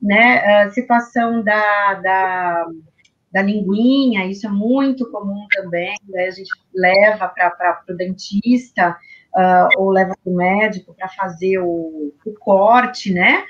né? 0.00 0.62
A 0.62 0.70
situação 0.70 1.42
da, 1.42 1.94
da, 1.94 2.66
da 3.32 3.42
linguinha, 3.42 4.26
isso 4.26 4.46
é 4.46 4.50
muito 4.50 5.10
comum 5.10 5.44
também, 5.52 5.96
né? 6.08 6.26
A 6.26 6.30
gente 6.30 6.50
leva 6.72 7.26
para 7.26 7.82
o 7.88 7.96
dentista 7.96 8.96
uh, 9.34 9.68
ou 9.76 9.90
leva 9.90 10.14
para 10.22 10.32
o 10.32 10.36
médico 10.36 10.94
para 10.94 11.08
fazer 11.08 11.58
o, 11.58 12.14
o 12.24 12.34
corte, 12.38 13.12
né? 13.12 13.44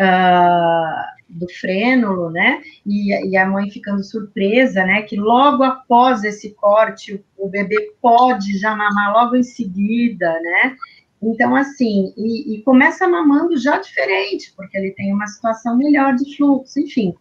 Uh, 0.00 1.14
do 1.28 1.48
frênulo, 1.48 2.30
né? 2.30 2.62
E, 2.86 3.30
e, 3.30 3.36
a 3.36 3.46
mãe 3.46 3.70
ficando 3.70 4.02
surpresa, 4.02 4.84
né? 4.84 5.02
Que 5.02 5.16
logo 5.16 5.62
após 5.62 6.22
esse 6.22 6.54
corte, 6.54 7.14
o, 7.14 7.46
o 7.46 7.48
bebê 7.48 7.92
pode 8.00 8.58
já 8.58 8.74
mamar 8.74 9.12
logo 9.12 9.36
em 9.36 9.42
seguida, 9.42 10.32
né? 10.40 10.76
Então, 11.22 11.56
assim, 11.56 12.12
e, 12.16 12.54
e, 12.54 12.62
começa 12.62 13.08
mamando 13.08 13.56
já 13.56 13.78
diferente, 13.78 14.52
porque 14.54 14.76
ele 14.76 14.92
tem 14.92 15.12
uma 15.12 15.26
situação 15.26 15.76
melhor 15.76 16.14
de 16.14 16.36
fluxo, 16.36 16.78
enfim, 16.78 17.14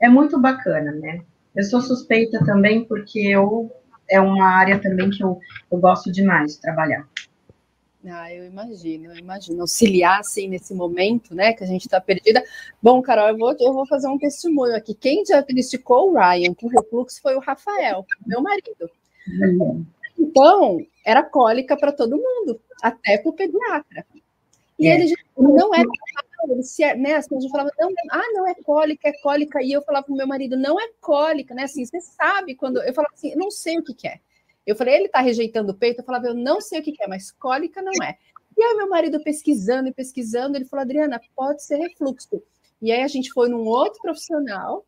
é 0.00 0.08
muito 0.08 0.40
bacana, 0.40 0.92
né? 0.92 1.22
Eu 1.54 1.64
sou 1.64 1.80
suspeita 1.80 2.44
também, 2.44 2.84
porque 2.84 3.18
eu, 3.18 3.70
é 4.08 4.20
uma 4.20 4.46
área 4.46 4.78
também 4.78 5.10
que 5.10 5.22
eu, 5.22 5.40
eu 5.70 5.78
gosto 5.78 6.12
demais 6.12 6.54
de 6.54 6.60
trabalhar. 6.60 7.06
Ah, 8.06 8.32
eu 8.32 8.46
imagino, 8.46 9.12
eu 9.12 9.16
imagino. 9.18 9.60
Auxiliar, 9.60 10.20
assim, 10.20 10.48
nesse 10.48 10.74
momento, 10.74 11.34
né, 11.34 11.52
que 11.52 11.62
a 11.62 11.66
gente 11.66 11.82
está 11.82 12.00
perdida. 12.00 12.42
Bom, 12.82 13.02
Carol, 13.02 13.28
eu 13.28 13.36
vou, 13.36 13.54
eu 13.60 13.72
vou 13.72 13.86
fazer 13.86 14.08
um 14.08 14.18
testemunho 14.18 14.74
aqui. 14.74 14.94
Quem 14.94 15.22
diagnosticou 15.22 16.10
o 16.10 16.14
Ryan 16.14 16.54
com 16.54 16.68
refluxo 16.68 17.20
foi 17.20 17.34
o 17.34 17.40
Rafael, 17.40 18.06
meu 18.26 18.40
marido. 18.40 18.90
Então, 20.18 20.78
era 21.04 21.22
cólica 21.22 21.76
para 21.76 21.92
todo 21.92 22.16
mundo, 22.16 22.60
até 22.82 23.18
para 23.18 23.30
o 23.30 23.34
pediatra. 23.34 24.06
E 24.78 24.88
é. 24.88 24.94
ele 24.94 25.14
não 25.36 25.74
é 25.74 25.84
ele 26.48 26.62
se, 26.62 26.94
né, 26.94 27.16
assim, 27.16 27.36
a 27.36 27.40
gente 27.40 27.50
falava, 27.50 27.70
não, 27.78 27.92
ah, 28.10 28.32
não 28.32 28.46
é 28.46 28.54
cólica, 28.54 29.08
é 29.08 29.12
cólica, 29.20 29.62
e 29.62 29.72
eu 29.72 29.82
falava 29.82 30.06
para 30.06 30.12
o 30.12 30.16
meu 30.16 30.26
marido, 30.26 30.56
não 30.56 30.80
é 30.80 30.88
cólica, 31.00 31.54
né, 31.54 31.64
assim, 31.64 31.84
você 31.84 32.00
sabe 32.00 32.54
quando, 32.54 32.82
eu 32.82 32.94
falava 32.94 33.12
assim, 33.14 33.34
não 33.34 33.50
sei 33.50 33.78
o 33.78 33.84
que, 33.84 33.94
que 33.94 34.08
é, 34.08 34.20
eu 34.66 34.76
falei, 34.76 34.94
ele 34.94 35.06
está 35.06 35.20
rejeitando 35.20 35.70
o 35.70 35.74
peito? 35.74 36.00
Eu 36.00 36.04
falava, 36.04 36.26
eu 36.26 36.34
não 36.34 36.60
sei 36.60 36.80
o 36.80 36.82
que, 36.82 36.94
é, 37.00 37.08
mas 37.08 37.30
cólica 37.30 37.82
não 37.82 37.92
é. 38.02 38.16
E 38.56 38.62
aí 38.62 38.76
meu 38.76 38.88
marido 38.88 39.22
pesquisando 39.22 39.88
e 39.88 39.92
pesquisando, 39.92 40.56
ele 40.56 40.64
falou, 40.64 40.82
Adriana, 40.82 41.20
pode 41.34 41.62
ser 41.62 41.76
refluxo. 41.76 42.42
E 42.80 42.92
aí 42.92 43.02
a 43.02 43.08
gente 43.08 43.32
foi 43.32 43.48
num 43.48 43.64
outro 43.66 44.00
profissional, 44.00 44.84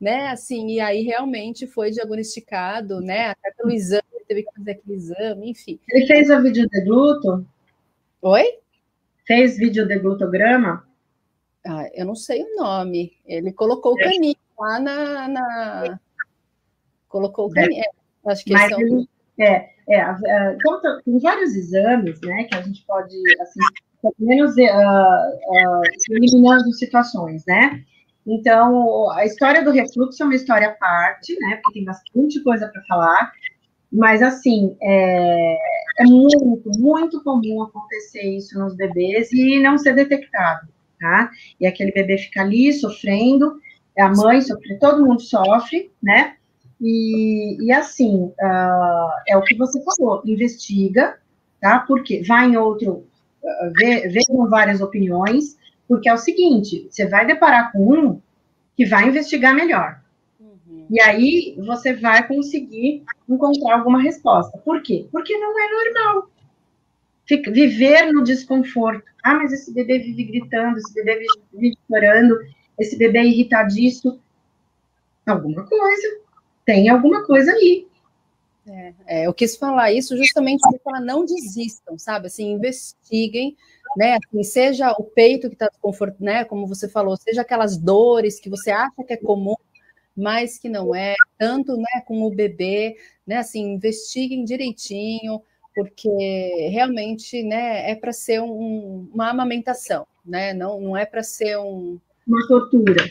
né, 0.00 0.28
assim, 0.28 0.68
e 0.68 0.80
aí 0.80 1.02
realmente 1.02 1.66
foi 1.66 1.90
diagnosticado, 1.90 3.00
né, 3.00 3.30
até 3.30 3.50
pelo 3.52 3.70
exame, 3.70 4.02
teve 4.26 4.42
que 4.42 4.52
fazer 4.52 4.70
aquele 4.72 4.96
exame, 4.96 5.50
enfim. 5.50 5.78
Ele 5.88 6.06
fez 6.06 6.30
a 6.30 6.40
videodegluto? 6.40 7.46
Oi? 8.22 8.58
Fez 9.26 9.56
videodeglutograma? 9.56 10.86
Ah, 11.64 11.88
eu 11.94 12.06
não 12.06 12.14
sei 12.14 12.42
o 12.42 12.56
nome. 12.56 13.16
Ele 13.24 13.52
colocou 13.52 13.94
o 13.94 14.00
é. 14.00 14.04
caninho 14.04 14.36
lá 14.58 14.78
na... 14.78 15.28
na... 15.28 16.00
Colocou 17.08 17.46
o 17.46 17.50
caninho. 17.50 17.82
É, 17.82 18.30
acho 18.30 18.44
que 18.44 18.52
Mas 18.52 18.70
são... 18.70 18.80
ele 18.80 19.08
é, 19.38 19.68
é, 19.88 20.02
então, 20.54 20.80
tem 21.04 21.18
vários 21.20 21.54
exames, 21.54 22.20
né, 22.22 22.44
que 22.44 22.56
a 22.56 22.62
gente 22.62 22.84
pode, 22.86 23.14
assim, 23.40 23.60
pelo 24.02 24.14
menos 24.18 24.56
uh, 24.56 24.60
uh, 24.60 25.82
eliminando 26.10 26.72
situações, 26.72 27.44
né? 27.46 27.82
Então, 28.26 29.10
a 29.12 29.24
história 29.24 29.62
do 29.62 29.70
refluxo 29.70 30.22
é 30.22 30.26
uma 30.26 30.34
história 30.34 30.68
à 30.68 30.72
parte, 30.72 31.38
né, 31.38 31.60
porque 31.62 31.78
tem 31.78 31.84
bastante 31.84 32.42
coisa 32.42 32.68
para 32.68 32.82
falar, 32.88 33.32
mas, 33.92 34.22
assim, 34.22 34.76
é, 34.82 35.56
é 36.00 36.04
muito, 36.04 36.70
muito 36.78 37.22
comum 37.22 37.62
acontecer 37.62 38.22
isso 38.22 38.58
nos 38.58 38.74
bebês 38.74 39.30
e 39.32 39.60
não 39.60 39.78
ser 39.78 39.94
detectado, 39.94 40.68
tá? 41.00 41.30
E 41.60 41.66
aquele 41.66 41.92
bebê 41.92 42.18
fica 42.18 42.42
ali 42.42 42.72
sofrendo, 42.72 43.60
a 43.96 44.08
mãe 44.08 44.40
sofre, 44.40 44.78
todo 44.78 45.06
mundo 45.06 45.22
sofre, 45.22 45.92
né? 46.02 46.36
E, 46.80 47.56
e 47.64 47.72
assim, 47.72 48.32
uh, 48.40 49.10
é 49.26 49.36
o 49.36 49.42
que 49.42 49.54
você 49.54 49.82
falou, 49.82 50.22
investiga, 50.26 51.18
tá? 51.60 51.80
Porque 51.80 52.22
vai 52.22 52.46
em 52.46 52.56
outro, 52.56 53.06
uh, 53.42 53.72
vê, 53.78 54.08
vejam 54.08 54.48
várias 54.48 54.80
opiniões, 54.80 55.56
porque 55.88 56.08
é 56.08 56.14
o 56.14 56.18
seguinte, 56.18 56.86
você 56.90 57.06
vai 57.06 57.26
deparar 57.26 57.72
com 57.72 57.92
um 57.92 58.20
que 58.76 58.84
vai 58.84 59.08
investigar 59.08 59.54
melhor. 59.54 60.00
Uhum. 60.38 60.86
E 60.90 61.00
aí 61.00 61.56
você 61.64 61.94
vai 61.94 62.26
conseguir 62.28 63.04
encontrar 63.26 63.76
alguma 63.78 64.02
resposta. 64.02 64.58
Por 64.58 64.82
quê? 64.82 65.06
Porque 65.10 65.36
não 65.38 65.58
é 65.58 65.70
normal. 65.70 66.30
Fica, 67.24 67.50
viver 67.50 68.12
no 68.12 68.22
desconforto. 68.22 69.02
Ah, 69.24 69.34
mas 69.34 69.52
esse 69.52 69.72
bebê 69.72 69.98
vive 69.98 70.24
gritando, 70.24 70.76
esse 70.76 70.92
bebê 70.92 71.24
vive, 71.52 71.76
chorando, 71.88 72.38
esse 72.78 72.96
bebê 72.98 73.20
é 73.20 73.26
irritadiço. 73.26 74.20
Alguma 75.26 75.64
coisa 75.64 76.25
tem 76.66 76.88
alguma 76.88 77.24
coisa 77.24 77.52
ali. 77.52 77.86
É, 78.68 78.94
é, 79.06 79.26
eu 79.26 79.32
quis 79.32 79.56
falar 79.56 79.92
isso 79.92 80.16
justamente 80.16 80.60
para 80.60 80.78
falar, 80.80 81.00
não 81.00 81.24
desistam, 81.24 81.96
sabe? 81.96 82.26
Assim, 82.26 82.50
investiguem, 82.50 83.56
né? 83.96 84.18
Assim, 84.18 84.42
seja 84.42 84.90
o 84.98 85.04
peito 85.04 85.48
que 85.48 85.54
está 85.54 85.68
desconforto, 85.68 86.16
né? 86.22 86.44
Como 86.44 86.66
você 86.66 86.88
falou, 86.88 87.16
seja 87.16 87.42
aquelas 87.42 87.76
dores 87.76 88.40
que 88.40 88.50
você 88.50 88.72
acha 88.72 89.04
que 89.06 89.12
é 89.12 89.16
comum, 89.16 89.54
mas 90.16 90.58
que 90.58 90.68
não 90.68 90.92
é, 90.92 91.14
tanto 91.38 91.76
né, 91.76 92.02
com 92.04 92.22
o 92.22 92.34
bebê, 92.34 92.96
né? 93.24 93.36
Assim, 93.36 93.74
investiguem 93.74 94.44
direitinho, 94.44 95.40
porque 95.72 96.68
realmente 96.72 97.44
né, 97.44 97.88
é 97.88 97.94
para 97.94 98.12
ser 98.12 98.40
um, 98.40 99.08
uma 99.14 99.30
amamentação, 99.30 100.04
né? 100.24 100.52
Não, 100.52 100.80
não 100.80 100.96
é 100.96 101.06
para 101.06 101.22
ser 101.22 101.56
um. 101.58 102.00
Uma 102.26 102.48
tortura. 102.48 103.04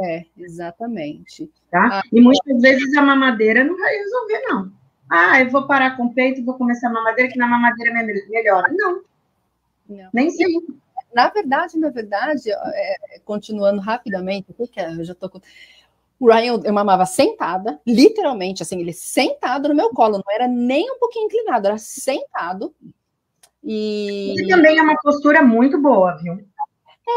É, 0.00 0.24
exatamente. 0.44 1.50
Tá? 1.70 2.00
Ah, 2.00 2.02
e 2.12 2.20
muitas 2.20 2.60
vezes 2.60 2.94
a 2.96 3.02
mamadeira 3.02 3.64
não 3.64 3.76
vai 3.76 3.96
resolver, 3.96 4.40
não. 4.48 4.72
Ah, 5.10 5.40
eu 5.40 5.50
vou 5.50 5.66
parar 5.66 5.96
com 5.96 6.06
o 6.06 6.14
peito 6.14 6.40
e 6.40 6.44
vou 6.44 6.54
começar 6.54 6.88
a 6.88 6.92
mamadeira, 6.92 7.30
que 7.30 7.38
na 7.38 7.46
mamadeira 7.46 7.92
melhora. 8.28 8.72
Não. 8.72 9.02
não. 9.88 10.08
Nem 10.12 10.30
sei. 10.30 10.46
Na 11.14 11.28
verdade, 11.28 11.78
na 11.78 11.90
verdade, 11.90 12.50
é, 12.50 13.18
continuando 13.24 13.80
rapidamente, 13.80 14.46
o 14.56 14.66
que 14.66 14.80
é? 14.80 14.90
Eu 14.90 15.04
já 15.04 15.14
tô 15.14 15.28
com. 15.28 15.40
O 16.18 16.30
Ryan, 16.30 16.60
eu 16.64 16.72
mamava 16.72 17.04
sentada, 17.04 17.80
literalmente, 17.86 18.62
assim, 18.62 18.80
ele 18.80 18.92
sentado 18.92 19.68
no 19.68 19.74
meu 19.74 19.90
colo, 19.90 20.22
não 20.24 20.34
era 20.34 20.46
nem 20.46 20.90
um 20.90 20.98
pouquinho 20.98 21.26
inclinado, 21.26 21.66
era 21.66 21.78
sentado. 21.78 22.74
E... 23.62 24.34
e 24.40 24.48
também 24.48 24.78
é 24.78 24.82
uma 24.82 24.96
postura 25.02 25.42
muito 25.42 25.80
boa, 25.80 26.16
viu? 26.16 26.44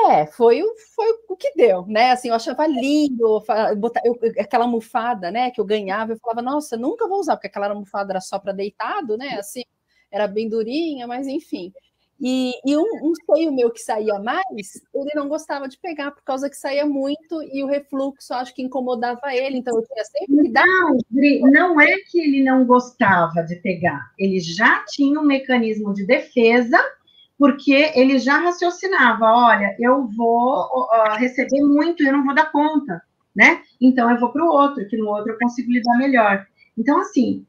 É, 0.09 0.25
foi, 0.25 0.61
foi 0.95 1.07
o 1.29 1.37
que 1.37 1.53
deu, 1.55 1.85
né? 1.87 2.11
Assim, 2.11 2.29
eu 2.29 2.35
achava 2.35 2.65
lindo, 2.65 3.43
botar, 3.77 4.01
eu, 4.03 4.17
aquela 4.39 4.65
almofada, 4.65 5.29
né, 5.29 5.51
que 5.51 5.61
eu 5.61 5.65
ganhava, 5.65 6.13
eu 6.13 6.19
falava, 6.19 6.41
nossa, 6.41 6.75
nunca 6.75 7.07
vou 7.07 7.19
usar, 7.19 7.35
porque 7.35 7.47
aquela 7.47 7.67
almofada 7.69 8.11
era 8.13 8.21
só 8.21 8.39
para 8.39 8.51
deitado, 8.51 9.15
né? 9.15 9.37
Assim, 9.39 9.63
era 10.11 10.27
bem 10.27 10.49
durinha, 10.49 11.05
mas 11.05 11.27
enfim. 11.27 11.71
E, 12.19 12.53
e 12.65 12.77
um, 12.77 12.81
um, 13.03 13.13
seio 13.25 13.51
meu 13.51 13.69
que 13.69 13.81
saía 13.81 14.17
mais, 14.19 14.45
ele 14.93 15.11
não 15.13 15.27
gostava 15.27 15.67
de 15.67 15.77
pegar 15.77 16.11
por 16.11 16.23
causa 16.23 16.49
que 16.49 16.55
saía 16.55 16.85
muito 16.85 17.43
e 17.43 17.61
o 17.61 17.67
refluxo 17.67 18.33
acho 18.33 18.55
que 18.55 18.63
incomodava 18.63 19.35
ele, 19.35 19.57
então 19.57 19.75
eu 19.75 19.85
tinha 19.85 20.03
sempre 20.05 20.43
que 20.43 20.51
dar. 20.51 20.65
Não, 21.11 21.51
não 21.51 21.81
é 21.81 21.97
que 22.09 22.19
ele 22.19 22.41
não 22.41 22.65
gostava 22.65 23.43
de 23.43 23.57
pegar, 23.57 24.13
ele 24.17 24.39
já 24.39 24.85
tinha 24.87 25.19
um 25.19 25.25
mecanismo 25.25 25.93
de 25.93 26.05
defesa, 26.05 26.79
porque 27.37 27.91
ele 27.95 28.19
já 28.19 28.37
raciocinava: 28.37 29.25
olha, 29.25 29.75
eu 29.79 30.07
vou 30.07 30.65
uh, 30.65 31.15
receber 31.17 31.61
muito 31.61 32.03
e 32.03 32.07
eu 32.07 32.13
não 32.13 32.25
vou 32.25 32.35
dar 32.35 32.51
conta, 32.51 33.01
né? 33.35 33.61
Então 33.79 34.09
eu 34.09 34.19
vou 34.19 34.31
para 34.31 34.43
o 34.43 34.49
outro, 34.49 34.87
que 34.87 34.97
no 34.97 35.07
outro 35.07 35.31
eu 35.31 35.39
consigo 35.39 35.71
lidar 35.71 35.97
melhor. 35.97 36.45
Então, 36.77 36.99
assim, 36.99 37.45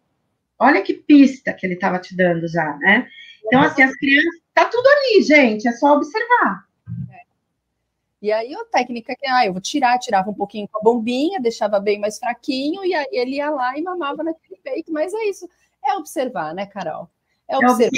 olha 0.59 0.82
que 0.82 0.95
pista 0.95 1.53
que 1.53 1.66
ele 1.66 1.74
estava 1.74 1.99
te 1.99 2.16
dando 2.16 2.49
já, 2.49 2.76
né? 2.78 3.09
Então, 3.45 3.61
assim, 3.62 3.82
as 3.82 3.95
crianças 3.97 4.47
Tá 4.57 4.64
tudo 4.64 4.87
ali, 4.87 5.22
gente, 5.22 5.68
é 5.68 5.72
só 5.72 5.93
observar. 5.93 6.66
É. 7.12 7.20
E 8.22 8.32
aí 8.32 8.55
a 8.55 8.64
técnica 8.64 9.14
que 9.14 9.26
ah, 9.28 9.45
eu 9.45 9.53
vou 9.53 9.61
tirar, 9.61 9.99
tirava 9.99 10.30
um 10.30 10.34
pouquinho 10.34 10.66
com 10.66 10.78
a 10.78 10.82
bombinha, 10.82 11.39
deixava 11.39 11.78
bem 11.78 12.01
mais 12.01 12.18
fraquinho, 12.18 12.82
e 12.82 12.95
aí 12.95 13.07
ele 13.12 13.37
ia 13.37 13.51
lá 13.51 13.76
e 13.78 13.82
mamava 13.82 14.24
naquele 14.24 14.59
peito. 14.64 14.91
Mas 14.91 15.12
é 15.12 15.24
isso, 15.24 15.47
é 15.84 15.93
observar, 15.97 16.55
né, 16.55 16.64
Carol? 16.64 17.07
É 17.47 17.59
observar. 17.59 17.91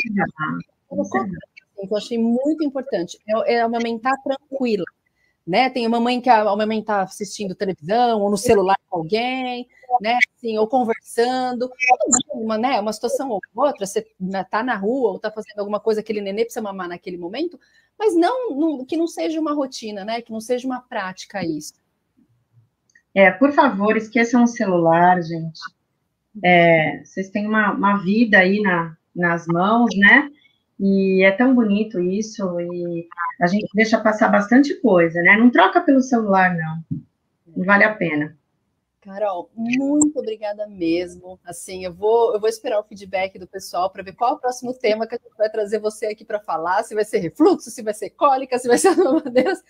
É 0.90 0.94
observar. 0.94 1.38
Eu 1.78 1.96
achei 1.96 2.18
muito 2.18 2.64
importante, 2.64 3.18
é, 3.28 3.54
é 3.54 3.60
amamentar 3.60 4.14
tranquila 4.22 4.84
né? 5.48 5.70
Tem 5.70 5.86
uma 5.86 5.98
mãe 5.98 6.20
que 6.20 6.28
a, 6.28 6.54
mãe 6.54 6.78
está 6.78 7.00
assistindo 7.00 7.54
televisão 7.54 8.20
ou 8.20 8.30
no 8.30 8.36
celular 8.36 8.76
com 8.86 8.98
alguém, 8.98 9.66
né? 9.98 10.18
Assim, 10.36 10.58
ou 10.58 10.68
conversando, 10.68 11.70
uma, 12.34 12.58
né? 12.58 12.78
Uma 12.78 12.92
situação 12.92 13.30
ou 13.30 13.40
outra, 13.56 13.86
você 13.86 14.06
está 14.20 14.62
na 14.62 14.76
rua 14.76 15.08
ou 15.08 15.16
está 15.16 15.30
fazendo 15.30 15.58
alguma 15.60 15.80
coisa, 15.80 16.00
aquele 16.00 16.20
nenê 16.20 16.44
precisa 16.44 16.60
mamar 16.60 16.86
naquele 16.86 17.16
momento, 17.16 17.58
mas 17.98 18.14
não, 18.14 18.54
não, 18.54 18.84
que 18.84 18.94
não 18.94 19.06
seja 19.06 19.40
uma 19.40 19.54
rotina, 19.54 20.04
né? 20.04 20.20
Que 20.20 20.30
não 20.30 20.40
seja 20.40 20.66
uma 20.66 20.82
prática 20.82 21.42
isso. 21.42 21.72
É, 23.14 23.30
por 23.30 23.50
favor, 23.52 23.96
esqueçam 23.96 24.44
o 24.44 24.46
celular, 24.46 25.22
gente. 25.22 25.60
É, 26.44 27.02
vocês 27.02 27.30
têm 27.30 27.46
uma, 27.46 27.72
uma 27.72 27.96
vida 27.96 28.38
aí 28.38 28.60
na, 28.60 28.94
nas 29.16 29.46
mãos, 29.46 29.88
né? 29.96 30.30
E 30.78 31.24
é 31.24 31.32
tão 31.32 31.54
bonito 31.54 32.00
isso, 32.00 32.60
e 32.60 33.08
a 33.40 33.46
gente 33.46 33.68
deixa 33.74 33.98
passar 33.98 34.28
bastante 34.28 34.74
coisa, 34.80 35.20
né? 35.22 35.36
Não 35.36 35.50
troca 35.50 35.80
pelo 35.80 36.00
celular, 36.00 36.56
não. 36.56 37.00
Não 37.56 37.64
vale 37.64 37.84
a 37.84 37.94
pena. 37.94 38.36
Carol, 39.00 39.50
muito 39.54 40.18
obrigada 40.18 40.66
mesmo. 40.66 41.40
Assim, 41.44 41.84
eu 41.84 41.94
vou, 41.94 42.34
eu 42.34 42.40
vou 42.40 42.48
esperar 42.48 42.78
o 42.78 42.84
feedback 42.84 43.38
do 43.38 43.46
pessoal 43.46 43.90
para 43.90 44.02
ver 44.02 44.12
qual 44.12 44.32
é 44.32 44.34
o 44.34 44.38
próximo 44.38 44.74
tema 44.74 45.06
que 45.06 45.14
a 45.14 45.18
gente 45.18 45.36
vai 45.36 45.48
trazer 45.48 45.78
você 45.78 46.06
aqui 46.06 46.24
para 46.24 46.40
falar, 46.40 46.82
se 46.82 46.94
vai 46.94 47.04
ser 47.04 47.18
refluxo, 47.18 47.70
se 47.70 47.82
vai 47.82 47.94
ser 47.94 48.10
cólica, 48.10 48.58
se 48.58 48.68
vai 48.68 48.76
ser 48.76 48.94
mamadeiras. 48.96 49.62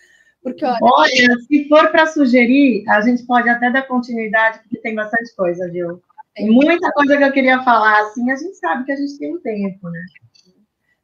Porque, 0.43 0.65
olha, 0.65 0.77
olha 0.81 1.39
se 1.47 1.67
for 1.67 1.89
para 1.91 2.07
sugerir, 2.07 2.87
a 2.89 3.01
gente 3.01 3.25
pode 3.25 3.49
até 3.49 3.71
dar 3.71 3.87
continuidade, 3.87 4.59
porque 4.59 4.79
tem 4.79 4.95
bastante 4.95 5.35
coisa, 5.35 5.69
viu? 5.69 6.01
Tem 6.35 6.49
muita 6.49 6.91
coisa 6.91 7.17
que 7.17 7.23
eu 7.23 7.31
queria 7.31 7.63
falar, 7.63 8.01
assim, 8.01 8.31
a 8.31 8.35
gente 8.35 8.55
sabe 8.55 8.85
que 8.85 8.91
a 8.91 8.95
gente 8.95 9.17
tem 9.17 9.35
um 9.35 9.41
tempo, 9.41 9.89
né? 9.89 9.99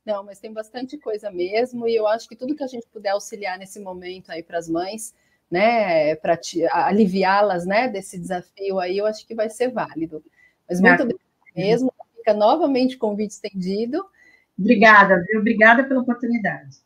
Não, 0.06 0.24
mas 0.24 0.39
tem 0.39 0.53
bastante 0.53 0.97
coisa 0.97 1.32
mesmo, 1.32 1.88
e 1.88 1.95
eu 1.95 2.08
acho 2.08 2.30
que 2.30 2.36
tudo 2.36 2.56
que 2.56 2.64
a 2.64 2.68
gente 2.68 2.86
puder 2.93 3.10
auxiliar 3.10 3.58
nesse 3.58 3.80
momento 3.80 4.32
aí 4.32 4.43
para 4.43 4.60
as 4.60 4.70
mães, 4.70 5.16
né, 5.49 6.16
para 6.16 6.39
aliviá-las, 6.72 7.66
né, 7.66 7.89
desse 7.89 8.20
desafio 8.20 8.80
aí, 8.80 8.97
eu 8.99 9.06
acho 9.08 9.26
que 9.26 9.34
vai 9.34 9.49
ser 9.49 9.70
válido. 9.70 10.24
Mas 10.70 10.80
muito 10.80 11.03
obrigada 11.03 11.26
mesmo, 11.56 11.93
fica 12.16 12.34
novamente 12.34 12.95
o 12.95 12.99
convite 12.99 13.32
estendido. 13.32 14.06
Obrigada, 14.58 15.24
viu? 15.28 15.39
Obrigada 15.39 15.84
pela 15.84 16.01
oportunidade. 16.01 16.78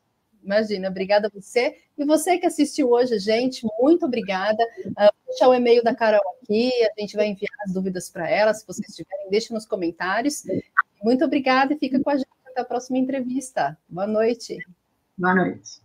Imagina, 0.42 0.90
obrigada 0.90 1.28
a 1.28 1.30
você. 1.30 1.78
E 1.98 2.06
você 2.06 2.38
que 2.38 2.46
assistiu 2.46 2.90
hoje, 2.90 3.20
gente, 3.20 3.68
muito 3.80 4.06
obrigada. 4.06 4.64
Uh, 4.88 5.48
o 5.48 5.54
e-mail 5.54 5.84
da 5.84 5.94
Carol 5.94 6.22
aqui, 6.42 6.72
a 6.98 7.02
gente 7.02 7.16
vai 7.16 7.28
enviar 7.28 7.52
as 7.66 7.74
dúvidas 7.74 8.10
para 8.10 8.30
ela, 8.30 8.54
se 8.54 8.66
vocês 8.66 8.96
tiverem, 8.96 9.30
deixe 9.30 9.54
nos 9.54 9.66
comentários. 9.66 10.44
Muito 11.04 11.24
obrigada 11.24 11.74
e 11.74 11.78
fica 11.78 12.00
com 12.00 12.10
a 12.10 12.18
gente 12.18 12.28
até 12.50 12.62
a 12.62 12.66
próxima 12.66 12.98
entrevista. 12.98 13.78
Boa 13.88 14.08
noite. 14.08 14.58
Boa 15.18 15.36
noite. 15.36 15.82